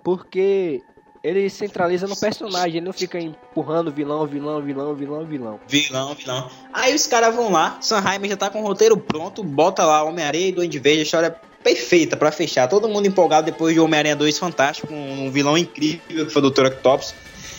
Porque 0.02 0.80
ele 1.22 1.50
centraliza 1.50 2.06
no 2.06 2.16
personagem, 2.16 2.78
ele 2.78 2.87
não 2.87 2.92
fica 2.92 3.18
empurrando 3.18 3.92
vilão, 3.92 4.26
vilão, 4.26 4.62
vilão, 4.62 4.94
vilão, 4.94 5.24
vilão. 5.24 5.61
Vilão, 5.68 6.14
vilão. 6.14 6.50
Aí 6.72 6.94
os 6.94 7.06
caras 7.06 7.35
vão 7.35 7.52
lá, 7.52 7.78
Sanheim 7.80 8.28
já 8.28 8.37
tá 8.37 8.48
com 8.48 8.61
o 8.61 8.66
roteiro 8.66 8.96
pronto, 8.96 9.44
bota 9.44 9.85
lá 9.85 10.02
Homem-Aranha 10.02 10.48
e 10.48 10.52
Duende 10.52 10.78
Verde, 10.78 11.00
a 11.00 11.02
história 11.02 11.37
perfeita 11.62 12.16
para 12.16 12.33
fechar. 12.33 12.68
Todo 12.68 12.88
mundo 12.88 13.06
empolgado 13.06 13.46
depois 13.46 13.74
de 13.74 13.80
Homem-Aranha 13.80 14.16
2 14.16 14.38
fantástico, 14.38 14.92
um 14.92 15.30
vilão 15.30 15.59
incrível 15.59 16.26
que 16.26 16.33
foi 16.33 16.42
o 16.42 16.50
Dr. 16.50 16.66
Octopus. 16.66 17.14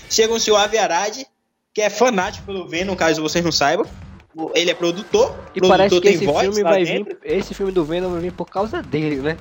Chega 0.09 0.33
o 0.33 0.39
seu 0.39 0.57
Avi 0.57 0.77
Arad, 0.77 1.23
que 1.73 1.81
é 1.81 1.89
fanático 1.89 2.45
pelo 2.47 2.67
Venom, 2.67 2.95
caso 2.95 3.21
vocês 3.21 3.43
não 3.43 3.51
saibam. 3.51 3.85
Ele 4.55 4.71
é 4.71 4.73
produtor, 4.73 5.35
e 5.53 5.59
produtor 5.59 5.69
parece 5.69 5.99
que 5.99 6.07
esse 6.07 6.25
filme 6.25 6.63
vai 6.63 6.85
vir, 6.85 7.17
esse 7.21 7.53
filme 7.53 7.71
do 7.71 7.83
Venom 7.83 8.11
vai 8.11 8.21
vir 8.21 8.31
por 8.31 8.45
causa 8.45 8.81
dele, 8.81 9.17
né? 9.17 9.37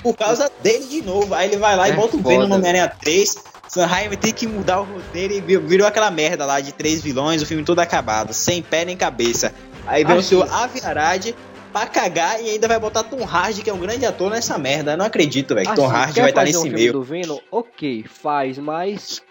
Por 0.00 0.16
causa 0.16 0.48
dele 0.62 0.86
de 0.86 1.02
novo. 1.02 1.34
Aí 1.34 1.48
ele 1.48 1.56
vai 1.56 1.76
lá 1.76 1.88
é 1.88 1.90
e 1.90 1.94
bota 1.94 2.16
o 2.16 2.22
Venom 2.22 2.46
no 2.46 2.54
Homem-Aranha 2.54 2.88
3 2.88 3.34
Sanheim 3.68 4.10
tem 4.16 4.32
que 4.32 4.46
mudar 4.46 4.80
o 4.80 4.84
roteiro 4.84 5.34
e 5.34 5.40
virou 5.40 5.86
aquela 5.86 6.10
merda 6.10 6.46
lá 6.46 6.60
de 6.60 6.72
três 6.72 7.02
vilões, 7.02 7.42
o 7.42 7.46
filme 7.46 7.62
todo 7.62 7.78
acabado, 7.80 8.32
sem 8.32 8.62
pé 8.62 8.84
nem 8.84 8.96
cabeça. 8.96 9.54
Aí 9.86 10.04
vem 10.04 10.16
o 10.16 10.22
seu 10.22 10.42
Avi 10.42 10.80
Arad 10.82 11.34
pra 11.72 11.86
cagar 11.86 12.42
e 12.42 12.50
ainda 12.50 12.66
vai 12.66 12.78
botar 12.78 13.02
Tom 13.02 13.24
Hardy, 13.24 13.62
que 13.62 13.70
é 13.70 13.72
um 13.72 13.78
grande 13.78 14.04
ator, 14.04 14.30
nessa 14.30 14.58
merda. 14.58 14.92
Eu 14.92 14.96
não 14.96 15.04
acredito, 15.04 15.54
velho, 15.54 15.68
que 15.68 15.76
Tom 15.76 15.86
Hardy 15.86 16.20
vai 16.20 16.30
estar 16.30 16.44
nesse 16.44 16.58
um 16.58 16.70
meio. 16.70 16.92
Do 16.92 17.02
Venom? 17.02 17.38
Ok, 17.50 18.04
faz, 18.08 18.58
mas 18.58 19.22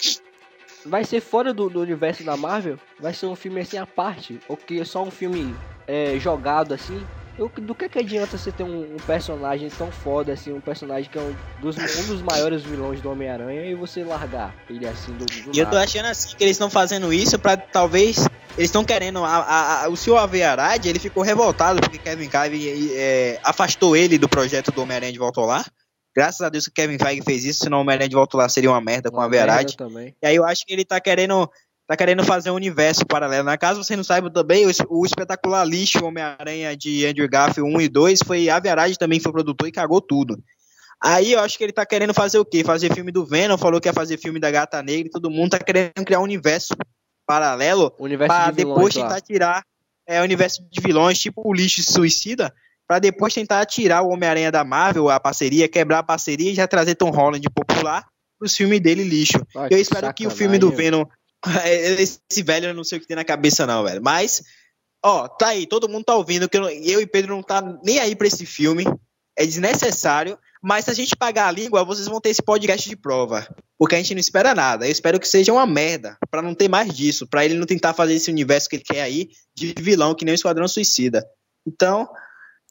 vai 0.85 1.03
ser 1.03 1.19
fora 1.19 1.53
do, 1.53 1.69
do, 1.69 1.81
universo 1.81 2.23
da 2.23 2.37
Marvel? 2.37 2.77
Vai 2.99 3.13
ser 3.13 3.25
um 3.25 3.35
filme 3.35 3.61
assim 3.61 3.77
à 3.77 3.85
parte? 3.85 4.39
Ok, 4.47 4.83
só 4.85 5.03
um 5.03 5.11
filme 5.11 5.55
é, 5.87 6.17
jogado 6.19 6.73
assim? 6.73 7.05
Eu, 7.37 7.49
do 7.49 7.75
que, 7.75 7.87
que 7.87 7.99
adianta 7.99 8.35
você 8.37 8.51
ter 8.51 8.63
um, 8.63 8.95
um, 8.95 8.97
personagem 9.05 9.69
tão 9.69 9.91
foda 9.91 10.33
assim, 10.33 10.51
um 10.51 10.59
personagem 10.59 11.09
que 11.09 11.17
é 11.19 11.21
um 11.21 11.35
dos, 11.61 11.77
um 11.77 12.07
dos 12.07 12.21
maiores 12.23 12.63
vilões 12.63 12.99
do 12.99 13.11
Homem-Aranha 13.11 13.65
e 13.65 13.75
você 13.75 14.03
largar 14.03 14.55
ele 14.67 14.87
assim 14.87 15.11
do, 15.13 15.25
do 15.25 15.55
E 15.55 15.59
eu 15.59 15.69
tô 15.69 15.77
achando 15.77 16.07
assim 16.07 16.35
que 16.35 16.43
eles 16.43 16.55
estão 16.55 16.69
fazendo 16.69 17.13
isso 17.13 17.37
para 17.37 17.55
talvez 17.55 18.27
eles 18.57 18.69
estão 18.69 18.83
querendo 18.83 19.23
a, 19.23 19.37
a, 19.37 19.83
a, 19.83 19.89
o 19.89 19.95
seu 19.95 20.17
Avearad, 20.17 20.83
ele 20.83 20.97
ficou 20.97 21.21
revoltado 21.21 21.79
porque 21.79 21.99
Kevin 21.99 22.27
Feige 22.27 22.91
é, 22.95 23.39
afastou 23.43 23.95
ele 23.95 24.17
do 24.17 24.27
projeto 24.27 24.71
do 24.71 24.81
Homem-Aranha 24.81 25.13
de 25.13 25.19
Volta 25.19 25.41
lá. 25.41 25.63
Graças 26.15 26.41
a 26.41 26.49
Deus 26.49 26.65
que 26.65 26.73
Kevin 26.73 26.97
Feige 26.97 27.21
fez 27.21 27.45
isso, 27.45 27.59
senão 27.59 27.77
o 27.77 27.81
Homem-Aranha 27.81 28.09
de 28.09 28.15
Volta 28.15 28.35
lá 28.35 28.49
seria 28.49 28.71
uma 28.71 28.81
merda 28.81 29.11
com 29.11 29.21
a 29.21 29.25
Avearad. 29.25 29.75
E 30.19 30.25
aí 30.25 30.35
eu 30.35 30.43
acho 30.43 30.65
que 30.65 30.73
ele 30.73 30.83
tá 30.83 30.99
querendo 30.99 31.47
tá 31.87 31.95
querendo 31.95 32.23
fazer 32.23 32.51
um 32.51 32.55
universo 32.55 33.05
paralelo. 33.05 33.45
Na 33.45 33.57
caso 33.57 33.81
você 33.81 33.95
não 33.95 34.03
saiba 34.03 34.29
também, 34.29 34.65
o, 34.67 34.71
o 34.89 35.05
espetacular 35.05 35.63
lixo 35.63 36.03
Homem-Aranha 36.03 36.75
de 36.75 37.05
Andrew 37.05 37.27
Garfield 37.29 37.73
1 37.75 37.81
e 37.81 37.87
2 37.87 38.19
foi 38.25 38.49
Avi 38.49 38.67
Arad 38.67 38.93
também 38.97 39.21
foi 39.21 39.31
produtor 39.31 39.67
e 39.67 39.71
cagou 39.71 40.01
tudo. 40.01 40.37
Aí 41.01 41.31
eu 41.31 41.39
acho 41.39 41.57
que 41.57 41.63
ele 41.63 41.71
tá 41.71 41.85
querendo 41.85 42.13
fazer 42.13 42.39
o 42.39 42.45
quê? 42.45 42.63
Fazer 42.63 42.93
filme 42.93 43.11
do 43.11 43.25
Venom, 43.25 43.57
falou 43.57 43.79
que 43.79 43.87
ia 43.87 43.93
fazer 43.93 44.17
filme 44.17 44.39
da 44.39 44.51
Gata 44.51 44.81
Negra 44.83 45.07
e 45.07 45.11
todo 45.11 45.29
mundo 45.29 45.51
tá 45.51 45.59
querendo 45.59 46.03
criar 46.03 46.19
um 46.19 46.23
universo 46.23 46.75
paralelo 47.25 47.93
universo 47.99 48.35
pra 48.35 48.49
de 48.49 48.57
vilões, 48.57 48.75
depois 48.75 48.95
lá. 48.95 49.03
tentar 49.03 49.21
tirar 49.21 49.63
é, 50.07 50.19
o 50.21 50.23
universo 50.23 50.65
de 50.69 50.81
vilões, 50.81 51.19
tipo 51.19 51.41
o 51.45 51.53
lixo 51.53 51.83
suicida, 51.83 52.53
pra 52.87 52.99
depois 52.99 53.33
tentar 53.33 53.65
tirar 53.65 54.01
o 54.01 54.09
Homem-Aranha 54.09 54.51
da 54.51 54.63
Marvel, 54.63 55.09
a 55.09 55.19
parceria, 55.19 55.67
quebrar 55.67 55.99
a 55.99 56.03
parceria 56.03 56.51
e 56.51 56.55
já 56.55 56.67
trazer 56.67 56.95
Tom 56.95 57.11
Holland 57.11 57.45
popular 57.49 58.07
pros 58.39 58.55
filmes 58.55 58.79
dele 58.79 59.03
lixo. 59.03 59.45
Ah, 59.55 59.67
eu 59.69 59.77
espero 59.77 60.11
que 60.13 60.25
o 60.25 60.31
filme 60.31 60.57
do. 60.57 60.71
Venom. 60.71 61.05
Esse 61.99 62.43
velho 62.43 62.67
eu 62.67 62.73
não 62.73 62.83
sei 62.83 62.97
o 62.97 63.01
que 63.01 63.07
tem 63.07 63.15
na 63.15 63.23
cabeça, 63.25 63.65
não, 63.65 63.83
velho. 63.83 64.01
Mas, 64.03 64.43
ó, 65.03 65.27
tá 65.27 65.47
aí, 65.49 65.65
todo 65.65 65.89
mundo 65.89 66.05
tá 66.05 66.15
ouvindo 66.15 66.49
que 66.49 66.57
eu, 66.57 66.69
eu 66.69 67.01
e 67.01 67.07
Pedro 67.07 67.35
não 67.35 67.43
tá 67.43 67.61
nem 67.83 67.99
aí 67.99 68.15
pra 68.15 68.27
esse 68.27 68.45
filme. 68.45 68.85
É 69.37 69.45
desnecessário. 69.45 70.37
Mas 70.63 70.85
se 70.85 70.91
a 70.91 70.93
gente 70.93 71.15
pagar 71.15 71.47
a 71.47 71.51
língua, 71.51 71.85
vocês 71.85 72.07
vão 72.07 72.19
ter 72.19 72.29
esse 72.29 72.41
podcast 72.41 72.89
de 72.89 72.95
prova. 72.95 73.47
Porque 73.77 73.93
a 73.93 73.97
gente 73.99 74.15
não 74.15 74.19
espera 74.19 74.55
nada. 74.55 74.87
Eu 74.87 74.91
espero 74.91 75.19
que 75.19 75.27
seja 75.27 75.53
uma 75.53 75.67
merda. 75.67 76.17
Pra 76.31 76.41
não 76.41 76.55
ter 76.55 76.67
mais 76.67 76.91
disso. 76.93 77.27
Pra 77.27 77.45
ele 77.45 77.53
não 77.53 77.65
tentar 77.67 77.93
fazer 77.93 78.15
esse 78.15 78.31
universo 78.31 78.67
que 78.67 78.77
ele 78.77 78.83
quer 78.83 79.01
aí 79.01 79.29
de 79.55 79.75
vilão, 79.79 80.15
que 80.15 80.25
nem 80.25 80.33
o 80.33 80.35
Esquadrão 80.35 80.67
Suicida. 80.67 81.23
Então, 81.67 82.09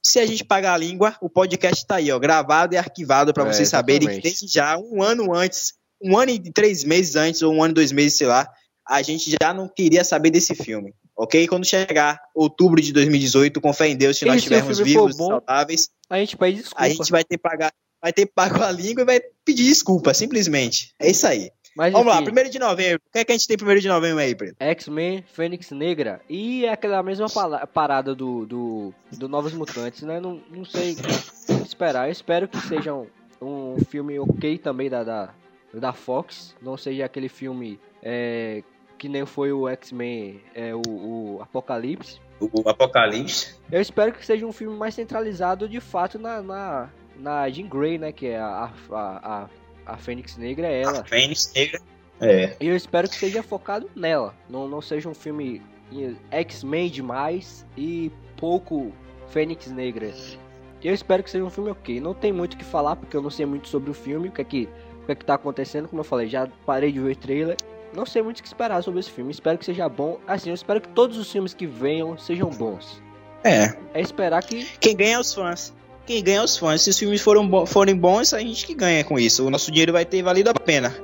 se 0.02 0.18
a 0.18 0.26
gente 0.26 0.44
pagar 0.44 0.74
a 0.74 0.78
língua, 0.78 1.16
o 1.20 1.28
podcast 1.30 1.86
tá 1.86 1.96
aí, 1.96 2.10
ó, 2.10 2.18
gravado 2.18 2.74
e 2.74 2.78
arquivado 2.78 3.32
pra 3.32 3.44
É, 3.46 3.52
vocês 3.52 3.68
saberem 3.68 4.08
que 4.08 4.14
exatamente. 4.14 4.38
desde 4.40 4.48
já, 4.48 4.76
um 4.78 5.02
ano 5.02 5.34
antes, 5.34 5.74
um 6.02 6.18
ano 6.18 6.30
e 6.32 6.52
três 6.52 6.82
meses 6.84 7.16
antes, 7.16 7.42
ou 7.42 7.52
um 7.54 7.62
ano 7.62 7.72
e 7.72 7.74
dois 7.74 7.92
meses, 7.92 8.18
sei 8.18 8.26
lá, 8.26 8.48
a 8.88 9.02
gente 9.02 9.34
já 9.42 9.52
não 9.52 9.68
queria 9.68 10.04
saber 10.04 10.30
desse 10.30 10.54
filme. 10.54 10.94
Ok? 11.16 11.46
Quando 11.48 11.64
chegar 11.64 12.20
outubro 12.34 12.80
de 12.80 12.92
2018, 12.92 13.60
com 13.60 13.72
fé 13.72 13.88
em 13.88 13.96
Deus, 13.96 14.18
se 14.18 14.24
E 14.24 14.28
nós 14.28 14.36
estivermos 14.36 14.78
vivos, 14.78 15.16
bom, 15.16 15.28
saudáveis, 15.28 15.88
A 16.10 16.18
gente 16.18 16.36
pede 16.36 16.58
desculpa. 16.58 16.82
a 16.84 16.88
gente 16.88 17.10
vai 17.10 17.24
ter 17.24 17.36
que 17.36 17.42
pagar, 17.42 17.72
vai 18.02 18.12
ter 18.12 18.26
que 18.26 18.32
pagar 18.34 18.68
a 18.68 18.72
língua 18.72 19.02
e 19.02 19.06
vai 19.06 19.20
pedir 19.44 19.64
desculpa, 19.64 20.12
simplesmente. 20.14 20.94
É 20.98 21.10
isso 21.10 21.26
aí. 21.26 21.50
Mas, 21.76 21.92
Vamos 21.92 22.06
lá, 22.06 22.14
enfim, 22.16 22.24
primeiro 22.24 22.48
de 22.48 22.58
novembro. 22.58 23.02
O 23.06 23.12
que 23.12 23.18
é 23.18 23.24
que 23.24 23.32
a 23.32 23.34
gente 23.34 23.46
tem 23.46 23.56
primeiro 23.56 23.82
de 23.82 23.88
novembro 23.88 24.18
aí, 24.18 24.34
Pedro? 24.34 24.56
X-Men, 24.58 25.22
Fênix 25.30 25.70
Negra 25.72 26.22
e 26.28 26.64
é 26.64 26.72
aquela 26.72 27.02
mesma 27.02 27.26
parada 27.74 28.14
do, 28.14 28.46
do, 28.46 28.94
do 29.12 29.28
Novos 29.28 29.52
Mutantes, 29.52 30.02
né? 30.02 30.18
Não, 30.18 30.40
não 30.50 30.64
sei 30.64 30.92
o 30.94 30.96
que 30.96 31.66
esperar. 31.66 32.08
Eu 32.08 32.12
espero 32.12 32.48
que 32.48 32.58
seja 32.66 32.94
um, 32.94 33.06
um 33.42 33.76
filme 33.90 34.18
ok 34.18 34.56
também 34.56 34.88
da, 34.88 35.04
da, 35.04 35.34
da 35.74 35.92
Fox. 35.92 36.54
Não 36.62 36.78
seja 36.78 37.04
aquele 37.04 37.28
filme 37.28 37.78
é, 38.02 38.62
que 38.98 39.08
nem 39.08 39.26
foi 39.26 39.52
o 39.52 39.68
X-Men, 39.68 40.40
é, 40.54 40.74
o, 40.74 40.82
o 40.88 41.42
Apocalipse. 41.42 42.20
O 42.40 42.68
Apocalipse. 42.68 43.54
Eu 43.70 43.80
espero 43.80 44.12
que 44.12 44.24
seja 44.24 44.46
um 44.46 44.52
filme 44.52 44.76
mais 44.76 44.94
centralizado 44.94 45.68
de 45.68 45.80
fato 45.80 46.18
na, 46.18 46.42
na, 46.42 46.90
na 47.16 47.48
Jean 47.48 47.68
Grey, 47.68 47.98
né? 47.98 48.12
Que 48.12 48.28
é 48.28 48.38
a, 48.38 48.70
a, 48.90 48.96
a, 48.96 49.48
a 49.86 49.96
Fênix 49.96 50.36
Negra, 50.36 50.66
é 50.66 50.82
ela. 50.82 51.00
A 51.00 51.04
Fênix 51.04 51.52
Negra. 51.54 51.80
É. 52.20 52.56
E 52.60 52.68
eu 52.68 52.76
espero 52.76 53.08
que 53.08 53.16
seja 53.16 53.42
focado 53.42 53.90
nela. 53.94 54.34
Não, 54.48 54.68
não 54.68 54.80
seja 54.80 55.08
um 55.08 55.14
filme 55.14 55.62
X-Men 56.30 56.90
demais 56.90 57.66
e 57.76 58.10
pouco 58.36 58.92
Fênix 59.28 59.66
Negra. 59.70 60.12
Eu 60.82 60.94
espero 60.94 61.22
que 61.22 61.30
seja 61.30 61.44
um 61.44 61.50
filme 61.50 61.70
ok. 61.70 62.00
Não 62.00 62.14
tem 62.14 62.32
muito 62.32 62.54
o 62.54 62.56
que 62.56 62.64
falar, 62.64 62.96
porque 62.96 63.16
eu 63.16 63.22
não 63.22 63.30
sei 63.30 63.44
muito 63.46 63.68
sobre 63.68 63.90
o 63.90 63.94
filme, 63.94 64.28
o 64.28 64.32
que 64.32 64.40
é 64.40 64.44
que, 64.44 64.68
o 65.02 65.06
que, 65.06 65.12
é 65.12 65.14
que 65.14 65.24
tá 65.24 65.34
acontecendo. 65.34 65.88
Como 65.88 66.00
eu 66.00 66.04
falei, 66.04 66.28
já 66.28 66.48
parei 66.64 66.92
de 66.92 67.00
ver 67.00 67.12
o 67.12 67.16
trailer. 67.16 67.56
Não 67.94 68.04
sei 68.06 68.22
muito 68.22 68.38
o 68.38 68.42
que 68.42 68.48
esperar 68.48 68.82
sobre 68.82 69.00
esse 69.00 69.10
filme. 69.10 69.30
Espero 69.30 69.56
que 69.58 69.64
seja 69.64 69.88
bom. 69.88 70.18
Assim, 70.26 70.50
eu 70.50 70.54
espero 70.54 70.80
que 70.80 70.88
todos 70.88 71.16
os 71.16 71.30
filmes 71.30 71.54
que 71.54 71.66
venham 71.66 72.16
sejam 72.18 72.50
bons. 72.50 73.00
É. 73.44 73.74
É 73.94 74.00
esperar 74.00 74.42
que. 74.42 74.64
Quem 74.80 74.94
ganha 74.96 75.16
é 75.16 75.18
os 75.20 75.32
fãs. 75.32 75.72
Quem 76.04 76.22
ganha 76.22 76.38
é 76.38 76.42
os 76.42 76.56
fãs. 76.56 76.82
Se 76.82 76.90
os 76.90 76.98
filmes 76.98 77.20
foram 77.20 77.46
bo- 77.48 77.66
forem 77.66 77.96
bons, 77.96 78.32
a 78.34 78.38
gente 78.40 78.66
que 78.66 78.74
ganha 78.74 79.02
com 79.04 79.18
isso. 79.18 79.46
O 79.46 79.50
nosso 79.50 79.70
dinheiro 79.70 79.92
vai 79.92 80.04
ter 80.04 80.22
valido 80.22 80.50
a 80.50 80.54
pena. 80.54 80.94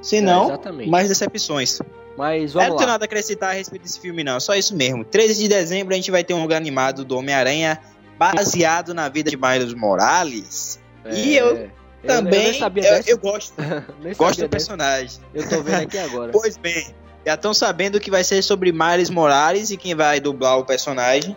Se 0.00 0.16
É, 0.16 0.20
não, 0.20 0.46
exatamente. 0.46 0.90
mais 0.90 1.08
decepções. 1.08 1.78
Mas 2.16 2.54
Eu 2.54 2.60
não 2.60 2.66
vamos 2.66 2.76
tenho 2.78 2.90
nada 2.90 3.04
a 3.04 3.06
acrescentar 3.06 3.50
a 3.50 3.52
respeito 3.54 3.82
desse 3.82 3.98
filme, 4.00 4.22
não. 4.24 4.38
Só 4.40 4.54
isso 4.54 4.74
mesmo. 4.76 5.04
13 5.04 5.42
de 5.42 5.48
dezembro 5.48 5.94
a 5.94 5.96
gente 5.96 6.10
vai 6.10 6.22
ter 6.24 6.34
um 6.34 6.42
lugar 6.42 6.56
animado 6.56 7.04
do 7.04 7.16
Homem-Aranha 7.16 7.78
baseado 8.18 8.92
na 8.94 9.08
vida 9.08 9.30
de 9.30 9.36
Miles 9.36 9.72
Morales. 9.74 10.78
E 11.10 11.34
eu 11.36 11.56
É, 11.56 11.70
Também, 12.06 12.58
eu, 12.58 12.70
dessa. 12.70 13.10
eu 13.10 13.18
gosto, 13.18 13.54
gosto 14.16 14.36
do 14.36 14.48
dessa. 14.48 14.48
personagem. 14.48 15.20
Eu 15.32 15.48
tô 15.48 15.62
vendo 15.62 15.82
aqui 15.82 15.98
agora. 15.98 16.32
Pois 16.34 16.56
bem, 16.56 16.94
já 17.24 17.34
estão 17.34 17.54
sabendo 17.54 18.00
que 18.00 18.10
vai 18.10 18.24
ser 18.24 18.42
sobre 18.42 18.72
Miles 18.72 19.10
Morales 19.10 19.70
e 19.70 19.76
quem 19.76 19.94
vai 19.94 20.18
dublar 20.20 20.58
o 20.58 20.64
personagem, 20.64 21.36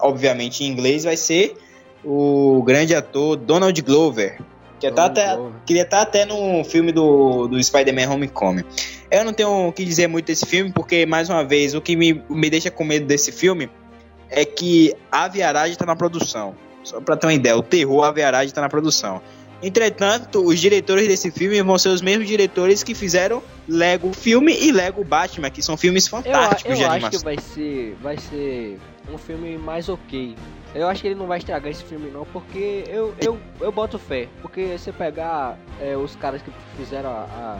obviamente 0.00 0.64
em 0.64 0.68
inglês, 0.68 1.04
vai 1.04 1.16
ser 1.16 1.56
o 2.04 2.62
grande 2.64 2.94
ator 2.94 3.36
Donald 3.36 3.80
Glover. 3.82 4.38
Que 4.78 4.90
tá 4.90 5.06
até, 5.06 5.34
Glover. 5.34 5.52
queria 5.64 5.82
estar 5.82 6.02
até 6.02 6.24
no 6.24 6.62
filme 6.64 6.92
do, 6.92 7.48
do 7.48 7.62
Spider-Man 7.62 8.12
Homecoming. 8.12 8.64
Eu 9.10 9.24
não 9.24 9.32
tenho 9.32 9.68
o 9.68 9.72
que 9.72 9.84
dizer 9.84 10.06
muito 10.06 10.26
desse 10.26 10.44
filme, 10.46 10.70
porque, 10.72 11.06
mais 11.06 11.28
uma 11.28 11.44
vez, 11.44 11.74
o 11.74 11.80
que 11.80 11.96
me, 11.96 12.22
me 12.28 12.50
deixa 12.50 12.70
com 12.70 12.84
medo 12.84 13.06
desse 13.06 13.32
filme 13.32 13.70
é 14.28 14.44
que 14.44 14.94
a 15.10 15.28
viaragem 15.28 15.76
tá 15.76 15.86
na 15.86 15.96
produção. 15.96 16.54
Só 16.82 17.00
pra 17.00 17.16
ter 17.16 17.26
uma 17.26 17.34
ideia, 17.34 17.56
o 17.56 17.62
terror, 17.62 18.04
a 18.04 18.12
viaragem 18.12 18.52
tá 18.54 18.60
na 18.60 18.68
produção. 18.68 19.20
Entretanto, 19.62 20.44
os 20.44 20.60
diretores 20.60 21.08
desse 21.08 21.30
filme 21.30 21.60
vão 21.62 21.78
ser 21.78 21.88
os 21.88 22.02
mesmos 22.02 22.26
diretores 22.28 22.82
que 22.82 22.94
fizeram 22.94 23.42
Lego 23.68 24.12
Filme 24.12 24.54
e 24.56 24.70
Lego 24.70 25.02
Batman, 25.02 25.50
que 25.50 25.62
são 25.62 25.76
filmes 25.76 26.06
Eu, 26.12 26.18
a- 26.18 26.22
fantásticos 26.22 26.76
de 26.76 26.82
eu 26.82 26.86
acho 26.88 26.94
animação. 26.96 27.18
que 27.20 27.24
vai 27.24 27.38
ser, 27.38 27.96
vai 28.02 28.16
ser 28.18 28.78
um 29.12 29.18
filme 29.18 29.56
mais 29.58 29.88
ok. 29.88 30.36
Eu 30.74 30.86
acho 30.88 31.00
que 31.00 31.08
ele 31.08 31.14
não 31.14 31.26
vai 31.26 31.38
estragar 31.38 31.70
esse 31.70 31.82
filme 31.84 32.10
não, 32.10 32.26
porque 32.26 32.84
eu, 32.88 33.14
eu, 33.20 33.38
eu 33.60 33.72
boto 33.72 33.98
fé. 33.98 34.28
Porque 34.42 34.76
você 34.78 34.92
pegar 34.92 35.58
é, 35.80 35.96
os 35.96 36.14
caras 36.16 36.42
que 36.42 36.50
fizeram 36.76 37.08
a, 37.08 37.22
a- 37.22 37.58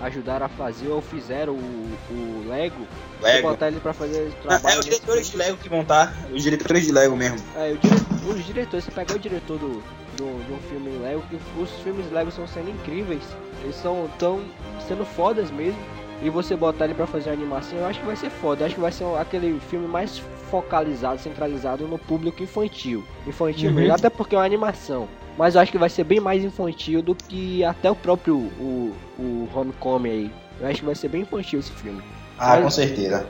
ajudaram 0.00 0.46
a 0.46 0.48
fazer 0.48 0.88
ou 0.88 1.00
fizeram 1.00 1.54
o, 1.54 1.96
o 2.10 2.44
Lego, 2.48 2.86
Lego. 3.20 3.48
botar 3.48 3.68
ele 3.68 3.80
pra 3.80 3.92
fazer 3.92 4.28
o 4.28 4.28
Ah, 4.28 4.58
trabalho. 4.58 4.76
É 4.76 4.78
os 4.78 4.84
diretores 4.84 5.30
de. 5.30 5.36
Lego 5.36 5.56
que 5.56 5.68
vão 5.68 5.82
estar. 5.82 6.14
Os 6.32 6.42
diretores 6.42 6.84
de 6.86 6.92
Lego 6.92 7.16
mesmo. 7.16 7.38
É, 7.56 7.72
dire- 7.74 8.02
os 8.28 8.44
diretores, 8.44 8.84
você 8.84 8.90
pegar 8.90 9.14
o 9.14 9.18
diretor 9.18 9.58
do, 9.58 9.82
do, 10.16 10.46
de 10.46 10.52
um 10.52 10.58
filme 10.68 10.90
Lego, 10.98 11.22
que 11.28 11.38
os 11.60 11.70
filmes 11.82 12.10
Lego 12.12 12.28
estão 12.28 12.46
sendo 12.46 12.70
incríveis, 12.70 13.22
eles 13.62 13.76
são 13.76 14.08
tão 14.18 14.40
sendo 14.86 15.04
fodas 15.04 15.50
mesmo. 15.50 15.78
E 16.20 16.28
você 16.30 16.56
botar 16.56 16.86
ele 16.86 16.94
pra 16.94 17.06
fazer 17.06 17.30
animação, 17.30 17.78
eu 17.78 17.86
acho 17.86 18.00
que 18.00 18.06
vai 18.06 18.16
ser 18.16 18.28
foda. 18.28 18.62
Eu 18.62 18.66
acho 18.66 18.74
que 18.74 18.80
vai 18.80 18.90
ser 18.90 19.04
aquele 19.20 19.60
filme 19.60 19.86
mais 19.86 20.18
focalizado, 20.50 21.20
centralizado 21.20 21.86
no 21.86 21.96
público 21.96 22.42
infantil. 22.42 23.04
Infantil 23.24 23.68
Uhum. 23.70 23.76
mesmo, 23.76 23.94
até 23.94 24.10
porque 24.10 24.34
é 24.34 24.38
uma 24.38 24.44
animação. 24.44 25.08
Mas 25.38 25.54
eu 25.54 25.60
acho 25.60 25.70
que 25.72 25.78
vai 25.78 25.88
ser 25.88 26.02
bem 26.04 26.18
mais 26.20 26.42
infantil 26.44 27.00
do 27.00 27.14
que 27.14 27.64
até 27.64 27.88
o 27.90 27.94
próprio 27.94 28.36
o, 28.36 28.92
o 29.18 29.48
Homecoming 29.54 30.10
aí. 30.10 30.32
Eu 30.60 30.66
acho 30.66 30.80
que 30.80 30.84
vai 30.86 30.94
ser 30.96 31.08
bem 31.08 31.22
infantil 31.22 31.60
esse 31.60 31.70
filme. 31.70 32.02
Ah, 32.36 32.54
Mas- 32.56 32.64
com 32.64 32.70
certeza. 32.70 33.26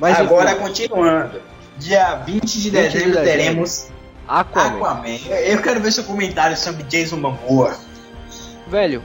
Mas 0.00 0.16
Agora, 0.20 0.52
enfim, 0.52 0.60
continuando. 0.60 1.40
Dia 1.78 2.14
20 2.16 2.40
de 2.40 2.46
20 2.46 2.62
de 2.62 2.70
dezembro 2.70 2.98
dezembro. 3.08 3.24
teremos 3.24 3.88
Aquaman. 4.28 4.76
Aquaman. 4.76 5.16
Eu 5.46 5.60
quero 5.60 5.80
ver 5.80 5.90
seu 5.92 6.04
comentário 6.04 6.56
sobre 6.56 6.84
Jason 6.84 7.16
Momoa. 7.16 7.76
Velho, 8.68 9.02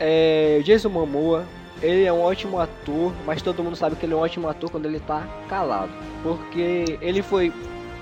é, 0.00 0.60
Jason 0.64 0.88
Momoa, 0.88 1.44
ele 1.82 2.04
é 2.04 2.12
um 2.12 2.20
ótimo 2.22 2.58
ator, 2.58 3.12
mas 3.26 3.42
todo 3.42 3.62
mundo 3.62 3.76
sabe 3.76 3.96
que 3.96 4.06
ele 4.06 4.12
é 4.14 4.16
um 4.16 4.20
ótimo 4.20 4.48
ator 4.48 4.70
quando 4.70 4.86
ele 4.86 5.00
tá 5.00 5.26
calado. 5.48 5.90
Porque 6.22 6.98
ele 7.02 7.22
foi 7.22 7.52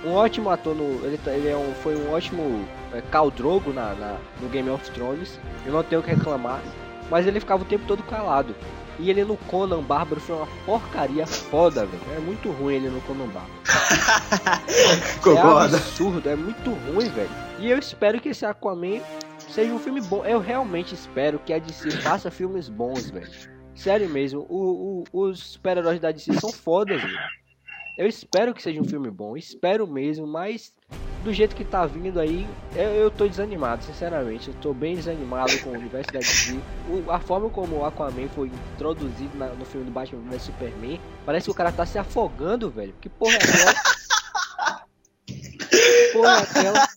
um 0.04 0.12
ótimo 0.12 0.50
ator 0.50 0.74
no. 0.74 1.04
Ele, 1.04 1.18
tá- 1.18 1.32
ele 1.32 1.48
é 1.48 1.56
um, 1.56 1.72
foi 1.82 1.96
um 1.96 2.12
ótimo 2.12 2.64
é, 2.94 3.02
Khal 3.10 3.30
Drogo 3.30 3.72
na, 3.72 3.94
na- 3.94 4.18
no 4.40 4.48
Game 4.48 4.70
of 4.70 4.88
Thrones. 4.92 5.38
Eu 5.66 5.72
não 5.72 5.82
tenho 5.82 6.00
o 6.00 6.04
que 6.04 6.10
reclamar. 6.10 6.60
Mas 7.10 7.26
ele 7.26 7.40
ficava 7.40 7.62
o 7.62 7.66
tempo 7.66 7.84
todo 7.86 8.02
calado. 8.04 8.54
E 8.98 9.10
ele 9.10 9.24
no 9.24 9.36
Conan 9.36 9.82
Bárbaro 9.82 10.20
foi 10.20 10.36
uma 10.36 10.46
porcaria 10.64 11.26
foda, 11.26 11.84
velho. 11.84 12.02
É 12.16 12.20
muito 12.20 12.50
ruim 12.52 12.74
ele 12.76 12.88
no 12.88 13.00
Conan 13.02 13.26
Bárbaro. 13.26 13.52
É 15.36 15.74
absurdo, 15.76 16.28
é 16.28 16.36
muito 16.36 16.70
ruim, 16.70 17.08
velho. 17.08 17.30
E 17.58 17.68
eu 17.70 17.78
espero 17.78 18.20
que 18.20 18.28
esse 18.30 18.44
Aquaman 18.46 19.00
seja 19.38 19.72
um 19.72 19.78
filme 19.78 20.00
bom. 20.00 20.24
Eu 20.24 20.38
realmente 20.40 20.94
espero 20.94 21.38
que 21.44 21.52
a 21.52 21.58
DC 21.58 21.90
faça 21.90 22.30
filmes 22.30 22.68
bons, 22.68 23.10
velho. 23.10 23.28
Sério 23.74 24.08
mesmo, 24.08 24.46
o, 24.48 25.04
o- 25.12 25.20
os 25.28 25.40
super-heróis 25.40 25.98
da 26.00 26.12
DC 26.12 26.32
são 26.34 26.52
fodas, 26.52 27.00
velho. 27.02 27.18
Eu 27.96 28.06
espero 28.08 28.52
que 28.52 28.62
seja 28.62 28.80
um 28.80 28.84
filme 28.84 29.10
bom, 29.10 29.36
espero 29.36 29.86
mesmo, 29.86 30.26
mas 30.26 30.72
do 31.22 31.32
jeito 31.32 31.54
que 31.54 31.64
tá 31.64 31.86
vindo 31.86 32.18
aí, 32.20 32.46
eu, 32.74 32.90
eu 32.90 33.10
tô 33.10 33.26
desanimado, 33.26 33.84
sinceramente. 33.84 34.48
Eu 34.48 34.54
tô 34.54 34.74
bem 34.74 34.96
desanimado 34.96 35.56
com 35.60 35.70
o 35.70 35.74
universo 35.74 36.12
da 36.12 36.18
DC. 36.18 36.58
O- 36.88 37.10
a 37.10 37.20
forma 37.20 37.48
como 37.50 37.76
o 37.76 37.84
Aquaman 37.84 38.28
foi 38.28 38.48
introduzido 38.74 39.36
na- 39.38 39.48
no 39.54 39.64
filme 39.64 39.86
do 39.86 39.92
Batman 39.92 40.28
vs 40.28 40.42
Superman, 40.42 41.00
parece 41.24 41.44
que 41.46 41.50
o 41.50 41.54
cara 41.54 41.70
tá 41.72 41.86
se 41.86 41.98
afogando, 41.98 42.68
velho. 42.70 42.94
Que 43.00 43.08
porra 43.08 43.34
é 43.34 43.36
aquela? 43.36 43.74
Que 45.26 46.12
porra 46.12 46.30
é 46.30 46.42
aquela? 46.42 46.88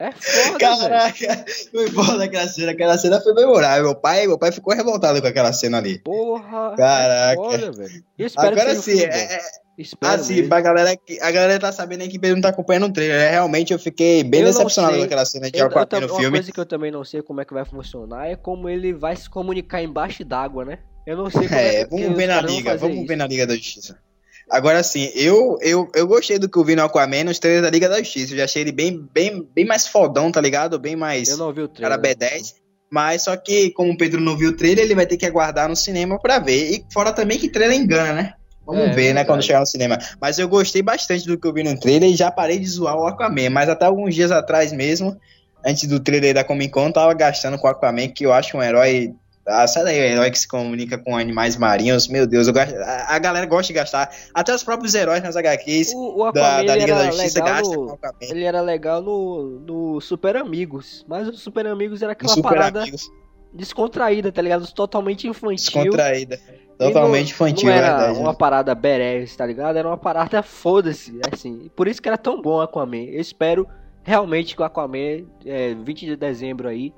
É 0.00 0.12
foda, 0.12 0.58
Caraca, 0.58 1.44
foi 1.70 1.90
foda 1.90 2.24
aquela 2.24 2.48
cena. 2.48 2.72
Aquela 2.72 2.96
cena 2.96 3.20
foi 3.20 3.34
memorável. 3.34 3.84
Meu 3.84 3.94
pai, 3.94 4.26
meu 4.26 4.38
pai 4.38 4.50
ficou 4.50 4.74
revoltado 4.74 5.20
com 5.20 5.28
aquela 5.28 5.52
cena 5.52 5.76
ali. 5.76 5.98
Porra. 5.98 6.74
Caraca. 6.74 7.32
É 7.32 7.36
foda, 7.36 7.72
velho. 7.72 8.04
Agora 8.38 8.74
sim, 8.76 8.98
é, 8.98 9.34
é, 9.34 9.40
assim, 10.00 10.48
pra 10.48 10.62
galera 10.62 10.96
que. 10.96 11.20
A 11.20 11.30
galera 11.30 11.60
tá 11.60 11.70
sabendo 11.70 12.00
aí 12.00 12.08
que 12.08 12.18
não 12.30 12.40
tá 12.40 12.48
acompanhando 12.48 12.86
o 12.86 12.92
trailer. 12.92 13.18
Né? 13.18 13.30
Realmente 13.32 13.74
eu 13.74 13.78
fiquei 13.78 14.24
bem 14.24 14.40
eu 14.40 14.46
decepcionado 14.46 14.96
com 14.96 15.04
aquela 15.04 15.26
cena 15.26 15.50
de 15.50 15.58
eu, 15.58 15.68
eu, 15.68 16.00
no 16.00 16.08
filme. 16.08 16.26
Uma 16.28 16.30
coisa 16.30 16.50
que 16.50 16.60
eu 16.60 16.66
também 16.66 16.90
não 16.90 17.04
sei 17.04 17.20
como 17.20 17.42
é 17.42 17.44
que 17.44 17.52
vai 17.52 17.66
funcionar 17.66 18.26
é 18.26 18.36
como 18.36 18.70
ele 18.70 18.94
vai 18.94 19.14
se 19.14 19.28
comunicar 19.28 19.82
embaixo 19.82 20.24
d'água, 20.24 20.64
né? 20.64 20.78
Eu 21.06 21.18
não 21.18 21.28
sei 21.28 21.46
como 21.46 21.60
é, 21.60 21.74
é 21.82 21.86
vamos 21.86 22.16
ver 22.16 22.26
na 22.26 22.40
liga, 22.40 22.74
vamos 22.78 22.96
isso. 22.96 23.06
ver 23.06 23.16
na 23.16 23.26
Liga 23.26 23.46
da 23.46 23.54
Justiça. 23.54 23.98
Agora 24.50 24.82
sim, 24.82 25.10
eu, 25.14 25.56
eu, 25.60 25.88
eu 25.94 26.06
gostei 26.06 26.38
do 26.38 26.48
que 26.48 26.58
eu 26.58 26.64
vi 26.64 26.74
no 26.74 26.82
Aquaman 26.82 27.24
nos 27.24 27.38
trailers 27.38 27.62
da 27.62 27.70
Liga 27.70 27.88
da 27.88 27.98
Justiça. 27.98 28.32
Eu 28.32 28.38
já 28.38 28.44
achei 28.44 28.62
ele 28.62 28.72
bem, 28.72 29.08
bem, 29.12 29.46
bem 29.54 29.64
mais 29.64 29.86
fodão, 29.86 30.32
tá 30.32 30.40
ligado? 30.40 30.78
Bem 30.78 30.96
mais. 30.96 31.28
Eu 31.28 31.36
não 31.36 31.52
vi 31.52 31.62
o 31.62 31.68
trailer. 31.68 32.00
Cara 32.00 32.14
B10. 32.14 32.54
Mas 32.90 33.22
só 33.22 33.36
que, 33.36 33.70
como 33.70 33.92
o 33.92 33.96
Pedro 33.96 34.20
não 34.20 34.36
viu 34.36 34.50
o 34.50 34.56
trailer, 34.56 34.84
ele 34.84 34.96
vai 34.96 35.06
ter 35.06 35.16
que 35.16 35.24
aguardar 35.24 35.68
no 35.68 35.76
cinema 35.76 36.18
pra 36.18 36.40
ver. 36.40 36.72
E 36.72 36.84
fora 36.92 37.12
também 37.12 37.38
que 37.38 37.48
trailer 37.48 37.78
engana, 37.78 38.12
né? 38.12 38.34
Vamos 38.66 38.88
é, 38.88 38.92
ver, 38.92 39.14
né, 39.14 39.24
quando 39.24 39.42
chegar 39.42 39.60
no 39.60 39.66
cinema. 39.66 39.98
Mas 40.20 40.38
eu 40.38 40.48
gostei 40.48 40.82
bastante 40.82 41.26
do 41.26 41.38
que 41.38 41.46
eu 41.46 41.52
vi 41.52 41.62
no 41.62 41.78
trailer 41.78 42.10
e 42.10 42.16
já 42.16 42.30
parei 42.30 42.58
de 42.58 42.66
zoar 42.66 42.96
o 42.96 43.06
Aquaman. 43.06 43.50
Mas 43.50 43.68
até 43.68 43.84
alguns 43.84 44.14
dias 44.14 44.32
atrás 44.32 44.72
mesmo, 44.72 45.16
antes 45.64 45.88
do 45.88 46.00
trailer 46.00 46.34
da 46.34 46.44
Comic 46.44 46.72
Con, 46.72 46.90
tava 46.90 47.14
gastando 47.14 47.58
com 47.58 47.68
o 47.68 47.70
Aquaman, 47.70 48.08
que 48.08 48.26
eu 48.26 48.32
acho 48.32 48.56
um 48.56 48.62
herói 48.62 49.14
ah, 49.50 49.66
sai 49.66 49.84
daí, 49.84 49.98
o 49.98 50.02
herói 50.02 50.30
que 50.30 50.38
se 50.38 50.48
comunica 50.48 50.96
com 50.96 51.16
animais 51.16 51.56
marinhos. 51.56 52.08
Meu 52.08 52.26
Deus, 52.26 52.48
a, 52.48 53.14
a, 53.14 53.18
galera 53.18 53.46
gosta 53.46 53.66
de 53.66 53.72
gastar. 53.72 54.10
Até 54.32 54.54
os 54.54 54.62
próprios 54.62 54.94
heróis 54.94 55.22
nas 55.22 55.36
HQs 55.36 55.92
o, 55.94 56.22
o 56.22 56.32
da, 56.32 56.62
da 56.62 56.76
Liga 56.76 56.94
da 56.94 57.06
Justiça 57.10 57.40
gastam. 57.40 57.98
Ele 58.20 58.44
era 58.44 58.60
legal 58.60 59.02
no, 59.02 59.60
no 59.60 60.00
Super 60.00 60.36
Amigos. 60.36 61.04
Mas 61.08 61.28
o 61.28 61.36
Super 61.36 61.66
Amigos 61.66 62.02
era 62.02 62.12
aquela 62.12 62.40
parada 62.42 62.82
Amigos. 62.82 63.10
descontraída, 63.52 64.30
tá 64.30 64.40
ligado? 64.40 64.70
Totalmente 64.72 65.26
infantil. 65.28 65.82
Descontraída. 65.82 66.40
Totalmente 66.78 67.32
infantil, 67.32 67.68
não 67.68 67.74
era 67.74 67.96
verdade, 67.98 68.18
uma 68.18 68.30
né? 68.30 68.36
parada 68.38 68.74
berés, 68.74 69.36
tá 69.36 69.44
ligado? 69.44 69.76
Era 69.76 69.86
uma 69.86 69.98
parada 69.98 70.42
foda-se, 70.42 71.20
assim. 71.30 71.70
Por 71.76 71.86
isso 71.86 72.00
que 72.00 72.08
era 72.08 72.16
tão 72.16 72.40
bom 72.40 72.56
o 72.56 72.60
Aquaman. 72.62 73.04
Eu 73.04 73.20
espero 73.20 73.68
realmente 74.02 74.56
que 74.56 74.62
o 74.62 74.64
Aquaman, 74.64 75.26
é, 75.44 75.74
20 75.74 76.06
de 76.06 76.16
dezembro 76.16 76.68
aí, 76.68 76.94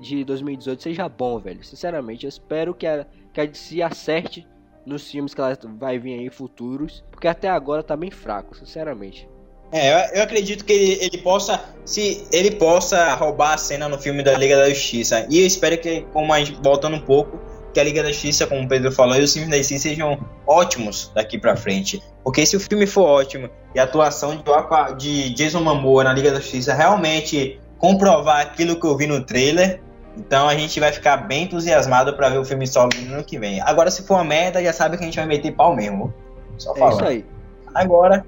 de 0.00 0.24
2018 0.24 0.82
seja 0.82 1.08
bom, 1.08 1.38
velho. 1.38 1.64
Sinceramente, 1.64 2.24
eu 2.24 2.28
espero 2.28 2.74
que 2.74 2.86
a, 2.86 3.04
que 3.32 3.40
a 3.40 3.46
DC 3.46 3.82
acerte 3.82 4.46
nos 4.86 5.10
filmes 5.10 5.34
que 5.34 5.40
ela 5.40 5.56
vai 5.78 5.98
vir 5.98 6.18
aí 6.18 6.30
futuros, 6.30 7.04
porque 7.10 7.28
até 7.28 7.48
agora 7.48 7.82
tá 7.82 7.96
bem 7.96 8.10
fraco, 8.10 8.56
sinceramente. 8.56 9.28
É, 9.70 10.18
eu, 10.18 10.22
acredito 10.22 10.64
que 10.64 10.72
ele, 10.72 11.04
ele, 11.04 11.18
possa 11.18 11.62
se 11.84 12.26
ele 12.32 12.52
possa 12.52 13.14
roubar 13.14 13.52
a 13.52 13.58
cena 13.58 13.86
no 13.86 13.98
filme 13.98 14.22
da 14.22 14.32
Liga 14.38 14.56
da 14.56 14.70
Justiça. 14.70 15.26
E 15.28 15.40
eu 15.40 15.46
espero 15.46 15.76
que, 15.76 16.06
como 16.12 16.32
a 16.32 16.38
gente 16.38 16.58
voltando 16.62 16.96
um 16.96 17.00
pouco, 17.00 17.38
que 17.74 17.78
a 17.78 17.84
Liga 17.84 18.02
da 18.02 18.10
Justiça, 18.10 18.46
como 18.46 18.62
o 18.62 18.68
Pedro 18.68 18.90
falou, 18.90 19.16
e 19.16 19.22
os 19.22 19.32
filmes 19.32 19.50
da 19.50 19.56
DC 19.58 19.78
sejam 19.78 20.18
ótimos 20.46 21.12
daqui 21.14 21.38
para 21.38 21.54
frente. 21.54 22.02
Porque 22.24 22.46
se 22.46 22.56
o 22.56 22.60
filme 22.60 22.86
for 22.86 23.04
ótimo 23.04 23.50
e 23.74 23.78
a 23.78 23.84
atuação 23.84 24.36
de, 24.36 24.94
de 24.96 25.34
Jason 25.34 25.60
Momoa 25.60 26.02
na 26.02 26.14
Liga 26.14 26.30
da 26.30 26.40
Justiça 26.40 26.72
realmente 26.72 27.60
comprovar 27.78 28.40
aquilo 28.40 28.78
que 28.78 28.86
eu 28.86 28.96
vi 28.96 29.06
no 29.06 29.22
trailer. 29.22 29.80
Então 30.16 30.48
a 30.48 30.54
gente 30.54 30.80
vai 30.80 30.90
ficar 30.92 31.16
bem 31.16 31.44
entusiasmado 31.44 32.12
para 32.14 32.28
ver 32.28 32.38
o 32.38 32.44
filme 32.44 32.66
solo 32.66 32.90
no 33.02 33.14
ano 33.14 33.24
que 33.24 33.38
vem. 33.38 33.60
Agora, 33.60 33.90
se 33.90 34.02
for 34.02 34.14
uma 34.14 34.24
merda, 34.24 34.62
já 34.62 34.72
sabe 34.72 34.96
que 34.96 35.04
a 35.04 35.06
gente 35.06 35.16
vai 35.16 35.26
meter 35.26 35.52
pau 35.52 35.74
mesmo. 35.74 36.12
Só 36.56 36.74
falar. 36.74 36.90
É 36.90 36.94
isso 36.94 37.04
aí. 37.04 37.24
Agora, 37.74 38.26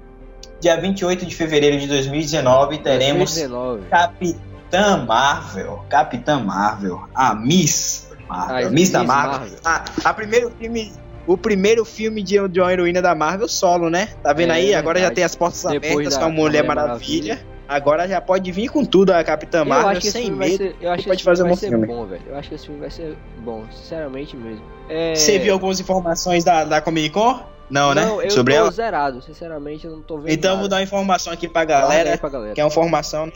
dia 0.59 0.79
28 0.79 1.25
de 1.25 1.35
fevereiro 1.35 1.77
de 1.77 1.87
2019, 1.87 2.77
teremos 2.77 3.35
2019. 3.35 3.83
Capitã 3.89 5.05
Marvel. 5.05 5.83
Capitã 5.89 6.39
Marvel. 6.39 7.01
A 7.13 7.35
Miss 7.35 8.07
Marvel. 8.29 8.67
Ah, 8.67 8.69
Miss 8.69 8.89
da 8.89 9.03
Marvel. 9.03 9.39
Marvel. 9.39 9.59
Ah, 9.65 9.83
a 10.05 10.13
primeiro 10.13 10.51
filme 10.57 10.93
o 11.27 11.37
primeiro 11.37 11.85
filme 11.85 12.23
de, 12.23 12.47
de 12.47 12.59
uma 12.59 12.73
heroína 12.73 13.01
da 13.01 13.13
Marvel 13.13 13.47
solo, 13.47 13.89
né? 13.89 14.09
Tá 14.23 14.33
vendo 14.33 14.51
é, 14.51 14.55
aí? 14.55 14.73
Agora 14.73 14.99
já 14.99 15.11
tem 15.11 15.23
as 15.23 15.35
portas 15.35 15.61
Depois 15.63 15.93
abertas 15.93 16.17
com 16.17 16.25
a 16.25 16.29
Mulher, 16.29 16.63
Mulher 16.63 16.63
Maravilha. 16.63 17.35
Maravilha. 17.35 17.50
Agora 17.71 18.05
já 18.05 18.19
pode 18.19 18.51
vir 18.51 18.67
com 18.67 18.83
tudo 18.83 19.11
a 19.11 19.23
Capitã 19.23 19.63
Marvel 19.63 20.01
sem 20.01 20.29
medo. 20.29 20.57
Ser, 20.57 20.75
eu 20.81 20.91
acho 20.91 21.03
que 21.03 21.09
pode 21.09 21.23
fazer 21.23 21.43
um 21.43 21.55
filme. 21.55 21.87
bom, 21.87 22.05
velho. 22.05 22.21
Eu 22.27 22.35
acho 22.35 22.49
que 22.49 22.55
esse 22.55 22.65
filme 22.65 22.81
vai 22.81 22.91
ser 22.91 23.15
bom, 23.37 23.63
sinceramente 23.71 24.35
mesmo. 24.35 24.61
É... 24.89 25.15
Você 25.15 25.39
viu 25.39 25.53
algumas 25.53 25.79
informações 25.79 26.43
da, 26.43 26.65
da 26.65 26.81
Comic 26.81 27.11
Con? 27.11 27.39
Não, 27.69 27.95
né? 27.95 28.03
Eu 28.23 28.29
Sobre 28.29 28.55
tô 28.55 28.59
ela? 28.59 28.71
zerado, 28.71 29.21
sinceramente, 29.21 29.85
eu 29.85 29.91
não 29.93 30.01
tô 30.01 30.17
vendo. 30.17 30.33
Então 30.33 30.49
nada. 30.49 30.59
vou 30.59 30.67
dar 30.67 30.75
uma 30.75 30.83
informação 30.83 31.31
aqui 31.31 31.47
pra 31.47 31.63
galera, 31.63 32.17
pra 32.17 32.29
galera. 32.29 32.53
Que 32.53 32.59
é 32.59 32.63
uma 32.65 32.69
informação, 32.69 33.27
não 33.27 33.33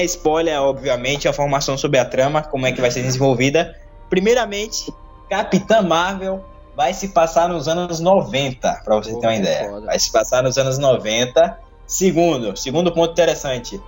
é 0.00 0.04
spoiler, 0.04 0.60
obviamente, 0.60 1.26
é 1.26 1.30
uma 1.30 1.34
informação 1.34 1.76
sobre 1.76 1.98
a 1.98 2.04
trama, 2.04 2.42
como 2.42 2.68
é 2.68 2.70
que 2.70 2.80
vai 2.80 2.92
ser 2.92 3.02
desenvolvida. 3.02 3.74
Primeiramente, 4.08 4.94
Capitã 5.28 5.82
Marvel 5.82 6.44
vai 6.76 6.94
se 6.94 7.08
passar 7.08 7.48
nos 7.48 7.66
anos 7.66 7.98
90, 7.98 8.82
pra 8.84 8.94
você 8.94 9.10
ter 9.18 9.26
uma 9.26 9.34
ideia. 9.34 9.68
Foda. 9.68 9.86
Vai 9.86 9.98
se 9.98 10.12
passar 10.12 10.44
nos 10.44 10.56
anos 10.56 10.78
90 10.78 11.63
Segundo, 11.86 12.56
segundo 12.56 12.92
ponto 12.92 13.12
interessante. 13.12 13.80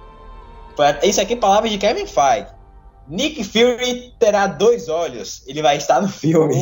Isso 1.03 1.21
aqui 1.21 1.33
é 1.33 1.37
palavra 1.37 1.69
de 1.69 1.79
Kevin 1.79 2.07
Feige. 2.07 2.49
Nick 3.09 3.45
Fury 3.45 4.13
terá 4.19 4.47
dois 4.47 4.89
olhos. 4.89 5.43
Ele 5.47 5.63
vai 5.63 5.77
estar 5.77 6.03
no 6.03 6.09
filme. 6.09 6.55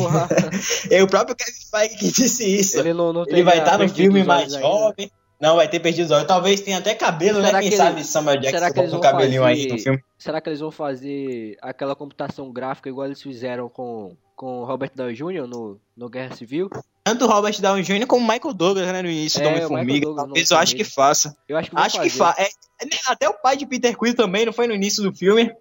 é 0.89 1.03
o 1.03 1.07
próprio 1.07 1.35
Kevin 1.35 1.59
Feige 1.69 1.97
que 1.97 2.11
disse 2.11 2.45
isso. 2.45 2.79
Ele, 2.79 2.93
não, 2.93 3.11
não 3.11 3.25
ele 3.27 3.43
vai 3.43 3.59
estar 3.59 3.77
no 3.77 3.89
filme 3.89 4.23
mais 4.23 4.53
jovem. 4.53 5.11
Não, 5.41 5.57
vai 5.57 5.67
ter 5.67 5.79
perdido 5.81 6.05
os 6.05 6.11
olhos. 6.11 6.27
Talvez 6.27 6.61
tenha 6.61 6.77
até 6.77 6.95
cabelo, 6.95 7.39
né? 7.39 7.47
será 7.47 7.61
né? 7.61 7.69
Quem 7.69 7.77
sabe 7.77 8.03
Samuel 8.05 8.39
Jackson 8.39 8.73
com 8.73 8.97
um 8.97 9.01
cabelinho 9.01 9.41
fazer... 9.41 9.53
aí 9.53 9.67
no 9.67 9.79
filme. 9.79 9.99
Será 10.17 10.39
que 10.39 10.47
eles 10.47 10.61
vão 10.61 10.71
fazer 10.71 11.57
aquela 11.61 11.95
computação 11.95 12.51
gráfica 12.53 12.87
igual 12.87 13.07
eles 13.07 13.21
fizeram 13.21 13.67
com 13.67 14.15
com 14.35 14.65
Robert 14.65 14.91
Downey 14.93 15.15
Jr. 15.15 15.47
no, 15.47 15.79
no 15.95 16.09
Guerra 16.09 16.35
Civil. 16.35 16.69
Tanto 17.05 17.27
Robert 17.27 17.61
Downey 17.61 17.83
Jr. 17.83 18.07
como 18.07 18.27
Michael 18.27 18.51
Douglas, 18.55 18.91
né, 18.91 19.03
no 19.03 19.09
início 19.11 19.39
do 19.39 19.47
Homem-Formiga. 19.47 20.15
Talvez 20.15 20.49
eu 20.49 20.57
acho 20.57 20.75
que 20.75 20.83
faça. 20.83 21.37
Eu 21.47 21.55
acho 21.55 21.69
que, 21.69 21.77
acho 21.77 22.01
que 22.01 22.09
fa 22.09 22.33
é, 22.35 22.49
né, 22.83 22.97
Até 23.05 23.29
o 23.29 23.33
pai 23.35 23.55
de 23.55 23.67
Peter 23.67 23.95
Quill 23.95 24.15
também, 24.15 24.43
não 24.43 24.51
foi 24.51 24.65
no 24.65 24.73
início 24.73 25.03
do 25.03 25.15
filme, 25.15 25.53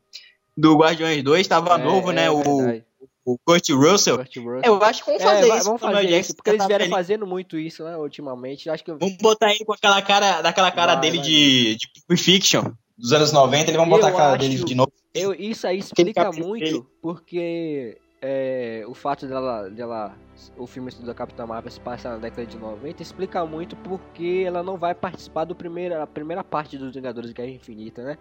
do 0.56 0.74
Guardiões 0.74 1.22
2, 1.22 1.42
estava 1.42 1.74
é, 1.74 1.84
novo, 1.84 2.12
né, 2.12 2.24
é, 2.24 2.30
o... 2.30 2.82
O 3.26 3.38
Kurt 3.38 3.70
Russell. 3.70 4.18
Kurt 4.18 4.36
Russell. 4.36 4.60
É, 4.62 4.68
eu 4.68 4.84
acho 4.84 5.02
que 5.02 5.06
vamos 5.06 5.22
é, 5.22 5.24
fazer 5.24 5.50
é, 5.50 5.56
isso. 5.56 5.64
Vamos 5.64 5.80
fazer 5.80 6.20
isso, 6.20 6.36
porque 6.36 6.50
eles 6.50 6.66
vieram 6.66 6.88
fazendo 6.90 7.26
muito 7.26 7.58
isso, 7.58 7.82
né, 7.82 7.96
ultimamente. 7.96 8.68
Acho 8.68 8.84
que 8.84 8.90
eu... 8.90 8.98
Vamos 8.98 9.16
botar 9.16 9.50
ele 9.50 9.64
com 9.64 9.72
aquela 9.72 10.02
cara, 10.02 10.42
daquela 10.42 10.70
cara 10.70 10.92
vai, 10.92 11.00
dele 11.00 11.18
vai. 11.18 11.26
de, 11.26 11.76
de 11.76 11.88
Pulp 12.06 12.18
Fiction 12.18 12.72
dos 12.98 13.12
anos 13.12 13.32
90, 13.32 13.70
ele 13.70 13.78
vai 13.78 13.88
botar 13.88 14.08
a 14.08 14.12
cara 14.12 14.32
acho, 14.32 14.38
dele 14.38 14.62
de 14.62 14.74
novo. 14.74 14.92
Eu, 15.14 15.32
isso 15.32 15.66
aí 15.66 15.78
explica 15.78 16.30
muito, 16.32 16.86
porque 17.00 17.98
é, 18.20 18.84
o 18.86 18.94
fato 18.94 19.26
dela, 19.26 19.70
dela, 19.70 20.14
o 20.56 20.66
filme 20.66 20.90
da 21.02 21.14
Capitã 21.14 21.46
Marvel 21.46 21.70
se 21.70 21.80
passar 21.80 22.10
na 22.10 22.18
década 22.18 22.46
de 22.46 22.58
90 22.58 23.02
explica 23.02 23.44
muito 23.44 23.76
porque 23.76 24.44
ela 24.46 24.62
não 24.62 24.76
vai 24.76 24.94
participar 24.94 25.44
do 25.44 25.54
primeiro, 25.54 26.00
a 26.00 26.06
primeira 26.06 26.42
parte 26.42 26.76
dos 26.76 26.94
Vingadores 26.94 27.30
de 27.30 27.34
Guerra 27.34 27.50
Infinita, 27.50 28.02
né? 28.02 28.18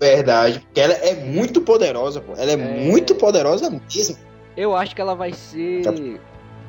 Verdade, 0.00 0.60
porque 0.60 0.80
ela 0.80 0.94
é 0.94 1.14
muito 1.14 1.60
poderosa, 1.60 2.20
pô. 2.20 2.34
Ela 2.36 2.52
é, 2.52 2.54
é, 2.54 2.84
muito 2.84 3.14
poderosa 3.14 3.70
mesmo. 3.70 4.16
Eu 4.56 4.76
acho 4.76 4.94
que 4.94 5.00
ela 5.00 5.14
vai 5.14 5.32
ser. 5.32 5.82
Tá. 5.82 5.92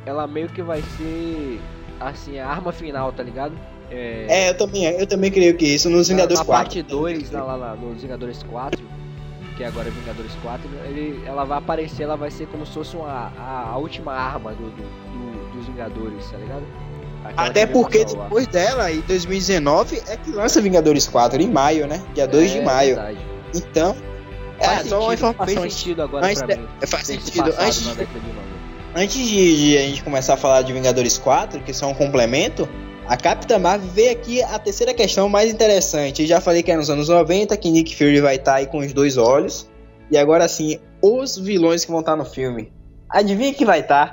Ela 0.05 0.25
meio 0.27 0.47
que 0.49 0.61
vai 0.61 0.81
ser. 0.81 1.59
Assim, 1.99 2.39
a 2.39 2.47
arma 2.47 2.71
final, 2.71 3.11
tá 3.11 3.23
ligado? 3.23 3.57
É, 3.89 4.25
é 4.29 4.49
eu 4.49 4.57
também, 4.57 4.85
eu 4.85 5.07
também 5.07 5.31
creio 5.31 5.57
que 5.57 5.65
isso 5.65 5.89
nos 5.89 6.07
Vingadores 6.07 6.39
na, 6.39 6.43
na 6.43 6.45
4. 6.45 6.63
parte 6.63 6.83
2, 6.83 7.31
lá, 7.31 7.55
lá, 7.55 7.75
nos 7.75 8.01
Vingadores 8.01 8.43
4 8.43 8.97
que 9.57 9.63
agora 9.63 9.87
é 9.87 9.91
Vingadores 9.91 10.31
4, 10.43 10.69
ele, 10.85 11.23
ela 11.25 11.43
vai 11.43 11.57
aparecer, 11.57 12.03
ela 12.03 12.15
vai 12.15 12.29
ser 12.29 12.47
como 12.47 12.65
se 12.65 12.73
fosse 12.73 12.95
uma, 12.95 13.33
a, 13.35 13.71
a 13.71 13.77
última 13.77 14.13
arma 14.13 14.51
do, 14.53 14.69
do, 14.69 14.83
do, 14.83 15.53
dos 15.53 15.65
Vingadores, 15.65 16.29
tá 16.29 16.37
ligado? 16.37 16.63
Aquela 17.25 17.47
Até 17.47 17.65
porque 17.65 18.05
depois 18.05 18.45
dela, 18.47 18.91
em 18.91 19.01
2019, 19.01 20.01
é 20.07 20.15
que 20.15 20.31
lança 20.31 20.61
Vingadores 20.61 21.07
4, 21.07 21.41
em 21.41 21.49
maio, 21.49 21.87
né? 21.87 22.01
Dia 22.13 22.27
2 22.27 22.51
é, 22.51 22.59
de 22.59 22.65
maio. 22.65 22.95
Verdade. 22.95 23.17
Então, 23.55 23.95
é 24.59 24.65
faz 24.65 24.71
é 24.71 24.75
sentido, 24.77 24.89
só 24.89 25.03
uma 25.03 25.13
informação. 25.13 25.55
Faz 25.55 25.73
sentido 25.73 26.01
agora 26.03 26.25
antes, 26.27 26.41
pra 26.43 26.55
mim. 26.55 26.67
Faz 26.85 27.07
sentido. 27.07 27.53
Antes, 27.57 27.83
de, 27.83 28.07
antes 28.95 29.27
de, 29.27 29.57
de 29.57 29.77
a 29.77 29.81
gente 29.81 30.03
começar 30.03 30.35
a 30.35 30.37
falar 30.37 30.61
de 30.61 30.71
Vingadores 30.71 31.17
4, 31.17 31.61
que 31.61 31.73
são 31.73 31.91
um 31.91 31.93
complemento, 31.95 32.69
a 33.07 33.15
Capitã 33.15 33.57
Marvel 33.57 33.89
veio 33.89 34.11
aqui 34.11 34.43
a 34.43 34.59
terceira 34.59 34.93
questão 34.93 35.29
mais 35.29 35.49
interessante. 35.49 36.23
Eu 36.23 36.27
já 36.27 36.41
falei 36.41 36.61
que 36.61 36.71
é 36.71 36.75
nos 36.75 36.89
anos 36.89 37.07
90, 37.07 37.55
que 37.55 37.71
Nick 37.71 37.95
Fury 37.95 38.19
vai 38.19 38.35
estar 38.35 38.51
tá 38.51 38.57
aí 38.57 38.67
com 38.67 38.79
os 38.79 38.91
dois 38.91 39.17
olhos. 39.17 39.69
E 40.11 40.17
agora 40.17 40.47
sim, 40.47 40.79
os 41.01 41.37
vilões 41.37 41.85
que 41.85 41.91
vão 41.91 42.01
estar 42.01 42.13
tá 42.13 42.17
no 42.17 42.25
filme. 42.25 42.71
Adivinha 43.09 43.53
que 43.53 43.65
vai 43.65 43.79
estar? 43.79 44.07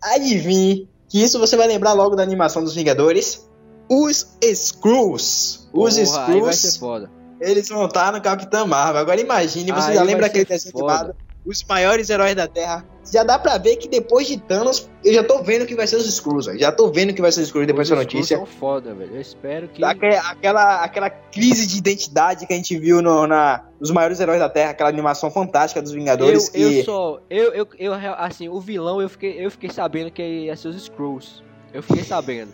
Tá? 0.00 0.14
Adivinhe 0.14 0.88
que 1.08 1.22
isso 1.22 1.38
você 1.38 1.56
vai 1.56 1.66
lembrar 1.66 1.94
logo 1.94 2.14
da 2.14 2.22
animação 2.22 2.62
dos 2.62 2.74
Vingadores. 2.74 3.48
Os 3.88 4.36
Skrulls. 4.42 5.68
Os 5.72 5.94
Porra, 5.94 6.50
Skrulls. 6.52 7.08
Eles 7.40 7.68
vão 7.68 7.86
estar 7.86 8.12
no 8.12 8.20
Capitã 8.20 8.66
Marvel. 8.66 9.00
Agora 9.00 9.20
imagine, 9.20 9.72
você 9.72 9.90
aí 9.90 9.96
já 9.96 10.02
lembra 10.02 10.26
aquele 10.26 10.44
desenho 10.44 10.76
animado 10.78 11.14
os 11.44 11.62
maiores 11.64 12.10
heróis 12.10 12.34
da 12.34 12.48
Terra. 12.48 12.84
Já 13.12 13.22
dá 13.22 13.38
pra 13.38 13.58
ver 13.58 13.76
que 13.76 13.86
depois 13.86 14.26
de 14.26 14.38
Thanos, 14.38 14.88
eu 15.04 15.12
já 15.12 15.22
tô 15.22 15.42
vendo 15.42 15.66
que 15.66 15.74
vai 15.74 15.86
ser 15.86 15.96
os 15.96 16.06
Skrulls, 16.06 16.58
Já 16.58 16.72
tô 16.72 16.90
vendo 16.90 17.12
que 17.12 17.20
vai 17.20 17.30
ser 17.30 17.42
os 17.42 17.46
Skrulls 17.48 17.66
depois 17.66 17.88
dessa 17.88 18.00
notícia. 18.00 18.36
São 18.38 18.46
foda, 18.46 18.94
velho. 18.94 19.14
Eu 19.14 19.20
espero 19.20 19.68
que. 19.68 19.84
Aquela, 19.84 20.82
aquela 20.82 21.10
crise 21.10 21.66
de 21.66 21.76
identidade 21.76 22.46
que 22.46 22.52
a 22.52 22.56
gente 22.56 22.78
viu 22.78 23.02
no, 23.02 23.26
na, 23.26 23.62
nos 23.78 23.90
maiores 23.90 24.20
heróis 24.20 24.40
da 24.40 24.48
Terra, 24.48 24.70
aquela 24.70 24.88
animação 24.88 25.30
fantástica 25.30 25.82
dos 25.82 25.92
Vingadores. 25.92 26.46
Eu, 26.54 26.70
que... 26.70 26.78
eu 26.78 26.84
só. 26.84 27.20
Eu, 27.28 27.52
eu, 27.52 27.68
eu, 27.78 27.94
assim, 28.16 28.48
o 28.48 28.58
vilão 28.58 29.02
eu 29.02 29.08
fiquei, 29.08 29.44
eu 29.44 29.50
fiquei 29.50 29.70
sabendo 29.70 30.10
que 30.10 30.22
ia 30.22 30.56
ser 30.56 30.68
os 30.68 30.76
Skrulls. 30.76 31.42
Eu 31.74 31.82
fiquei 31.82 32.04
sabendo. 32.04 32.52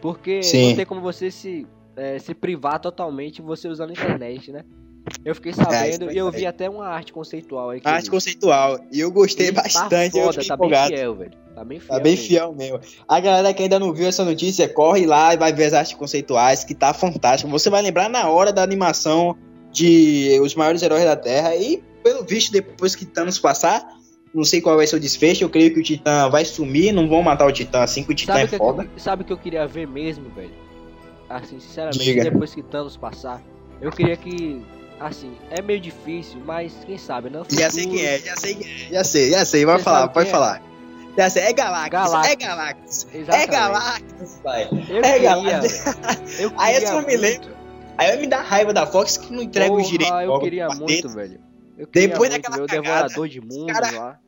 Porque 0.00 0.42
Sim. 0.42 0.70
não 0.70 0.76
tem 0.76 0.86
como 0.86 1.02
você 1.02 1.30
se, 1.30 1.66
é, 1.94 2.18
se 2.18 2.32
privar 2.34 2.80
totalmente 2.80 3.42
você 3.42 3.68
usando 3.68 3.90
a 3.90 3.92
internet, 3.92 4.50
né? 4.50 4.64
Eu 5.24 5.34
fiquei 5.34 5.52
sabendo 5.52 6.10
é, 6.10 6.14
e 6.14 6.18
eu 6.18 6.30
vi 6.30 6.46
até 6.46 6.68
uma 6.68 6.86
arte 6.86 7.12
conceitual 7.12 7.70
aí. 7.70 7.80
Arte 7.84 8.10
conceitual. 8.10 8.78
E 8.90 9.00
eu 9.00 9.10
gostei 9.10 9.48
e 9.48 9.52
tá 9.52 9.62
bastante. 9.62 10.12
Tá 10.12 10.22
foda, 10.22 10.44
tá 10.44 10.54
empolgado. 10.54 10.88
bem 10.88 10.98
fiel, 10.98 11.14
velho. 11.14 11.30
Tá 11.54 11.64
bem 11.64 11.80
fiel. 11.80 11.96
Tá 11.96 12.02
bem 12.02 12.12
mesmo. 12.12 12.26
fiel 12.26 12.54
mesmo. 12.54 12.80
A 13.06 13.20
galera 13.20 13.52
que 13.52 13.62
ainda 13.62 13.78
não 13.78 13.92
viu 13.92 14.06
essa 14.06 14.24
notícia, 14.24 14.68
corre 14.68 15.06
lá 15.06 15.34
e 15.34 15.36
vai 15.36 15.52
ver 15.52 15.64
as 15.64 15.74
artes 15.74 15.94
conceituais, 15.94 16.64
que 16.64 16.74
tá 16.74 16.94
fantástico. 16.94 17.50
Você 17.50 17.68
vai 17.68 17.82
lembrar 17.82 18.08
na 18.08 18.28
hora 18.28 18.52
da 18.52 18.62
animação 18.62 19.36
de 19.70 20.38
Os 20.42 20.54
Maiores 20.54 20.82
Heróis 20.82 21.04
da 21.04 21.16
Terra. 21.16 21.54
E, 21.56 21.82
pelo 22.02 22.24
visto, 22.24 22.52
depois 22.52 22.94
que 22.94 23.04
Thanos 23.04 23.38
passar, 23.38 23.86
não 24.34 24.44
sei 24.44 24.60
qual 24.60 24.76
vai 24.76 24.86
ser 24.86 24.96
o 24.96 25.00
desfecho. 25.00 25.44
Eu 25.44 25.50
creio 25.50 25.72
que 25.74 25.80
o 25.80 25.82
Titã 25.82 26.30
vai 26.30 26.44
sumir. 26.44 26.92
Não 26.92 27.08
vão 27.08 27.22
matar 27.22 27.46
o 27.46 27.52
Titã 27.52 27.82
assim, 27.82 28.04
que 28.04 28.12
o 28.12 28.14
Titã 28.14 28.34
sabe 28.34 28.54
é 28.54 28.58
foda. 28.58 28.84
Que, 28.84 29.02
sabe 29.02 29.22
o 29.22 29.24
que 29.24 29.32
eu 29.32 29.38
queria 29.38 29.66
ver 29.66 29.86
mesmo, 29.86 30.30
velho? 30.30 30.52
Assim, 31.28 31.60
sinceramente, 31.60 32.02
Diga. 32.02 32.24
depois 32.24 32.54
que 32.54 32.62
Thanos 32.62 32.96
passar, 32.96 33.40
eu 33.80 33.92
queria 33.92 34.16
que 34.16 34.64
Assim, 35.00 35.34
é 35.50 35.62
meio 35.62 35.80
difícil, 35.80 36.42
mas 36.44 36.74
quem 36.84 36.98
sabe, 36.98 37.30
não? 37.30 37.40
Futuro... 37.40 37.58
Já 37.58 37.70
sei 37.70 37.86
quem 37.86 38.04
é, 38.04 38.18
já 38.18 38.36
sei 38.36 38.54
quem 38.54 38.70
é, 38.70 38.88
já 38.92 39.04
sei, 39.04 39.30
já 39.30 39.44
sei, 39.46 39.64
vai 39.64 39.78
Você 39.78 39.84
falar, 39.84 40.08
pode 40.08 40.28
é? 40.28 40.30
falar. 40.30 40.62
Já 41.16 41.30
sei, 41.30 41.42
é 41.42 41.52
Galactus, 41.54 41.90
Galactus. 41.90 42.30
é 42.30 42.36
Galactus, 42.36 43.06
é 43.12 43.18
Exatamente. 43.18 43.48
é 43.48 43.50
Galactus, 43.50 44.40
pai. 44.44 44.68
Eu 44.90 45.02
é 45.02 45.18
Galactus. 45.18 45.84
Eu 46.38 46.52
aí 46.58 46.74
eu 46.76 46.86
só 46.86 47.00
me 47.00 47.16
lembro, 47.16 47.56
aí 47.96 48.14
eu 48.14 48.20
me 48.20 48.26
dá 48.26 48.42
raiva 48.42 48.74
da 48.74 48.86
Fox 48.86 49.16
que 49.16 49.32
não 49.32 49.42
entrega 49.42 49.70
Porra, 49.70 49.82
os 49.82 49.88
direitos. 49.88 50.20
eu 50.22 50.38
queria 50.38 50.68
muito, 50.68 51.08
velho. 51.08 51.40
Eu 51.78 51.86
queria 51.86 52.08
Depois 52.08 52.30
muito, 52.30 52.42
daquela 52.42 52.66
cagada, 52.66 52.78
o 52.78 52.82
Devorador 52.82 53.28
de 53.28 53.40
Mundo 53.40 53.72
cara, 53.72 53.90
lá. 53.90 54.18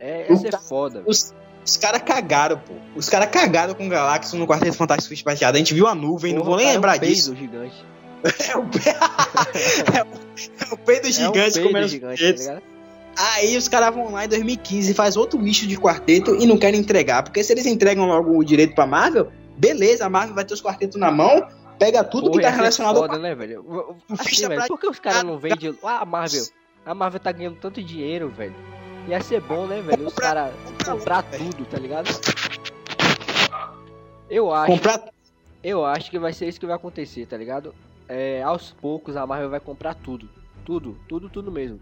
É, 0.00 0.32
essa 0.32 0.48
é 0.48 0.52
foda, 0.52 1.02
os, 1.06 1.34
os 1.64 1.76
caras 1.76 2.00
cagaram, 2.02 2.58
pô. 2.58 2.72
Os 2.96 3.08
caras 3.08 3.28
cagaram 3.30 3.74
com 3.74 3.86
o 3.86 3.88
Galactus 3.90 4.32
no 4.32 4.46
Quarteto 4.46 4.76
Fantástico 4.76 5.14
Fish 5.14 5.42
A 5.42 5.52
gente 5.52 5.74
viu 5.74 5.86
a 5.86 5.94
nuvem, 5.94 6.32
Porra, 6.32 6.38
não 6.42 6.50
vou 6.50 6.56
nem 6.56 6.72
lembrar 6.72 6.96
é 6.96 6.98
um 6.98 7.02
disso. 7.02 7.36
gigante. 7.36 7.84
É 8.48 8.56
o, 8.56 8.64
pe... 8.64 8.88
é 8.88 10.02
o, 10.02 10.74
é 10.74 10.76
peido 10.76 11.10
gigante 11.10 11.58
é 11.58 11.62
um 11.62 11.66
comendo 11.66 11.88
gigante, 11.88 12.44
tá 12.44 12.62
Aí 13.16 13.56
os 13.56 13.68
caras 13.68 13.94
vão 13.94 14.10
lá 14.10 14.24
em 14.24 14.28
2015 14.28 14.90
e 14.90 14.94
faz 14.94 15.16
outro 15.16 15.40
lixo 15.40 15.66
de 15.66 15.76
quarteto 15.76 16.34
e 16.36 16.46
não 16.46 16.56
querem 16.56 16.80
entregar. 16.80 17.22
Porque 17.22 17.42
se 17.44 17.52
eles 17.52 17.66
entregam 17.66 18.06
logo 18.06 18.38
o 18.38 18.44
direito 18.44 18.74
pra 18.74 18.86
Marvel, 18.86 19.30
beleza, 19.56 20.06
a 20.06 20.08
Marvel 20.08 20.34
vai 20.34 20.44
ter 20.44 20.54
os 20.54 20.62
quartetos 20.62 20.98
na 20.98 21.10
mão, 21.10 21.46
pega 21.78 22.02
tudo 22.02 22.30
Porra, 22.30 22.36
que 22.36 22.46
tá 22.46 22.50
relacionado 22.50 22.96
foda, 22.96 23.14
ao. 23.14 23.20
Né, 23.20 23.34
velho? 23.34 23.96
Assim, 24.18 24.48
velho, 24.48 24.66
por 24.66 24.80
que 24.80 24.86
os 24.88 24.98
caras 24.98 25.24
não 25.24 25.38
vendem. 25.38 25.76
Ah, 25.82 26.00
a 26.00 26.06
Marvel. 26.06 26.44
A 26.86 26.94
Marvel 26.94 27.20
tá 27.20 27.32
ganhando 27.32 27.56
tanto 27.56 27.82
dinheiro, 27.82 28.28
velho. 28.30 28.54
Ia 29.08 29.20
ser 29.20 29.40
bom, 29.40 29.66
né, 29.66 29.82
velho? 29.82 30.06
Os 30.06 30.14
caras 30.14 30.52
comprar 30.84 31.22
tudo, 31.22 31.64
tá 31.66 31.78
ligado? 31.78 32.08
Eu 34.30 34.52
acho. 34.52 34.72
Comprar... 34.72 35.02
Eu 35.62 35.84
acho 35.84 36.10
que 36.10 36.18
vai 36.18 36.32
ser 36.32 36.48
isso 36.48 36.58
que 36.58 36.66
vai 36.66 36.76
acontecer, 36.76 37.26
tá 37.26 37.36
ligado? 37.36 37.74
É, 38.12 38.42
aos 38.42 38.70
poucos 38.72 39.16
a 39.16 39.26
Marvel 39.26 39.48
vai 39.48 39.60
comprar 39.60 39.94
tudo. 39.94 40.28
Tudo, 40.64 40.96
tudo, 41.08 41.28
tudo 41.28 41.50
mesmo. 41.50 41.80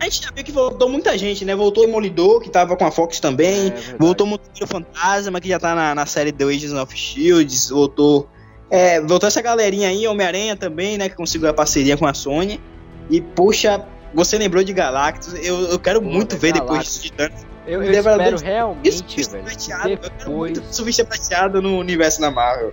A 0.00 0.04
gente 0.04 0.24
já 0.24 0.30
viu 0.32 0.42
que 0.42 0.50
voltou 0.50 0.88
muita 0.88 1.16
gente, 1.16 1.44
né? 1.44 1.54
Voltou 1.54 1.84
o 1.84 1.86
Demolidor, 1.86 2.40
que 2.40 2.50
tava 2.50 2.76
com 2.76 2.84
a 2.84 2.90
Fox 2.90 3.20
também. 3.20 3.68
É, 3.68 3.96
voltou 3.98 4.26
o 4.26 4.30
Motoqueiro 4.30 4.66
Fantasma, 4.66 5.40
que 5.40 5.48
já 5.48 5.58
tá 5.58 5.74
na, 5.74 5.94
na 5.94 6.06
série 6.06 6.32
The 6.32 6.44
Agents 6.44 6.72
of 6.72 6.96
Shields. 6.96 7.68
Voltou. 7.68 8.28
É, 8.70 9.00
voltou 9.00 9.28
essa 9.28 9.40
galerinha 9.40 9.88
aí, 9.88 10.08
Homem-Aranha 10.08 10.56
também, 10.56 10.98
né? 10.98 11.08
Que 11.08 11.14
conseguiu 11.14 11.48
a 11.48 11.52
parceria 11.52 11.96
com 11.96 12.06
a 12.06 12.14
Sony. 12.14 12.60
E, 13.08 13.20
poxa, 13.20 13.86
você 14.12 14.36
lembrou 14.36 14.64
de 14.64 14.72
Galactus. 14.72 15.34
Eu, 15.34 15.68
eu 15.68 15.78
quero 15.78 16.00
Pô, 16.00 16.08
muito 16.08 16.36
ver 16.36 16.54
Galactus. 16.54 16.68
depois 16.76 16.94
de 16.94 17.00
Titãs. 17.02 17.46
Eu, 17.66 17.82
eu 17.82 17.92
espero 17.92 18.38
realmente, 18.38 19.20
isso, 19.20 19.30
velho. 19.30 19.44
Prateado. 19.44 19.88
Depois... 19.88 20.10
Eu 20.10 20.18
quero 20.18 20.30
muito 20.32 20.74
Surfista 20.74 21.04
prateado 21.04 21.62
no 21.62 21.78
universo 21.78 22.20
da 22.20 22.30
Marvel. 22.30 22.72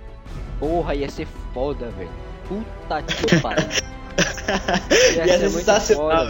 Porra, 0.58 0.94
ia 0.94 1.08
ser 1.10 1.28
foda, 1.52 1.90
velho. 1.90 2.25
Puta 2.48 3.02
que 3.02 3.40
pariu. 3.40 3.66
Ia, 5.16 5.26
Ia 5.26 5.38
ser 5.38 5.50
sensacional. 5.50 6.26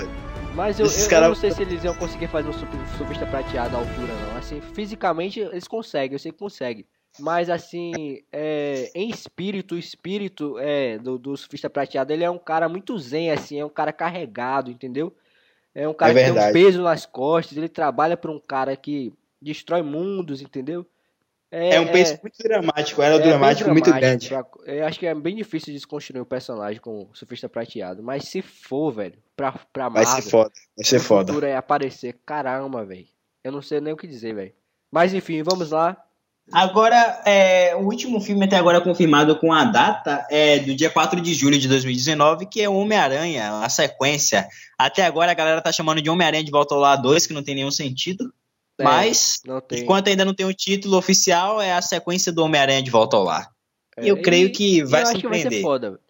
Mas 0.55 0.81
eu, 0.81 0.87
eu, 0.87 1.09
cara... 1.09 1.27
eu, 1.27 1.29
não 1.29 1.35
sei 1.35 1.51
se 1.51 1.61
eles 1.61 1.85
iam 1.85 1.95
conseguir 1.95 2.29
fazer 2.29 2.49
um 2.49 2.53
surfista 2.53 3.27
prateado 3.27 3.77
à 3.77 3.79
altura, 3.79 4.13
não. 4.15 4.39
Assim, 4.39 4.61
fisicamente 4.73 5.39
eles 5.39 5.69
conseguem, 5.69 6.15
eu 6.15 6.19
sei 6.19 6.33
que 6.33 6.39
conseguem. 6.39 6.87
Mas 7.19 7.51
assim, 7.51 8.23
é, 8.33 8.91
em 8.95 9.09
espírito, 9.11 9.75
o 9.75 9.79
espírito 9.79 10.59
é, 10.59 10.99
do, 10.99 11.19
do 11.19 11.37
surfista 11.37 11.69
prateado, 11.69 12.13
ele 12.13 12.25
é 12.25 12.31
um 12.31 12.39
cara 12.39 12.69
muito 12.69 12.99
zen, 12.99 13.31
assim, 13.31 13.59
é 13.59 13.65
um 13.65 13.71
cara 13.71 13.93
carregado, 13.93 14.71
entendeu? 14.71 15.15
É 15.75 15.87
um 15.87 15.95
cara 15.95 16.13
é 16.13 16.15
que 16.15 16.33
tem 16.33 16.49
um 16.49 16.53
peso 16.53 16.83
nas 16.83 17.05
costas, 17.05 17.57
ele 17.57 17.69
trabalha 17.69 18.17
para 18.17 18.31
um 18.31 18.41
cara 18.41 18.75
que 18.77 19.13
destrói 19.41 19.83
mundos, 19.83 20.41
entendeu? 20.41 20.87
É, 21.59 21.77
é 21.77 21.81
um 21.81 21.87
peso 21.87 22.13
é, 22.13 22.19
muito 22.21 22.37
dramático, 22.37 23.01
era 23.01 23.15
é 23.15 23.19
dramático, 23.19 23.71
muito 23.71 23.91
grande. 23.91 24.29
Pra, 24.29 24.45
eu 24.67 24.87
acho 24.87 24.99
que 24.99 25.07
é 25.07 25.15
bem 25.15 25.35
difícil 25.35 25.73
desconstruir 25.73 26.21
o 26.21 26.27
personagem 26.27 26.79
com 26.83 27.05
o 27.05 27.15
surfista 27.15 27.49
prateado. 27.49 28.03
Mas 28.03 28.25
se 28.25 28.43
for, 28.43 28.93
velho, 28.93 29.15
pra, 29.35 29.53
pra 29.73 29.89
Marvel... 29.89 30.13
Vai 30.13 30.23
ser 30.23 30.31
foda, 30.31 30.51
vai 30.77 30.85
ser 30.85 30.99
foda. 31.01 31.33
futuro 31.33 31.47
é 31.47 31.57
aparecer, 31.57 32.15
caramba, 32.27 32.85
velho. 32.85 33.07
Eu 33.43 33.53
não 33.53 33.63
sei 33.63 33.81
nem 33.81 33.95
o 33.95 33.97
que 33.97 34.07
dizer, 34.07 34.35
velho. 34.35 34.53
Mas 34.93 35.15
enfim, 35.15 35.43
vamos 35.43 35.71
lá. 35.71 35.97
Agora, 36.53 37.23
é, 37.25 37.75
o 37.75 37.87
último 37.87 38.21
filme 38.21 38.45
até 38.45 38.57
agora 38.57 38.83
confirmado 38.83 39.35
com 39.39 39.51
a 39.51 39.65
data 39.65 40.27
é 40.31 40.59
do 40.59 40.77
dia 40.77 40.91
4 40.91 41.23
de 41.23 41.33
julho 41.33 41.59
de 41.59 41.69
2019, 41.69 42.47
que 42.47 42.61
é 42.61 42.69
o 42.69 42.77
Homem-Aranha, 42.77 43.61
a 43.63 43.69
sequência. 43.71 44.47
Até 44.77 45.07
agora 45.07 45.31
a 45.31 45.35
galera 45.35 45.63
tá 45.63 45.73
chamando 45.73 46.03
de 46.03 46.11
Homem-Aranha 46.11 46.45
de 46.45 46.51
Volta 46.51 46.75
ao 46.75 46.81
Lar 46.81 47.01
2, 47.01 47.27
que 47.27 47.33
não 47.33 47.43
tem 47.43 47.55
nenhum 47.55 47.71
sentido. 47.71 48.31
É, 48.79 48.85
Mas, 48.85 49.41
enquanto 49.73 50.09
ainda 50.09 50.25
não 50.25 50.35
tem 50.35 50.45
um 50.45 50.53
título 50.53 50.99
oficial, 50.99 51.61
é 51.61 51.73
a 51.73 51.81
sequência 51.81 52.31
do 52.31 52.45
Homem-Aranha 52.45 52.83
de 52.83 52.91
volta 52.91 53.17
ao 53.17 53.25
lar. 53.25 53.51
É, 53.97 54.11
eu 54.11 54.21
creio 54.21 54.53
que 54.53 54.83
vai 54.85 55.03
eu 55.03 55.07
surpreender. 55.07 55.43
vai 55.45 55.53
ser 55.53 55.63
foda. 55.63 55.91
Vai, 55.91 56.01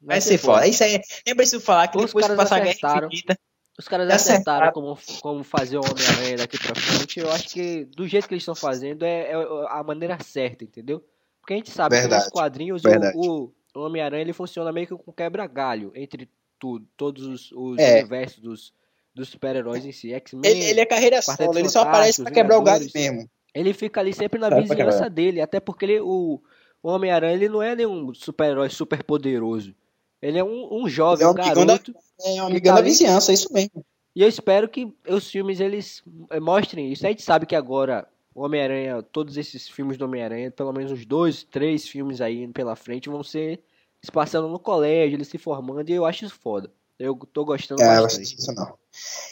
vai 0.00 0.20
ser, 0.20 0.28
ser 0.28 0.38
foda. 0.38 0.58
foda. 0.58 0.68
Isso 0.68 0.84
aí, 0.84 1.00
nem 1.26 1.36
preciso 1.36 1.62
falar 1.62 1.88
que 1.88 1.98
Os 1.98 2.06
depois 2.06 2.26
que 2.26 2.34
passar 2.34 2.56
a 2.56 2.60
Guerra 2.60 3.06
Infinita... 3.06 3.38
Os 3.76 3.88
caras 3.88 4.08
acertaram, 4.08 4.72
como, 4.72 4.96
como 5.20 5.42
fazer 5.42 5.78
o 5.78 5.80
Homem-Aranha 5.80 6.36
daqui 6.36 6.56
pra 6.56 6.76
frente. 6.76 7.18
Eu 7.18 7.30
acho 7.32 7.48
que 7.48 7.84
do 7.86 8.06
jeito 8.06 8.28
que 8.28 8.34
eles 8.34 8.42
estão 8.42 8.54
fazendo 8.54 9.04
é, 9.04 9.32
é, 9.32 9.34
a 9.68 9.82
maneira 9.82 10.16
certa, 10.22 10.62
entendeu? 10.62 11.04
Porque 11.40 11.54
a 11.54 11.56
gente 11.56 11.72
sabe 11.72 11.96
verdade, 11.96 12.22
que 12.22 12.26
nos 12.26 12.32
quadrinhos 12.32 12.82
o, 13.16 13.52
o 13.74 13.80
Homem-Aranha 13.80 14.22
ele 14.22 14.32
funciona 14.32 14.72
meio 14.72 14.86
que 14.86 14.96
com 14.96 15.12
quebra-galho 15.12 15.90
entre 15.94 16.30
tudo, 16.58 16.86
todos 16.96 17.26
os, 17.26 17.52
os 17.52 17.78
é. 17.78 17.98
universos 17.98 18.38
dos, 18.38 18.72
dos 19.14 19.28
super-heróis 19.28 19.84
em 19.84 19.92
si. 19.92 20.12
X-Men. 20.12 20.50
Ele, 20.50 20.64
ele, 20.64 20.80
é 20.80 20.86
carreira 20.86 21.22
solo, 21.22 21.58
ele 21.58 21.68
só 21.68 21.82
aparece 21.82 22.22
pra 22.22 22.32
quebrar 22.32 22.58
o 22.58 22.62
galho 22.62 22.86
mesmo. 22.94 23.28
Ele 23.54 23.72
fica 23.72 24.00
ali 24.00 24.12
sempre 24.12 24.40
na 24.40 24.50
vizinhança 24.50 25.08
dele, 25.08 25.40
até 25.40 25.60
porque 25.60 25.84
ele, 25.84 26.00
o, 26.00 26.40
o 26.82 26.88
Homem-Aranha 26.88 27.34
ele 27.34 27.48
não 27.48 27.62
é 27.62 27.76
nenhum 27.76 28.12
super-herói 28.12 28.68
super 28.68 29.02
poderoso. 29.04 29.74
Ele 30.20 30.38
é 30.38 30.44
um, 30.44 30.82
um 30.82 30.88
jovem, 30.88 31.24
é 31.24 31.28
um, 31.28 31.34
garoto. 31.34 31.92
Da, 31.92 32.00
é 32.26 32.42
um 32.42 32.46
amigão 32.46 32.74
tá 32.74 32.80
da 32.80 32.84
vizinhança, 32.86 33.30
é 33.30 33.34
isso 33.34 33.52
mesmo. 33.52 33.84
E 34.16 34.22
eu 34.22 34.28
espero 34.28 34.68
que 34.68 34.92
os 35.08 35.30
filmes 35.30 35.60
eles 35.60 36.02
eh, 36.30 36.40
mostrem 36.40 36.92
isso. 36.92 37.06
A 37.06 37.10
gente 37.10 37.22
sabe 37.22 37.46
que 37.46 37.54
agora 37.54 38.08
o 38.34 38.42
Homem-Aranha, 38.42 39.02
todos 39.02 39.36
esses 39.36 39.68
filmes 39.68 39.96
do 39.96 40.04
Homem-Aranha, 40.04 40.50
pelo 40.50 40.72
menos 40.72 40.90
uns 40.90 41.04
dois, 41.04 41.44
três 41.44 41.86
filmes 41.86 42.20
aí 42.20 42.46
pela 42.48 42.74
frente, 42.74 43.08
vão 43.08 43.22
ser 43.22 43.60
se 44.02 44.10
passando 44.10 44.48
no 44.48 44.58
colégio, 44.58 45.16
ele 45.16 45.24
se 45.24 45.38
formando, 45.38 45.88
e 45.88 45.92
eu 45.92 46.04
acho 46.04 46.24
isso 46.24 46.34
foda. 46.34 46.70
Eu 46.98 47.16
tô 47.32 47.44
gostando 47.44 47.82
é, 47.82 48.00
bastante. 48.00 48.28
Sensacional. 48.28 48.78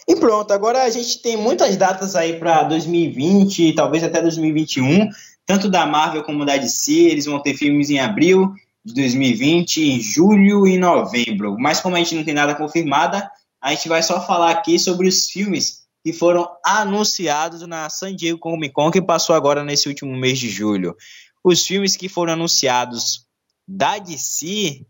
E 0.08 0.16
pronto, 0.16 0.52
agora 0.52 0.82
a 0.82 0.90
gente 0.90 1.22
tem 1.22 1.36
muitas 1.36 1.76
datas 1.76 2.16
aí 2.16 2.38
para 2.38 2.64
2020, 2.64 3.74
talvez 3.74 4.02
até 4.02 4.20
2021, 4.20 5.08
tanto 5.46 5.68
da 5.68 5.86
Marvel 5.86 6.24
como 6.24 6.44
da 6.44 6.56
DC. 6.56 6.92
Eles 6.92 7.26
vão 7.26 7.40
ter 7.40 7.54
filmes 7.54 7.88
em 7.90 8.00
abril 8.00 8.52
de 8.84 8.94
2020, 8.94 9.80
em 9.80 10.00
julho 10.00 10.66
e 10.66 10.76
novembro. 10.76 11.56
Mas 11.58 11.80
como 11.80 11.94
a 11.94 11.98
gente 12.00 12.16
não 12.16 12.24
tem 12.24 12.34
nada 12.34 12.54
confirmada, 12.54 13.30
a 13.60 13.70
gente 13.70 13.88
vai 13.88 14.02
só 14.02 14.20
falar 14.20 14.50
aqui 14.50 14.78
sobre 14.78 15.06
os 15.06 15.30
filmes 15.30 15.82
que 16.04 16.12
foram 16.12 16.48
anunciados 16.64 17.62
na 17.62 17.88
San 17.88 18.14
Diego 18.16 18.38
Comic 18.38 18.74
Con, 18.74 18.90
que 18.90 19.00
passou 19.00 19.36
agora 19.36 19.62
nesse 19.62 19.88
último 19.88 20.16
mês 20.16 20.38
de 20.38 20.48
julho. 20.48 20.96
Os 21.44 21.64
filmes 21.64 21.94
que 21.94 22.08
foram 22.08 22.32
anunciados 22.32 23.24
da 23.68 23.98
DC 23.98 24.84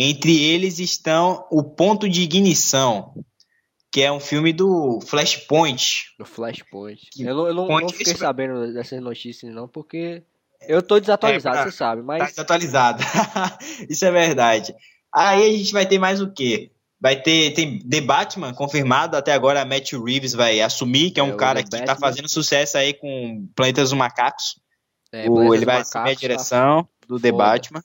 entre 0.00 0.40
eles 0.40 0.78
estão 0.78 1.44
O 1.50 1.64
Ponto 1.64 2.08
de 2.08 2.22
Ignição, 2.22 3.12
que 3.90 4.00
é 4.00 4.12
um 4.12 4.20
filme 4.20 4.52
do 4.52 5.00
Flashpoint. 5.00 6.14
Do 6.16 6.24
Flashpoint. 6.24 7.08
Que 7.10 7.24
eu, 7.24 7.48
eu 7.48 7.52
não, 7.52 7.66
não 7.66 7.88
fiquei 7.88 8.14
sabendo 8.14 8.72
dessas 8.72 9.02
notícias, 9.02 9.52
não, 9.52 9.66
porque 9.66 10.22
eu 10.68 10.80
tô 10.80 11.00
desatualizado, 11.00 11.56
é, 11.56 11.62
pra, 11.62 11.70
você 11.70 11.76
sabe, 11.76 12.02
mas. 12.02 12.20
Tá 12.20 12.26
desatualizado. 12.26 13.02
Isso 13.90 14.04
é 14.04 14.10
verdade. 14.12 14.72
Aí 15.12 15.48
a 15.48 15.58
gente 15.58 15.72
vai 15.72 15.84
ter 15.84 15.98
mais 15.98 16.20
o 16.20 16.30
quê? 16.30 16.70
Vai 17.00 17.20
ter 17.20 17.52
tem 17.54 17.80
The 17.80 18.00
Batman 18.00 18.54
confirmado 18.54 19.16
até 19.16 19.32
agora. 19.32 19.64
Matt 19.64 19.94
Reeves 19.94 20.32
vai 20.32 20.60
assumir, 20.60 21.10
que 21.10 21.18
é 21.18 21.24
um 21.24 21.32
é, 21.32 21.36
cara 21.36 21.62
que 21.64 21.74
está 21.74 21.96
fazendo 21.96 22.28
sucesso 22.28 22.78
aí 22.78 22.94
com 22.94 23.48
Planetas 23.56 23.90
dos 23.90 23.98
Macacos. 23.98 24.60
É, 25.10 25.28
o, 25.28 25.52
ele 25.52 25.64
vai 25.64 25.80
assumir 25.80 26.10
a 26.10 26.14
tá 26.14 26.20
direção 26.20 26.84
tá 26.84 27.06
do 27.08 27.18
The 27.18 27.32
Batman. 27.32 27.82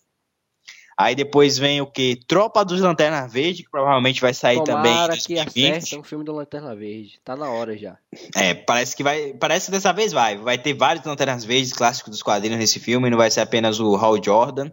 Aí 0.97 1.15
depois 1.15 1.57
vem 1.57 1.81
o 1.81 1.87
que? 1.87 2.15
Tropa 2.27 2.63
dos 2.63 2.79
Lanterna 2.79 3.27
Verde, 3.27 3.63
que 3.63 3.69
provavelmente 3.69 4.21
vai 4.21 4.33
sair 4.33 4.63
Tomara 4.63 5.13
também. 5.13 5.19
que 5.19 5.39
acerte 5.39 5.97
um 5.97 6.03
filme 6.03 6.23
do 6.23 6.31
Lanterna 6.31 6.75
Verde. 6.75 7.19
Tá 7.23 7.35
na 7.35 7.49
hora 7.49 7.77
já. 7.77 7.97
É, 8.35 8.53
parece 8.53 8.95
que 8.95 9.03
vai. 9.03 9.33
Parece 9.33 9.65
que 9.65 9.71
dessa 9.71 9.91
vez 9.91 10.11
vai. 10.11 10.37
Vai 10.37 10.57
ter 10.57 10.73
vários 10.73 11.03
Lanternas 11.05 11.43
Verdes 11.43 11.73
clássicos 11.73 12.11
dos 12.11 12.21
quadrinhos 12.21 12.59
nesse 12.59 12.79
filme, 12.79 13.09
não 13.09 13.17
vai 13.17 13.31
ser 13.31 13.41
apenas 13.41 13.79
o 13.79 13.95
Hal 13.95 14.23
Jordan. 14.23 14.71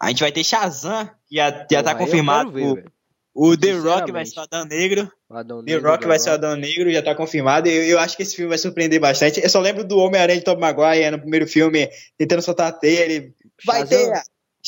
A 0.00 0.08
gente 0.08 0.20
vai 0.20 0.30
ter 0.30 0.44
Shazam, 0.44 1.08
que 1.28 1.36
já, 1.36 1.66
já 1.70 1.82
tá 1.82 1.94
confirmado. 1.94 2.52
Ver, 2.52 2.84
o, 3.34 3.50
o 3.50 3.56
The 3.56 3.72
Rock 3.72 4.10
vai 4.10 4.26
ser 4.26 4.40
o 4.40 4.42
Adão 4.42 4.64
Negro. 4.64 5.12
O 5.28 5.34
Adão 5.34 5.64
The 5.64 5.76
Rock 5.76 6.06
vai 6.06 6.18
ser 6.18 6.30
o 6.30 6.32
Adão 6.34 6.56
Negro, 6.56 6.90
já 6.90 7.02
tá 7.02 7.14
confirmado. 7.14 7.68
Eu, 7.68 7.84
eu 7.84 7.98
acho 7.98 8.16
que 8.16 8.22
esse 8.22 8.34
filme 8.34 8.48
vai 8.48 8.58
surpreender 8.58 9.00
bastante. 9.00 9.40
Eu 9.40 9.48
só 9.48 9.60
lembro 9.60 9.84
do 9.84 9.98
Homem-Aranha 9.98 10.38
de 10.38 10.44
Tom 10.44 10.58
Maguire 10.58 11.10
no 11.10 11.20
primeiro 11.20 11.46
filme, 11.46 11.88
tentando 12.16 12.42
soltar 12.42 12.68
a 12.68 12.72
teia. 12.72 13.04
Ele 13.04 13.34
vai 13.64 13.84
ter 13.86 14.10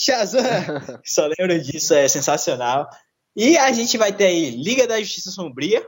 Shazam! 0.00 0.42
Só 1.04 1.26
lembro 1.26 1.60
disso, 1.60 1.94
é 1.94 2.08
sensacional. 2.08 2.88
E 3.36 3.56
a 3.58 3.70
gente 3.72 3.96
vai 3.98 4.12
ter 4.12 4.26
aí 4.26 4.50
Liga 4.50 4.86
da 4.86 5.00
Justiça 5.00 5.30
Sombria, 5.30 5.86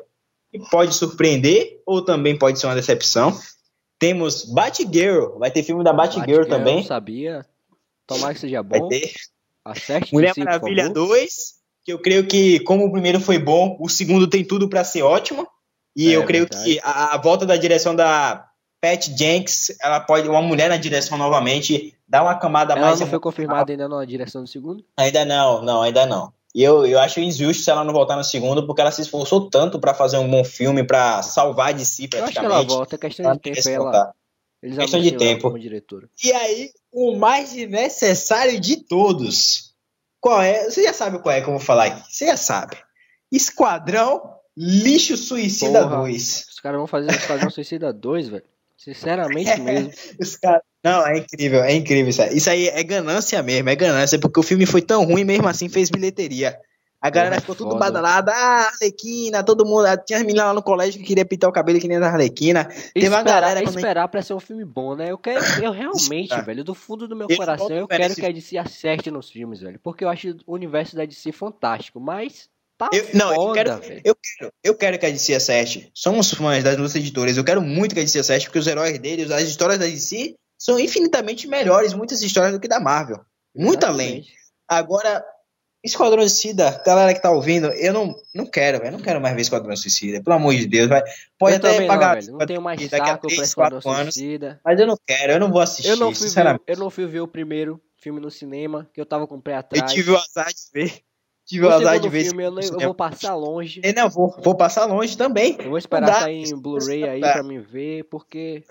que 0.51 0.59
pode 0.71 0.95
surpreender 0.95 1.81
ou 1.87 2.05
também 2.05 2.39
pode 2.39 2.61
ser 2.61 2.67
uma 2.67 2.75
decepção. 2.75 3.37
Temos 3.99 4.45
Batgirl, 4.53 5.39
vai 5.39 5.51
ter 5.51 5.63
filme 5.63 5.83
da 5.83 5.93
Batgirl 5.93 6.41
Bat 6.41 6.49
também. 6.49 6.79
Eu 6.79 6.85
sabia. 6.85 7.47
Tomara 8.07 8.35
que 8.35 8.41
seja 8.41 8.63
bom. 8.63 8.89
Vai 8.89 9.01
ter. 9.01 9.13
Acerte 9.65 10.13
Mulher 10.13 10.35
Maravilha 10.37 10.89
2, 10.91 11.35
que 11.85 11.93
eu 11.93 11.99
creio 11.99 12.27
que, 12.27 12.59
como 12.61 12.85
o 12.85 12.93
primeiro 12.93 13.21
foi 13.21 13.39
bom, 13.39 13.77
o 13.81 13.89
segundo 13.89 14.29
tem 14.29 14.45
tudo 14.45 14.69
para 14.69 14.83
ser 14.83 15.03
ótimo. 15.03 15.47
E 15.95 16.11
é, 16.11 16.17
eu 16.17 16.25
creio 16.25 16.45
verdade. 16.45 16.65
que 16.65 16.81
a, 16.83 17.15
a 17.15 17.19
volta 17.19 17.47
da 17.47 17.57
direção 17.57 17.95
da 17.95 18.49
Pat 18.83 19.17
Jenks, 19.17 19.77
ela 19.81 20.01
pode, 20.01 20.29
uma 20.29 20.43
mulher 20.43 20.69
na 20.69 20.77
direção 20.77 21.17
novamente, 21.17 21.95
dá 22.09 22.21
uma 22.21 22.35
camada 22.35 22.73
ela 22.73 22.81
mais. 22.81 23.01
Ela 23.01 23.07
não 23.07 23.11
foi 23.11 23.21
confirmada 23.21 23.73
ainda 23.73 23.89
na 23.89 24.05
direção 24.05 24.43
do 24.43 24.49
segundo? 24.49 24.85
Ainda 24.97 25.25
não, 25.25 25.63
não, 25.63 25.83
ainda 25.83 26.05
não. 26.05 26.33
E 26.53 26.65
eu, 26.65 26.85
eu 26.85 26.99
acho 26.99 27.21
injusto 27.21 27.63
se 27.63 27.71
ela 27.71 27.85
não 27.85 27.95
voltar 27.95 28.17
no 28.17 28.25
segundo, 28.25 28.67
porque 28.67 28.81
ela 28.81 28.91
se 28.91 29.01
esforçou 29.01 29.49
tanto 29.49 29.79
para 29.79 29.95
fazer 29.95 30.19
um 30.19 30.29
bom 30.29 30.43
filme, 30.43 30.83
para 30.83 31.23
salvar 31.23 31.73
de 31.73 31.87
si 31.87 32.09
praticamente. 32.09 32.45
Eu 32.45 32.53
acho 32.53 32.67
que 32.67 32.73
ela 32.73 32.79
volta, 32.79 32.97
é 32.97 32.99
questão 32.99 33.33
de 33.33 33.39
tempo. 33.39 33.69
Ela, 33.69 34.15
eles 34.61 34.79
questão 34.79 35.01
de 35.01 35.13
tempo. 35.13 35.43
Como 35.43 35.59
diretora. 35.61 36.11
E 36.23 36.33
aí, 36.33 36.71
o 36.91 37.15
mais 37.17 37.53
necessário 37.53 38.61
de 38.61 38.79
todos. 38.79 39.77
Qual 40.21 40.43
é? 40.43 40.65
Você 40.65 40.83
já 40.83 40.93
sabe 40.93 41.21
qual 41.21 41.33
é 41.33 41.41
que 41.41 41.47
eu 41.47 41.53
vou 41.53 41.61
falar 41.61 41.85
aqui. 41.85 42.13
Você 42.13 42.27
já 42.27 42.37
sabe. 42.37 42.77
Esquadrão 43.31 44.39
Lixo 44.57 45.17
Suicida 45.17 45.85
Porra, 45.85 45.99
2. 45.99 46.47
Os 46.51 46.61
caras 46.61 46.79
vão 46.79 46.87
fazer 46.89 47.13
Esquadrão 47.13 47.49
Suicida 47.49 47.93
2, 47.93 48.29
velho. 48.29 48.52
Sinceramente 48.83 49.59
mesmo. 49.63 49.93
Os 50.21 50.37
cara... 50.37 50.63
Não, 50.83 51.07
é 51.07 51.19
incrível, 51.19 51.63
é 51.63 51.75
incrível 51.75 52.11
isso 52.11 52.23
aí. 52.23 52.37
Isso 52.37 52.51
aí 52.51 52.69
é 52.69 52.83
ganância 52.83 53.41
mesmo, 53.43 53.69
é 53.69 53.77
ganância, 53.77 54.19
porque 54.19 54.41
o 54.41 54.43
filme 54.43 54.67
foi 54.67 54.83
tão 54.83 55.05
ruim 55.05 55.25
mesmo 55.25 55.47
assim, 55.47 55.69
fez 55.69 55.89
bilheteria. 55.89 56.59
A 57.01 57.11
galera 57.11 57.41
ficou 57.41 57.57
tudo 57.57 57.77
badalada, 57.77 58.33
ah, 58.33 58.71
Arlequina, 58.75 59.43
todo 59.43 59.67
mundo. 59.67 59.87
Tinha 60.07 60.21
as 60.21 60.25
meninas 60.25 60.47
lá 60.47 60.55
no 60.55 60.63
colégio 60.63 61.01
que 61.01 61.07
queria 61.07 61.25
pintar 61.25 61.51
o 61.51 61.53
cabelo 61.53 61.81
que 61.81 61.89
nem 61.89 61.99
da 61.99 62.07
Arlequina. 62.07 62.65
Teve 62.95 63.09
uma 63.09 63.25
galera. 63.25 63.61
esperar 63.61 64.07
pra 64.07 64.23
ser 64.23 64.35
um 64.35 64.41
filme 64.41 64.65
bom, 64.65 64.95
né? 64.95 65.11
Eu 65.11 65.19
quero, 65.19 65.45
eu 65.61 65.73
realmente, 65.75 66.41
velho, 66.43 66.63
do 66.63 66.77
fundo 66.77 67.09
do 67.09 67.17
meu 67.17 67.27
Esse 67.29 67.37
coração, 67.37 67.71
eu 67.73 67.89
quero 67.89 68.15
que 68.15 68.25
a 68.25 68.31
DC 68.31 68.57
acerte 68.57 69.11
nos 69.11 69.29
filmes, 69.29 69.61
velho. 69.61 69.81
Porque 69.83 70.05
eu 70.05 70.09
acho 70.09 70.37
o 70.47 70.55
universo 70.55 70.95
da 70.95 71.05
DC 71.05 71.33
fantástico, 71.33 71.99
mas 71.99 72.49
Tá 72.83 72.97
eu, 72.97 73.07
não, 73.15 73.35
foda, 73.35 73.49
eu, 73.49 73.53
quero, 73.53 74.01
eu, 74.05 74.17
quero, 74.17 74.53
eu 74.65 74.75
quero 74.75 74.99
que 74.99 75.07
a 75.07 75.11
DC 75.11 75.35
acerte. 75.35 75.91
Somos 75.95 76.35
fãs 76.35 76.65
das 76.65 76.77
duas 76.77 76.95
editoras. 76.97 77.37
Eu 77.37 77.45
quero 77.45 77.63
muito 77.63 77.95
que 77.95 78.01
a 78.01 78.05
DC 78.05 78.19
acerte, 78.19 78.47
porque 78.47 78.59
os 78.59 78.67
heróis 78.67 78.99
deles, 78.99 79.31
as 79.31 79.43
histórias 79.43 79.79
da 79.79 79.87
DC, 79.87 80.35
são 80.59 80.81
infinitamente 80.81 81.47
melhores, 81.47 81.95
muitas 81.95 82.23
histórias 82.23 82.53
do 82.53 82.61
que 82.61 82.67
da 82.67 82.81
Marvel. 82.81 83.21
Muito 83.55 83.85
Exatamente. 83.85 84.03
além. 84.03 84.27
Agora, 84.69 85.25
Esquadrão 85.85 86.23
Suicida, 86.23 86.83
galera 86.85 87.13
que 87.13 87.21
tá 87.21 87.31
ouvindo, 87.31 87.67
eu 87.69 87.93
não, 87.93 88.15
não 88.35 88.47
quero, 88.47 88.85
eu 88.85 88.93
não 88.93 89.01
quero 89.01 89.21
mais 89.21 89.35
ver 89.35 89.43
Esquadrão 89.43 89.77
Suicida, 89.77 90.23
pelo 90.23 90.37
amor 90.37 90.55
de 90.55 90.67
Deus, 90.67 90.89
vai. 90.89 91.03
Pode 91.39 91.55
eu 91.55 91.59
até 91.59 91.87
pagar. 91.87 92.23
Não, 92.23 92.39
não 92.39 92.47
tenho 92.47 92.63
mais 92.63 92.81
saco 92.89 93.27
3, 93.27 93.37
pra 93.37 93.45
Esquadrão 93.45 93.81
Suicida. 93.81 94.61
Mas 94.65 94.81
eu 94.81 94.87
não 94.87 94.97
quero, 95.07 95.33
eu 95.33 95.41
não 95.41 95.51
vou 95.51 95.61
assistir, 95.61 95.91
eu 95.91 95.97
não 95.97 96.15
fui. 96.15 96.29
Ver, 96.29 96.61
eu 96.67 96.77
não 96.77 96.91
fui 96.91 97.07
ver 97.07 97.21
o 97.21 97.29
primeiro 97.29 97.81
filme 97.97 98.21
no 98.21 98.31
cinema, 98.31 98.89
que 98.93 99.01
eu 99.01 99.07
tava 99.07 99.27
com 99.27 99.37
o 99.37 99.43
pé 99.43 99.55
atrás. 99.55 99.91
Eu 99.91 99.97
tive 99.97 100.11
o 100.13 100.17
azar 100.17 100.49
de 100.49 100.63
ver. 100.73 101.03
Tive 101.45 101.67
o 101.67 101.71
azar 101.71 101.99
de 101.99 102.09
ver 102.09 102.25
filme, 102.25 102.45
eu, 102.45 102.61
eu, 102.61 102.79
vou 102.81 102.95
passar 102.95 103.35
longe. 103.35 103.81
Eu 103.83 103.93
não, 103.95 104.09
vou, 104.09 104.35
vou 104.43 104.55
passar 104.55 104.87
longe 104.87 105.17
também. 105.17 105.57
Eu 105.59 105.71
vou 105.71 105.79
esperar 105.79 106.21
sair 106.21 106.45
em 106.45 106.57
Blu-ray 106.57 107.05
aí 107.05 107.21
pra 107.21 107.43
me 107.43 107.59
ver, 107.59 108.05
porque. 108.05 108.65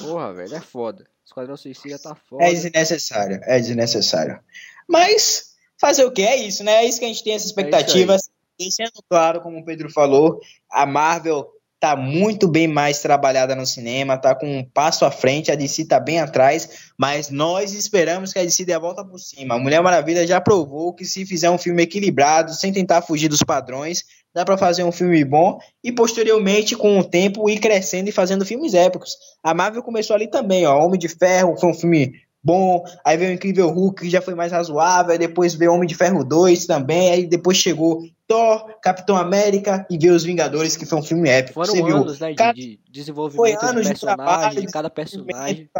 Porra, 0.00 0.32
velho, 0.34 0.54
é 0.54 0.60
foda. 0.60 1.06
Esquadrão 1.24 1.56
Suicida 1.56 1.98
tá 1.98 2.14
foda. 2.14 2.44
É 2.44 2.50
desnecessário, 2.50 3.40
é 3.44 3.58
desnecessário. 3.58 4.40
Mas, 4.88 5.54
fazer 5.80 6.04
o 6.04 6.12
que? 6.12 6.22
É 6.22 6.36
isso, 6.36 6.62
né? 6.62 6.72
É 6.76 6.84
isso 6.84 6.98
que 6.98 7.04
a 7.04 7.08
gente 7.08 7.24
tem 7.24 7.34
essa 7.34 7.46
expectativa. 7.46 8.14
É 8.14 8.18
Deixando 8.58 9.02
claro, 9.08 9.40
como 9.40 9.58
o 9.58 9.64
Pedro 9.64 9.90
falou, 9.90 10.38
a 10.70 10.84
Marvel 10.84 11.50
tá 11.80 11.96
muito 11.96 12.46
bem 12.46 12.68
mais 12.68 13.00
trabalhada 13.00 13.56
no 13.56 13.64
cinema, 13.64 14.18
tá 14.18 14.34
com 14.34 14.58
um 14.58 14.62
passo 14.62 15.06
à 15.06 15.10
frente, 15.10 15.50
a 15.50 15.54
DC 15.54 15.86
tá 15.86 15.98
bem 15.98 16.20
atrás, 16.20 16.92
mas 16.96 17.30
nós 17.30 17.72
esperamos 17.72 18.34
que 18.34 18.38
a 18.38 18.44
DC 18.44 18.66
dê 18.66 18.74
a 18.74 18.78
volta 18.78 19.02
por 19.02 19.18
cima. 19.18 19.54
A 19.54 19.58
Mulher 19.58 19.82
Maravilha 19.82 20.26
já 20.26 20.38
provou 20.42 20.92
que 20.92 21.06
se 21.06 21.24
fizer 21.24 21.48
um 21.50 21.56
filme 21.56 21.82
equilibrado, 21.82 22.52
sem 22.52 22.70
tentar 22.70 23.00
fugir 23.00 23.28
dos 23.28 23.42
padrões, 23.42 24.04
dá 24.34 24.44
para 24.44 24.58
fazer 24.58 24.84
um 24.84 24.92
filme 24.92 25.24
bom 25.24 25.58
e 25.82 25.90
posteriormente 25.90 26.76
com 26.76 26.98
o 26.98 27.04
tempo 27.04 27.48
ir 27.48 27.58
crescendo 27.58 28.10
e 28.10 28.12
fazendo 28.12 28.44
filmes 28.44 28.74
épicos. 28.74 29.16
A 29.42 29.54
Marvel 29.54 29.82
começou 29.82 30.14
ali 30.14 30.28
também, 30.28 30.66
ó, 30.66 30.84
Homem 30.84 31.00
de 31.00 31.08
Ferro 31.08 31.56
foi 31.56 31.70
um 31.70 31.74
filme 31.74 32.12
bom, 32.42 32.84
aí 33.04 33.16
veio 33.16 33.30
o 33.30 33.34
Incrível 33.34 33.68
Hulk, 33.68 34.02
que 34.02 34.10
já 34.10 34.20
foi 34.20 34.34
mais 34.34 34.52
razoável, 34.52 35.12
aí 35.12 35.18
depois 35.18 35.54
veio 35.54 35.72
Homem 35.72 35.86
de 35.86 35.94
Ferro 35.94 36.24
2 36.24 36.66
também, 36.66 37.10
aí 37.10 37.26
depois 37.26 37.56
chegou 37.56 38.02
Thor, 38.26 38.78
Capitão 38.80 39.16
América 39.16 39.86
e 39.90 39.98
veio 39.98 40.14
Os 40.14 40.24
Vingadores, 40.24 40.76
que 40.76 40.86
foi 40.86 40.98
um 40.98 41.02
filme 41.02 41.28
épico. 41.28 41.54
Foram 41.54 41.74
Você 41.74 41.82
anos, 41.82 42.18
viu? 42.18 42.28
né, 42.28 42.52
de, 42.52 42.60
de 42.60 42.80
desenvolvimento 42.90 43.36
foi 43.36 43.68
anos 43.68 43.82
de, 43.82 43.88
personagem, 43.88 43.92
de, 43.92 44.02
trabalho, 44.16 44.60
de 44.60 44.66
cada 44.66 44.90
personagem. 44.90 45.70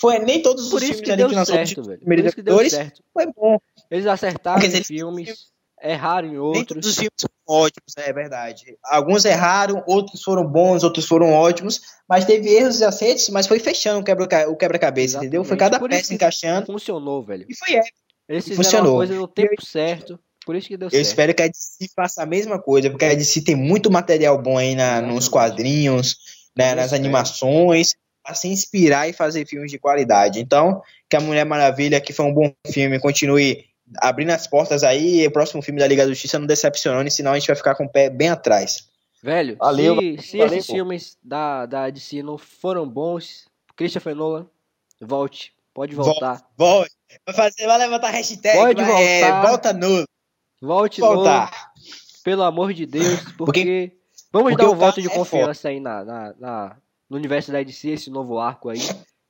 Foi 0.00 0.18
nem 0.18 0.42
todos 0.42 0.68
Por 0.68 0.76
os 0.76 0.82
filmes 0.82 1.00
que 1.00 1.16
deu 1.16 1.28
que 1.28 1.44
certo, 1.44 1.82
velho. 1.82 2.00
Por 2.00 2.18
isso 2.18 2.34
que 2.34 2.42
deu 2.42 2.70
certo. 2.70 3.02
Foi 3.12 3.26
bom. 3.26 3.58
Eles 3.90 4.06
acertaram 4.06 4.66
os 4.66 4.86
filmes, 4.86 5.51
erraram 5.82 6.28
em 6.28 6.38
outros. 6.38 6.56
Nem 6.56 6.64
todos 6.64 6.88
os 6.88 6.94
filmes 6.94 7.26
ótimos, 7.48 7.96
é 7.96 8.12
verdade. 8.12 8.76
Alguns 8.84 9.24
erraram, 9.24 9.82
outros 9.86 10.22
foram 10.22 10.46
bons, 10.46 10.84
outros 10.84 11.06
foram 11.06 11.32
ótimos, 11.32 11.80
mas 12.08 12.24
teve 12.24 12.48
erros 12.48 12.80
e 12.80 12.84
acertos, 12.84 13.28
mas 13.30 13.46
foi 13.46 13.58
fechando 13.58 14.00
o 14.00 14.04
quebra-cabeça, 14.04 14.50
o 14.50 14.56
quebra 14.56 15.16
entendeu? 15.18 15.44
Foi 15.44 15.56
cada 15.56 15.80
peça 15.80 16.14
encaixando. 16.14 16.66
Funcionou, 16.66 17.22
velho. 17.24 17.44
E 17.48 17.56
foi 17.56 17.74
épico. 17.74 17.98
Eles 18.28 18.44
fizeram 18.44 18.64
funcionou. 18.64 18.96
coisa 18.96 19.14
no 19.14 19.28
tempo 19.28 19.54
eu, 19.58 19.66
certo. 19.66 20.18
Por 20.46 20.56
isso 20.56 20.68
que 20.68 20.76
deu 20.76 20.86
eu 20.86 20.90
certo. 20.90 20.98
Eu 20.98 21.02
espero 21.02 21.34
que 21.34 21.42
a 21.42 21.48
DC 21.48 21.90
faça 21.94 22.22
a 22.22 22.26
mesma 22.26 22.58
coisa, 22.60 22.88
porque 22.88 23.04
a 23.04 23.14
DC 23.14 23.42
tem 23.42 23.56
muito 23.56 23.90
material 23.90 24.40
bom 24.40 24.56
aí 24.56 24.74
na, 24.74 25.02
nos 25.02 25.28
quadrinhos, 25.28 26.16
né, 26.56 26.74
nas 26.74 26.92
animações, 26.92 27.94
para 28.22 28.34
se 28.34 28.48
inspirar 28.48 29.08
e 29.08 29.12
fazer 29.12 29.46
filmes 29.46 29.70
de 29.70 29.78
qualidade. 29.78 30.40
Então, 30.40 30.80
que 31.10 31.16
a 31.16 31.20
Mulher 31.20 31.44
Maravilha, 31.44 32.00
que 32.00 32.12
foi 32.12 32.24
um 32.26 32.32
bom 32.32 32.52
filme, 32.70 33.00
continue 33.00 33.71
abrindo 33.98 34.30
as 34.30 34.46
portas 34.46 34.82
aí 34.82 35.22
e 35.22 35.26
o 35.26 35.32
próximo 35.32 35.62
filme 35.62 35.80
da 35.80 35.86
Liga 35.86 36.04
da 36.04 36.10
Justiça 36.10 36.38
não 36.38 36.46
decepcionando, 36.46 37.10
senão 37.10 37.32
a 37.32 37.38
gente 37.38 37.46
vai 37.46 37.56
ficar 37.56 37.74
com 37.74 37.84
o 37.84 37.88
pé 37.88 38.08
bem 38.10 38.28
atrás. 38.28 38.88
Velho, 39.22 39.56
valeu, 39.56 39.96
se, 39.96 40.18
se 40.22 40.38
valeu, 40.38 40.54
esses 40.54 40.66
pô. 40.66 40.72
filmes 40.74 41.16
da, 41.22 41.66
da 41.66 41.90
DC 41.90 42.22
não 42.22 42.36
foram 42.36 42.88
bons, 42.88 43.46
Christopher 43.76 44.14
Nolan, 44.14 44.46
volte. 45.00 45.52
Pode 45.74 45.94
voltar. 45.94 46.42
Volte. 46.56 46.92
Vai, 47.26 47.34
fazer, 47.34 47.66
vai 47.66 47.78
levantar 47.78 48.10
hashtag. 48.10 48.58
Pode 48.58 48.82
vai, 48.82 48.86
voltar. 48.86 49.02
É, 49.02 49.42
volta 49.42 49.72
no. 49.72 50.04
Volte 50.60 51.00
voltar. 51.00 51.50
No, 51.50 52.22
pelo 52.22 52.42
amor 52.42 52.72
de 52.72 52.86
Deus, 52.86 53.20
porque, 53.36 53.44
porque 53.44 53.92
vamos 54.32 54.52
porque 54.52 54.64
dar 54.64 54.70
um 54.70 54.76
voto 54.76 55.00
de 55.00 55.08
é 55.08 55.14
confiança 55.14 55.68
aí 55.68 55.80
na, 55.80 56.04
na, 56.04 56.34
na, 56.38 56.76
no 57.08 57.16
universo 57.16 57.50
da 57.50 57.62
DC, 57.62 57.88
esse 57.90 58.10
novo 58.10 58.38
arco 58.38 58.68
aí. 58.68 58.80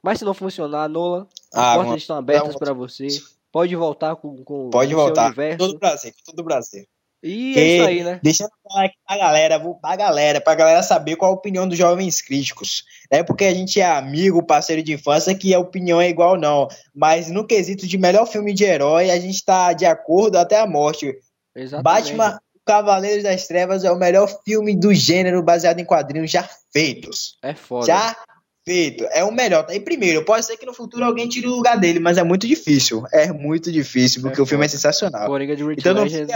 Mas 0.02 0.18
se 0.18 0.24
não 0.24 0.34
funcionar, 0.34 0.88
Nolan, 0.88 1.26
as 1.52 1.64
ah, 1.64 1.74
portas 1.76 1.96
estão 1.96 2.16
abertas 2.16 2.56
para 2.56 2.72
você. 2.72 3.06
Pode 3.52 3.76
voltar 3.76 4.16
com, 4.16 4.42
com 4.42 4.70
Pode 4.70 4.94
voltar. 4.94 5.26
universo. 5.26 5.58
Todo 5.58 5.76
o 5.76 5.78
Brasil, 5.78 6.12
todo 6.24 6.38
o 6.40 6.44
Brasil. 6.44 6.86
E 7.22 7.56
é 7.56 7.76
isso 7.76 7.86
aí, 7.86 8.02
né? 8.02 8.18
Deixando 8.20 8.50
falar 8.66 8.86
aqui 8.86 8.96
pra 9.06 9.16
galera, 9.16 9.60
pra 9.80 9.96
galera, 9.96 10.40
pra 10.40 10.54
galera 10.56 10.82
saber 10.82 11.14
qual 11.14 11.30
a 11.30 11.34
opinião 11.34 11.68
dos 11.68 11.78
jovens 11.78 12.20
críticos. 12.20 12.84
É 13.08 13.22
porque 13.22 13.44
a 13.44 13.54
gente 13.54 13.80
é 13.80 13.86
amigo, 13.86 14.44
parceiro 14.44 14.82
de 14.82 14.94
infância, 14.94 15.34
que 15.34 15.54
a 15.54 15.60
opinião 15.60 16.00
é 16.00 16.08
igual, 16.08 16.36
não. 16.36 16.66
Mas 16.92 17.30
no 17.30 17.46
quesito 17.46 17.86
de 17.86 17.96
melhor 17.96 18.26
filme 18.26 18.52
de 18.52 18.64
herói, 18.64 19.10
a 19.10 19.20
gente 19.20 19.44
tá 19.44 19.72
de 19.72 19.86
acordo 19.86 20.36
até 20.36 20.58
a 20.58 20.66
morte. 20.66 21.14
Exatamente. 21.54 22.16
Batman 22.16 22.40
Cavaleiros 22.64 23.22
das 23.22 23.46
Trevas 23.46 23.84
é 23.84 23.92
o 23.92 23.98
melhor 23.98 24.28
filme 24.44 24.74
do 24.74 24.92
gênero 24.92 25.42
baseado 25.44 25.78
em 25.78 25.84
quadrinhos 25.84 26.30
já 26.30 26.48
feitos. 26.72 27.36
É 27.40 27.54
foda. 27.54 27.86
Já 27.86 28.16
perfeito, 28.64 29.04
é 29.10 29.24
o 29.24 29.32
melhor. 29.32 29.66
E 29.70 29.80
primeiro, 29.80 30.24
pode 30.24 30.44
ser 30.46 30.56
que 30.56 30.66
no 30.66 30.72
futuro 30.72 31.04
alguém 31.04 31.28
tire 31.28 31.46
o 31.46 31.54
lugar 31.54 31.78
dele, 31.78 31.98
mas 31.98 32.18
é 32.18 32.22
muito 32.22 32.46
difícil. 32.46 33.04
É 33.12 33.32
muito 33.32 33.70
difícil, 33.70 34.22
porque 34.22 34.40
é 34.40 34.42
o 34.42 34.46
filme 34.46 34.64
é 34.64 34.68
sensacional. 34.68 35.26
Coringa 35.26 35.56
de 35.56 35.64
Rich 35.64 35.80
então, 35.80 35.94
não, 35.94 36.04
não 36.04 36.26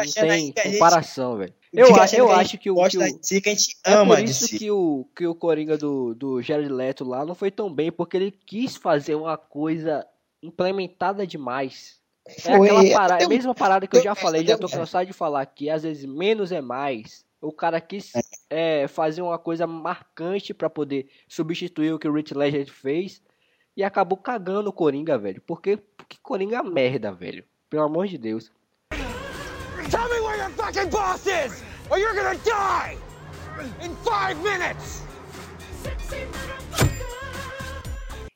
tem 0.52 0.52
comparação, 0.52 1.36
velho. 1.36 1.54
Eu, 1.72 1.94
acho, 1.96 2.16
eu 2.16 2.32
acho 2.32 2.58
que 2.58 2.70
o. 2.70 2.74
Gosta 2.74 2.98
que 2.98 3.14
o, 3.14 3.18
si, 3.20 3.40
que 3.40 3.48
a 3.48 3.52
gente 3.52 3.76
ama 3.84 4.14
é 4.14 4.16
por 4.16 4.24
isso 4.24 4.48
si. 4.48 4.58
que 4.58 4.70
o, 4.70 5.06
que 5.14 5.26
o 5.26 5.34
Coringa 5.34 5.76
do, 5.76 6.14
do 6.14 6.40
Jared 6.40 6.70
Leto 6.70 7.04
lá 7.04 7.24
não 7.24 7.34
foi 7.34 7.50
tão 7.50 7.72
bem, 7.72 7.92
porque 7.92 8.16
ele 8.16 8.30
quis 8.30 8.76
fazer 8.76 9.14
uma 9.14 9.36
coisa 9.36 10.06
implementada 10.42 11.26
demais. 11.26 11.96
É 12.26 12.56
Foi, 12.56 12.68
aquela 12.68 12.92
parada, 12.92 13.22
é 13.22 13.26
a 13.26 13.28
mesma 13.28 13.54
parada 13.54 13.86
que 13.86 13.96
eu 13.96 14.02
já 14.02 14.14
falei, 14.14 14.44
já 14.44 14.58
tô 14.58 14.68
cansado 14.68 15.06
de 15.06 15.12
falar 15.12 15.46
que 15.46 15.70
às 15.70 15.82
vezes 15.82 16.04
menos 16.04 16.50
é 16.50 16.60
mais. 16.60 17.25
O 17.46 17.52
cara 17.52 17.80
quis 17.80 18.10
é, 18.50 18.88
fazer 18.88 19.22
uma 19.22 19.38
coisa 19.38 19.68
marcante 19.68 20.52
para 20.52 20.68
poder 20.68 21.08
substituir 21.28 21.92
o 21.92 21.98
que 21.98 22.08
o 22.08 22.12
Rich 22.12 22.34
Legend 22.34 22.72
fez 22.72 23.22
e 23.76 23.84
acabou 23.84 24.18
cagando 24.18 24.70
o 24.70 24.72
Coringa, 24.72 25.16
velho. 25.16 25.40
Porque, 25.46 25.76
porque 25.96 26.16
Coringa 26.20 26.56
é 26.56 26.62
merda, 26.64 27.12
velho. 27.12 27.44
Pelo 27.70 27.84
amor 27.84 28.08
de 28.08 28.18
Deus. 28.18 28.50
Tell 28.90 30.08
me 30.08 30.18
where 30.18 30.36
your 30.40 30.50
fucking 30.56 30.90
boss 30.90 31.24
is, 31.26 31.62
or 31.88 32.00
you're 32.00 32.16
gonna 32.16 32.34
die 32.44 32.98
in 33.80 33.94
five 34.02 34.34
minutes. 34.42 35.04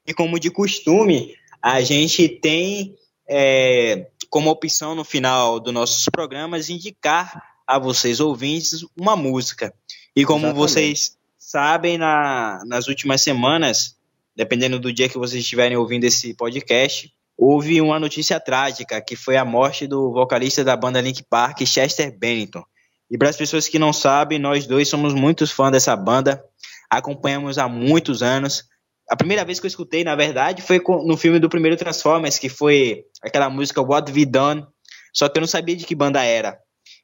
E 0.07 0.15
como 0.15 0.39
de 0.39 0.53
costume, 0.53 1.37
a 1.61 1.81
gente 1.81 2.29
tem 2.29 2.97
é, 3.29 4.07
como 4.29 4.51
opção 4.51 4.95
no 4.95 5.03
final 5.03 5.59
dos 5.59 5.75
nossos 5.75 6.09
programas 6.09 6.71
indicar 6.71 7.50
a 7.71 7.79
vocês 7.79 8.19
ouvintes 8.19 8.85
uma 8.99 9.15
música. 9.15 9.73
E 10.15 10.25
como 10.25 10.47
Exatamente. 10.47 10.59
vocês 10.59 11.17
sabem, 11.39 11.97
na, 11.97 12.61
nas 12.67 12.89
últimas 12.89 13.23
semanas, 13.23 13.97
dependendo 14.35 14.81
do 14.81 14.93
dia 14.93 15.09
que 15.09 15.17
vocês 15.17 15.41
estiverem 15.41 15.77
ouvindo 15.77 16.03
esse 16.03 16.35
podcast, 16.35 17.13
houve 17.39 17.81
uma 17.81 18.01
notícia 18.01 18.41
trágica, 18.41 19.01
que 19.01 19.15
foi 19.15 19.37
a 19.37 19.45
morte 19.45 19.87
do 19.87 20.13
vocalista 20.13 20.65
da 20.65 20.77
banda 20.77 21.01
Link 21.01 21.23
Park, 21.23 21.65
Chester 21.65 22.13
Bennington. 22.19 22.65
E 23.09 23.17
para 23.17 23.29
as 23.29 23.37
pessoas 23.37 23.69
que 23.69 23.79
não 23.79 23.93
sabem, 23.93 24.41
nós 24.41 24.67
dois 24.67 24.89
somos 24.89 25.15
muitos 25.15 25.53
fãs 25.53 25.71
dessa 25.71 25.95
banda, 25.95 26.43
acompanhamos 26.91 27.57
há 27.57 27.69
muitos 27.69 28.21
anos, 28.21 28.65
a 29.09 29.17
primeira 29.17 29.45
vez 29.45 29.61
que 29.61 29.67
eu 29.67 29.69
escutei, 29.69 30.03
na 30.03 30.17
verdade, 30.17 30.61
foi 30.61 30.83
no 31.05 31.17
filme 31.17 31.39
do 31.39 31.49
primeiro 31.49 31.77
Transformers, 31.77 32.39
que 32.39 32.49
foi 32.49 33.05
aquela 33.23 33.49
música 33.49 33.81
What 33.81 34.11
We 34.13 34.25
Done, 34.25 34.67
só 35.13 35.29
que 35.29 35.39
eu 35.39 35.41
não 35.41 35.49
sabia 35.49 35.77
de 35.77 35.85
que 35.85 35.95
banda 35.95 36.25
era. 36.25 36.59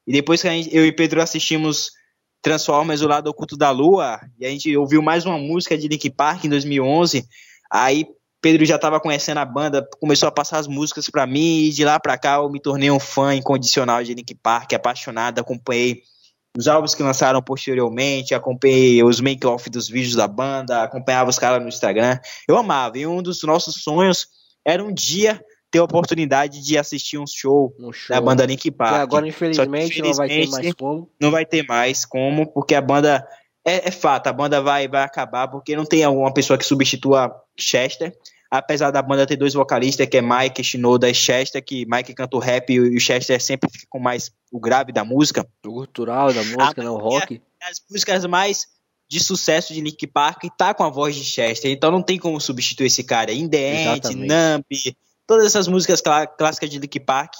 E 0.06 0.12
depois 0.12 0.40
que 0.40 0.48
gente, 0.48 0.74
eu 0.74 0.86
e 0.86 0.92
Pedro 0.92 1.20
assistimos 1.20 1.90
Transformers, 2.40 3.02
O 3.02 3.08
Lado 3.08 3.28
Oculto 3.28 3.56
da 3.56 3.70
Lua, 3.70 4.20
e 4.38 4.46
a 4.46 4.50
gente 4.50 4.74
ouviu 4.76 5.02
mais 5.02 5.26
uma 5.26 5.38
música 5.38 5.76
de 5.76 5.88
Linkin 5.88 6.10
Park 6.10 6.44
em 6.44 6.48
2011, 6.48 7.26
aí 7.70 8.06
Pedro 8.40 8.64
já 8.64 8.76
estava 8.76 9.00
conhecendo 9.00 9.38
a 9.38 9.44
banda, 9.44 9.84
começou 9.98 10.28
a 10.28 10.32
passar 10.32 10.58
as 10.58 10.68
músicas 10.68 11.10
para 11.10 11.26
mim, 11.26 11.64
e 11.64 11.70
de 11.70 11.84
lá 11.84 11.98
para 11.98 12.16
cá 12.16 12.36
eu 12.36 12.48
me 12.48 12.60
tornei 12.60 12.90
um 12.90 13.00
fã 13.00 13.34
incondicional 13.34 14.04
de 14.04 14.14
Linkin 14.14 14.36
Park, 14.40 14.72
apaixonado, 14.74 15.40
acompanhei 15.40 16.02
os 16.56 16.68
álbuns 16.68 16.94
que 16.94 17.02
lançaram 17.02 17.42
posteriormente, 17.42 18.34
acompanhei 18.34 19.02
os 19.02 19.20
make-off 19.20 19.68
dos 19.68 19.88
vídeos 19.88 20.14
da 20.14 20.28
banda, 20.28 20.84
acompanhava 20.84 21.28
os 21.28 21.38
caras 21.38 21.60
no 21.60 21.68
Instagram. 21.68 22.18
Eu 22.48 22.56
amava, 22.56 22.96
e 22.96 23.06
um 23.06 23.20
dos 23.20 23.42
nossos 23.42 23.82
sonhos 23.82 24.28
era 24.64 24.82
um 24.82 24.92
dia 24.92 25.44
ter 25.70 25.78
a 25.78 25.84
oportunidade 25.84 26.64
de 26.64 26.78
assistir 26.78 27.18
um 27.18 27.26
show, 27.26 27.74
um 27.78 27.92
show. 27.92 28.14
da 28.14 28.20
banda 28.20 28.46
Link 28.46 28.70
Park. 28.70 28.96
E 28.96 29.00
agora, 29.00 29.28
infelizmente, 29.28 29.98
infelizmente, 29.98 30.02
não 30.02 30.14
vai 30.14 30.28
ter 30.28 30.48
mais 30.48 30.74
como. 30.74 31.10
Não 31.20 31.30
vai 31.30 31.46
ter 31.46 31.66
mais 31.66 32.04
como, 32.04 32.46
porque 32.46 32.74
a 32.74 32.80
banda. 32.80 33.26
É, 33.64 33.88
é 33.88 33.90
fato, 33.90 34.28
a 34.28 34.32
banda 34.32 34.62
vai, 34.62 34.86
vai 34.86 35.02
acabar, 35.02 35.48
porque 35.48 35.74
não 35.74 35.84
tem 35.84 36.04
alguma 36.04 36.32
pessoa 36.32 36.56
que 36.56 36.64
substitua 36.64 37.34
Chester 37.58 38.16
apesar 38.50 38.90
da 38.90 39.02
banda 39.02 39.26
ter 39.26 39.36
dois 39.36 39.54
vocalistas, 39.54 40.06
que 40.06 40.16
é 40.16 40.22
Mike 40.22 40.62
Shinoda 40.62 41.08
e 41.08 41.14
Chester, 41.14 41.62
que 41.62 41.86
Mike 41.86 42.14
canta 42.14 42.36
o 42.36 42.40
rap 42.40 42.72
e 42.72 42.80
o 42.80 43.00
Chester 43.00 43.40
sempre 43.40 43.70
fica 43.70 43.86
com 43.88 43.98
mais 43.98 44.30
o 44.52 44.60
grave 44.60 44.92
da 44.92 45.04
música. 45.04 45.46
O 45.64 45.72
cultural 45.72 46.32
da 46.32 46.42
música, 46.42 46.82
não 46.82 46.94
o 46.94 46.98
rock. 46.98 47.40
As 47.62 47.82
músicas 47.90 48.24
mais 48.26 48.66
de 49.08 49.20
sucesso 49.20 49.72
de 49.72 49.80
Nick 49.80 50.06
Park 50.06 50.44
tá 50.56 50.74
com 50.74 50.82
a 50.82 50.90
voz 50.90 51.14
de 51.14 51.24
Chester, 51.24 51.70
então 51.70 51.90
não 51.90 52.02
tem 52.02 52.18
como 52.18 52.40
substituir 52.40 52.86
esse 52.86 53.04
cara. 53.04 53.32
In 53.32 53.48
The 53.48 53.94
End, 53.94 54.16
Numb, 54.16 54.64
todas 55.26 55.46
essas 55.46 55.68
músicas 55.68 56.00
clá 56.00 56.26
clássicas 56.26 56.70
de 56.70 56.78
Nick 56.78 57.00
Park 57.00 57.34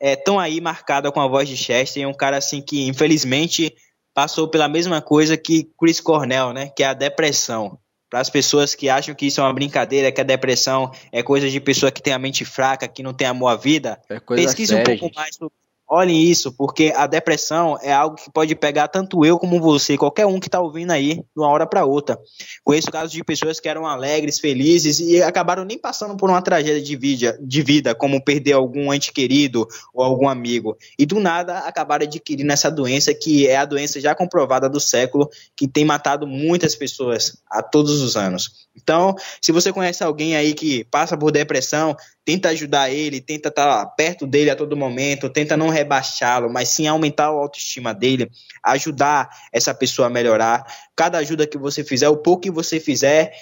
estão 0.00 0.40
é, 0.40 0.44
aí 0.44 0.60
marcadas 0.60 1.12
com 1.12 1.20
a 1.20 1.28
voz 1.28 1.48
de 1.48 1.56
Chester, 1.56 2.02
é 2.02 2.06
um 2.06 2.14
cara 2.14 2.36
assim 2.36 2.60
que 2.60 2.86
infelizmente 2.86 3.74
passou 4.14 4.48
pela 4.48 4.68
mesma 4.68 5.00
coisa 5.00 5.36
que 5.36 5.70
Chris 5.78 6.00
Cornell, 6.00 6.52
né, 6.52 6.68
que 6.68 6.82
é 6.82 6.86
a 6.86 6.94
depressão 6.94 7.78
para 8.10 8.20
as 8.20 8.28
pessoas 8.28 8.74
que 8.74 8.90
acham 8.90 9.14
que 9.14 9.26
isso 9.26 9.40
é 9.40 9.44
uma 9.44 9.54
brincadeira, 9.54 10.12
que 10.12 10.20
a 10.20 10.24
depressão 10.24 10.92
é 11.10 11.22
coisa 11.22 11.48
de 11.48 11.58
pessoa 11.58 11.90
que 11.90 12.02
tem 12.02 12.12
a 12.12 12.18
mente 12.18 12.44
fraca, 12.44 12.86
que 12.86 13.02
não 13.02 13.14
tem 13.14 13.26
amor 13.26 13.48
à 13.48 13.56
vida, 13.56 13.98
é 14.06 14.20
pesquise 14.20 14.74
um 14.74 14.84
pouco 14.84 15.06
gente. 15.06 15.14
mais 15.14 15.34
sobre 15.34 15.54
Olhem 15.94 16.22
isso, 16.22 16.50
porque 16.50 16.90
a 16.96 17.06
depressão 17.06 17.78
é 17.82 17.92
algo 17.92 18.16
que 18.16 18.30
pode 18.32 18.54
pegar 18.54 18.88
tanto 18.88 19.26
eu 19.26 19.38
como 19.38 19.60
você, 19.60 19.98
qualquer 19.98 20.24
um 20.24 20.40
que 20.40 20.48
está 20.48 20.58
ouvindo 20.58 20.90
aí, 20.90 21.16
de 21.16 21.22
uma 21.36 21.48
hora 21.48 21.66
para 21.66 21.84
outra. 21.84 22.18
Conheço 22.64 22.90
casos 22.90 23.12
de 23.12 23.22
pessoas 23.22 23.60
que 23.60 23.68
eram 23.68 23.86
alegres, 23.86 24.40
felizes 24.40 25.00
e 25.00 25.22
acabaram 25.22 25.66
nem 25.66 25.76
passando 25.78 26.16
por 26.16 26.30
uma 26.30 26.40
tragédia 26.40 26.80
de 26.80 26.96
vida, 26.96 27.38
de 27.42 27.62
vida 27.62 27.94
como 27.94 28.24
perder 28.24 28.54
algum 28.54 28.90
ente 28.90 29.12
querido 29.12 29.68
ou 29.92 30.02
algum 30.02 30.30
amigo. 30.30 30.78
E 30.98 31.04
do 31.04 31.20
nada 31.20 31.58
acabaram 31.58 32.06
adquirindo 32.06 32.50
essa 32.50 32.70
doença, 32.70 33.12
que 33.12 33.46
é 33.46 33.58
a 33.58 33.66
doença 33.66 34.00
já 34.00 34.14
comprovada 34.14 34.70
do 34.70 34.80
século, 34.80 35.28
que 35.54 35.68
tem 35.68 35.84
matado 35.84 36.26
muitas 36.26 36.74
pessoas 36.74 37.36
a 37.50 37.62
todos 37.62 38.00
os 38.00 38.16
anos. 38.16 38.66
Então, 38.74 39.14
se 39.42 39.52
você 39.52 39.70
conhece 39.70 40.02
alguém 40.02 40.36
aí 40.36 40.54
que 40.54 40.84
passa 40.84 41.18
por 41.18 41.30
depressão, 41.30 41.94
tenta 42.24 42.50
ajudar 42.50 42.90
ele, 42.90 43.20
tenta 43.20 43.48
estar 43.48 43.86
perto 43.96 44.26
dele 44.26 44.50
a 44.50 44.56
todo 44.56 44.76
momento, 44.76 45.28
tenta 45.28 45.56
não 45.56 45.68
rebaixá-lo, 45.68 46.52
mas 46.52 46.68
sim 46.68 46.86
aumentar 46.86 47.24
a 47.24 47.28
autoestima 47.28 47.92
dele, 47.92 48.30
ajudar 48.62 49.28
essa 49.52 49.74
pessoa 49.74 50.06
a 50.06 50.10
melhorar. 50.10 50.64
Cada 50.94 51.18
ajuda 51.18 51.46
que 51.46 51.58
você 51.58 51.82
fizer, 51.82 52.08
o 52.08 52.16
pouco 52.16 52.42
que 52.42 52.50
você 52.50 52.78
fizer, 52.78 53.32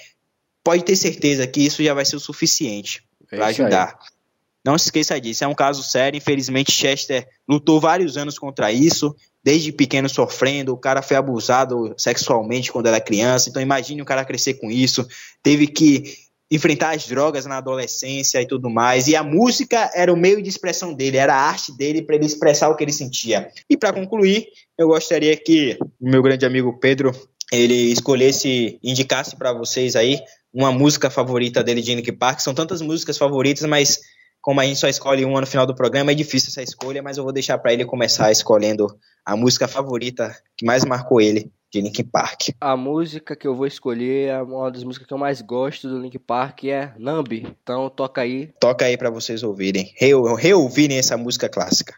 pode 0.64 0.84
ter 0.84 0.96
certeza 0.96 1.46
que 1.46 1.60
isso 1.60 1.82
já 1.82 1.94
vai 1.94 2.04
ser 2.04 2.16
o 2.16 2.20
suficiente 2.20 3.02
é 3.30 3.36
para 3.36 3.46
ajudar. 3.46 3.98
Aí. 4.00 4.20
Não 4.64 4.76
se 4.76 4.86
esqueça 4.86 5.18
disso, 5.18 5.42
é 5.42 5.46
um 5.46 5.54
caso 5.54 5.82
sério. 5.82 6.18
Infelizmente, 6.18 6.70
Chester 6.70 7.26
lutou 7.48 7.80
vários 7.80 8.18
anos 8.18 8.38
contra 8.38 8.70
isso, 8.70 9.16
desde 9.42 9.72
pequeno 9.72 10.06
sofrendo. 10.06 10.72
O 10.72 10.76
cara 10.76 11.00
foi 11.00 11.16
abusado 11.16 11.94
sexualmente 11.96 12.70
quando 12.70 12.86
era 12.86 13.00
criança. 13.00 13.48
Então, 13.48 13.62
imagine 13.62 14.02
o 14.02 14.04
cara 14.04 14.24
crescer 14.24 14.54
com 14.54 14.70
isso. 14.70 15.06
Teve 15.42 15.66
que 15.66 16.29
enfrentar 16.50 16.94
as 16.94 17.06
drogas 17.06 17.46
na 17.46 17.58
adolescência 17.58 18.42
e 18.42 18.46
tudo 18.46 18.68
mais. 18.68 19.06
E 19.06 19.14
a 19.14 19.22
música 19.22 19.90
era 19.94 20.12
o 20.12 20.16
meio 20.16 20.42
de 20.42 20.48
expressão 20.48 20.92
dele, 20.92 21.16
era 21.16 21.34
a 21.34 21.40
arte 21.40 21.76
dele 21.76 22.02
para 22.02 22.16
ele 22.16 22.26
expressar 22.26 22.68
o 22.68 22.76
que 22.76 22.82
ele 22.82 22.92
sentia. 22.92 23.48
E 23.68 23.76
para 23.76 23.92
concluir, 23.92 24.48
eu 24.76 24.88
gostaria 24.88 25.36
que 25.36 25.78
meu 26.00 26.22
grande 26.22 26.44
amigo 26.44 26.78
Pedro 26.78 27.12
ele 27.52 27.92
escolhesse, 27.92 28.78
indicasse 28.82 29.36
para 29.36 29.52
vocês 29.52 29.94
aí 29.94 30.18
uma 30.52 30.72
música 30.72 31.08
favorita 31.08 31.62
dele 31.62 31.80
de 31.80 31.94
Linkin 31.94 32.12
Park. 32.12 32.40
São 32.40 32.54
tantas 32.54 32.82
músicas 32.82 33.16
favoritas, 33.16 33.64
mas 33.68 34.00
como 34.40 34.60
a 34.60 34.64
gente 34.64 34.80
só 34.80 34.88
escolhe 34.88 35.24
uma 35.24 35.40
no 35.40 35.46
final 35.46 35.66
do 35.66 35.74
programa, 35.74 36.10
é 36.10 36.14
difícil 36.14 36.48
essa 36.48 36.62
escolha, 36.62 37.02
mas 37.02 37.18
eu 37.18 37.24
vou 37.24 37.32
deixar 37.32 37.58
para 37.58 37.72
ele 37.72 37.84
começar 37.84 38.32
escolhendo 38.32 38.86
a 39.24 39.36
música 39.36 39.68
favorita 39.68 40.34
que 40.56 40.64
mais 40.64 40.84
marcou 40.84 41.20
ele 41.20 41.52
de 41.70 41.80
Linkin 41.80 42.04
Park. 42.04 42.50
A 42.60 42.76
música 42.76 43.36
que 43.36 43.46
eu 43.46 43.54
vou 43.54 43.66
escolher 43.66 44.28
é 44.28 44.42
uma 44.42 44.70
das 44.70 44.84
músicas 44.84 45.06
que 45.06 45.14
eu 45.14 45.18
mais 45.18 45.40
gosto 45.40 45.88
do 45.88 45.98
Linkin 45.98 46.18
Park 46.18 46.64
é 46.64 46.92
Numb. 46.98 47.46
Então 47.62 47.88
toca 47.88 48.20
aí. 48.20 48.52
Toca 48.60 48.84
aí 48.84 48.96
para 48.96 49.10
vocês 49.10 49.42
ouvirem, 49.42 49.92
reouvirem 50.38 50.98
essa 50.98 51.16
música 51.16 51.48
clássica. 51.48 51.94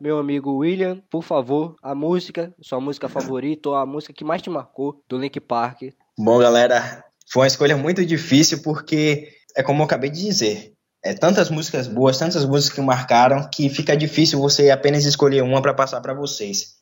Meu 0.00 0.18
amigo 0.18 0.56
William, 0.56 1.02
por 1.10 1.22
favor, 1.22 1.76
a 1.82 1.94
música, 1.94 2.54
sua 2.60 2.80
música 2.80 3.08
favorita 3.08 3.68
ou 3.68 3.74
a 3.74 3.86
música 3.86 4.12
que 4.12 4.24
mais 4.24 4.42
te 4.42 4.50
marcou 4.50 5.02
do 5.08 5.18
Link 5.18 5.38
Park. 5.40 5.82
Bom, 6.18 6.38
galera, 6.38 7.04
foi 7.30 7.42
uma 7.42 7.48
escolha 7.48 7.76
muito 7.76 8.04
difícil 8.04 8.62
porque 8.62 9.28
é 9.56 9.62
como 9.62 9.82
eu 9.82 9.84
acabei 9.86 10.10
de 10.10 10.20
dizer. 10.20 10.72
É 11.02 11.14
tantas 11.14 11.50
músicas 11.50 11.86
boas, 11.86 12.18
tantas 12.18 12.44
músicas 12.44 12.74
que 12.74 12.80
marcaram 12.80 13.48
que 13.48 13.68
fica 13.68 13.96
difícil 13.96 14.40
você 14.40 14.70
apenas 14.70 15.04
escolher 15.04 15.42
uma 15.42 15.62
para 15.62 15.74
passar 15.74 16.00
para 16.00 16.14
vocês. 16.14 16.78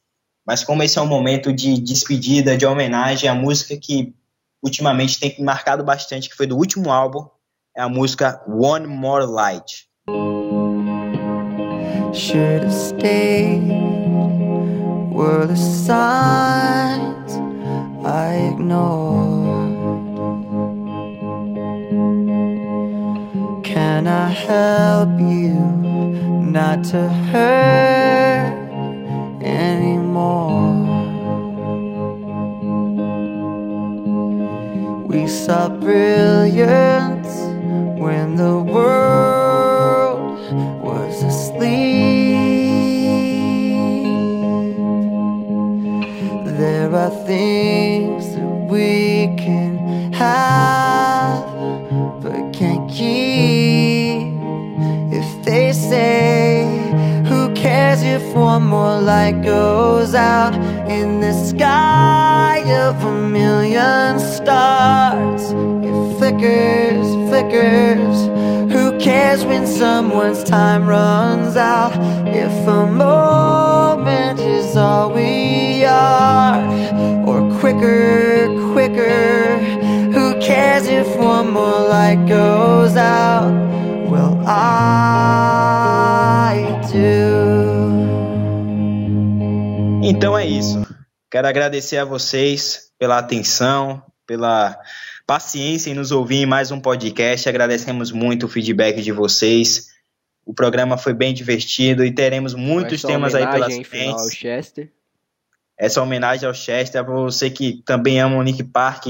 Mas 0.46 0.62
como 0.62 0.82
esse 0.82 0.98
é 0.98 1.02
um 1.02 1.06
momento 1.06 1.52
de 1.52 1.78
despedida, 1.80 2.56
de 2.56 2.64
homenagem 2.64 3.28
à 3.28 3.34
música 3.34 3.76
que 3.76 4.14
ultimamente 4.62 5.18
tem 5.18 5.36
marcado 5.42 5.84
bastante, 5.84 6.28
que 6.28 6.36
foi 6.36 6.46
do 6.46 6.56
último 6.56 6.90
álbum, 6.90 7.26
é 7.76 7.82
a 7.82 7.88
música 7.88 8.42
One 8.48 8.86
More 8.86 9.26
Light. 9.26 9.86
Should 12.16 12.62
have 12.62 12.72
stayed 12.72 13.68
were 15.12 15.46
the 15.46 15.54
signs 15.54 17.34
I 18.06 18.52
ignored. 18.52 19.76
Can 23.62 24.06
I 24.06 24.28
help 24.30 25.10
you 25.20 25.60
not 26.40 26.84
to 26.84 27.06
hurt 27.30 28.70
anymore? 29.42 30.72
We 35.06 35.26
saw 35.28 35.68
brilliance 35.68 37.28
when 38.00 38.36
the 38.36 38.58
world 38.58 39.45
There 46.86 46.94
are 46.94 47.26
things 47.26 48.36
that 48.36 48.68
we 48.70 49.34
can 49.36 50.12
have 50.12 51.42
but 52.22 52.52
can't 52.52 52.88
keep. 52.88 54.32
If 55.12 55.44
they 55.44 55.72
say, 55.72 56.62
Who 57.26 57.52
cares 57.54 58.04
if 58.04 58.22
one 58.36 58.68
more 58.68 59.00
light 59.00 59.42
goes 59.42 60.14
out 60.14 60.54
in 60.88 61.20
the 61.20 61.32
sky 61.32 62.62
of 62.84 63.02
a 63.02 63.12
million 63.20 64.20
stars? 64.20 65.42
It 65.88 66.18
flickers, 66.18 67.08
flickers. 67.28 68.16
Who 68.72 68.96
cares 69.00 69.44
when 69.44 69.66
someone's 69.66 70.44
time 70.44 70.86
runs 70.86 71.56
out? 71.56 71.94
If 72.28 72.68
a 72.68 72.86
moment 72.86 74.38
is 74.38 74.76
all 74.76 75.12
we 75.12 75.65
are, 75.96 76.60
or 77.26 77.40
quicker, 77.60 78.48
quicker. 78.74 79.58
Who 80.12 80.38
cares 80.40 80.86
if 80.86 81.08
one 81.16 81.50
more 81.50 81.88
light 81.88 82.26
goes 82.28 82.96
out? 82.96 83.52
Well, 84.10 84.38
I 84.46 85.76
do. 86.92 87.66
Então 90.02 90.36
é 90.38 90.46
isso. 90.46 90.86
Quero 91.30 91.48
agradecer 91.48 91.96
a 91.98 92.04
vocês 92.04 92.92
pela 92.98 93.18
atenção, 93.18 94.02
pela 94.26 94.78
paciência 95.26 95.90
em 95.90 95.94
nos 95.94 96.12
ouvir 96.12 96.36
em 96.36 96.46
mais 96.46 96.70
um 96.70 96.80
podcast. 96.80 97.48
Agradecemos 97.48 98.12
muito 98.12 98.46
o 98.46 98.48
feedback 98.48 99.02
de 99.02 99.10
vocês. 99.12 99.88
O 100.44 100.54
programa 100.54 100.96
foi 100.96 101.12
bem 101.12 101.34
divertido 101.34 102.04
e 102.04 102.14
teremos 102.14 102.54
muitos 102.54 103.02
temas 103.02 103.34
aí 103.34 103.46
pelas 103.48 103.76
frente. 103.86 104.46
Essa 105.78 106.02
homenagem 106.02 106.46
ao 106.46 106.54
Chester, 106.54 107.04
para 107.04 107.14
você 107.14 107.50
que 107.50 107.82
também 107.84 108.20
ama 108.20 108.36
o 108.36 108.42
Nick 108.42 108.62
Park, 108.64 109.06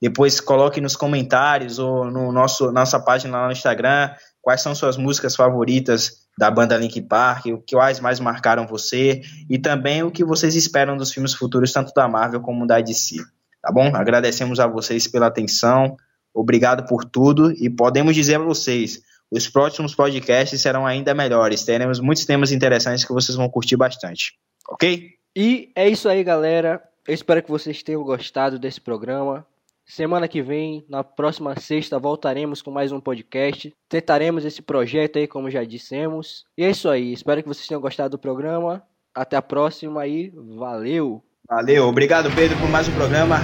depois 0.00 0.40
coloque 0.40 0.80
nos 0.80 0.96
comentários 0.96 1.78
ou 1.78 2.04
no 2.10 2.32
nosso 2.32 2.70
nossa 2.72 2.98
página 2.98 3.38
lá 3.38 3.46
no 3.46 3.52
Instagram 3.52 4.10
quais 4.42 4.62
são 4.62 4.74
suas 4.74 4.96
músicas 4.96 5.36
favoritas 5.36 6.20
da 6.38 6.50
banda 6.50 6.76
Link 6.76 7.00
Park, 7.02 7.46
o 7.46 7.58
que 7.58 7.76
mais 8.00 8.18
marcaram 8.20 8.66
você 8.66 9.20
e 9.48 9.58
também 9.58 10.02
o 10.02 10.10
que 10.10 10.24
vocês 10.24 10.54
esperam 10.54 10.96
dos 10.96 11.12
filmes 11.12 11.34
futuros 11.34 11.72
tanto 11.72 11.92
da 11.92 12.08
Marvel 12.08 12.40
como 12.40 12.66
da 12.66 12.80
DC. 12.80 13.16
Tá 13.60 13.70
bom? 13.70 13.94
Agradecemos 13.94 14.58
a 14.58 14.66
vocês 14.66 15.06
pela 15.06 15.26
atenção. 15.26 15.96
Obrigado 16.32 16.86
por 16.86 17.04
tudo 17.04 17.52
e 17.52 17.68
podemos 17.68 18.14
dizer 18.14 18.36
a 18.36 18.38
vocês, 18.38 19.02
os 19.30 19.48
próximos 19.48 19.94
podcasts 19.94 20.60
serão 20.60 20.86
ainda 20.86 21.12
melhores. 21.12 21.62
Teremos 21.64 22.00
muitos 22.00 22.24
temas 22.24 22.52
interessantes 22.52 23.04
que 23.04 23.12
vocês 23.12 23.36
vão 23.36 23.48
curtir 23.48 23.76
bastante. 23.76 24.32
OK? 24.68 25.19
E 25.34 25.70
é 25.74 25.88
isso 25.88 26.08
aí, 26.08 26.22
galera. 26.24 26.82
Eu 27.06 27.14
espero 27.14 27.42
que 27.42 27.50
vocês 27.50 27.82
tenham 27.82 28.02
gostado 28.02 28.58
desse 28.58 28.80
programa. 28.80 29.46
Semana 29.84 30.28
que 30.28 30.40
vem, 30.40 30.84
na 30.88 31.02
próxima 31.02 31.58
sexta, 31.58 31.98
voltaremos 31.98 32.62
com 32.62 32.70
mais 32.70 32.92
um 32.92 33.00
podcast. 33.00 33.74
Tentaremos 33.88 34.44
esse 34.44 34.62
projeto 34.62 35.18
aí, 35.18 35.26
como 35.26 35.50
já 35.50 35.64
dissemos. 35.64 36.44
E 36.56 36.64
é 36.64 36.70
isso 36.70 36.88
aí. 36.88 37.12
Espero 37.12 37.42
que 37.42 37.48
vocês 37.48 37.66
tenham 37.66 37.80
gostado 37.80 38.10
do 38.10 38.18
programa. 38.18 38.82
Até 39.12 39.36
a 39.36 39.42
próxima 39.42 40.06
e 40.06 40.32
valeu! 40.56 41.24
Valeu, 41.48 41.88
obrigado 41.88 42.32
Pedro 42.32 42.56
por 42.58 42.68
mais 42.68 42.86
um 42.86 42.92
programa. 42.92 43.38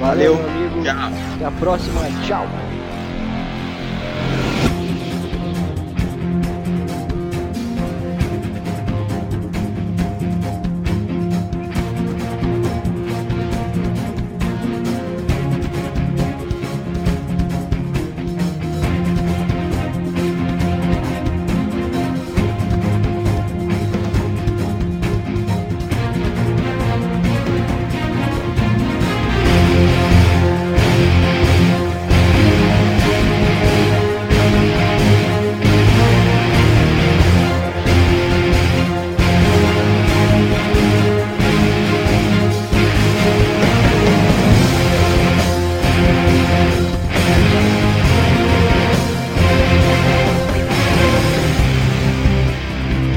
Valeu, 0.00 0.34
valeu 0.34 0.50
amigo. 0.50 0.82
Tchau. 0.82 1.34
Até 1.34 1.44
a 1.44 1.50
próxima, 1.60 2.00
tchau. 2.26 2.79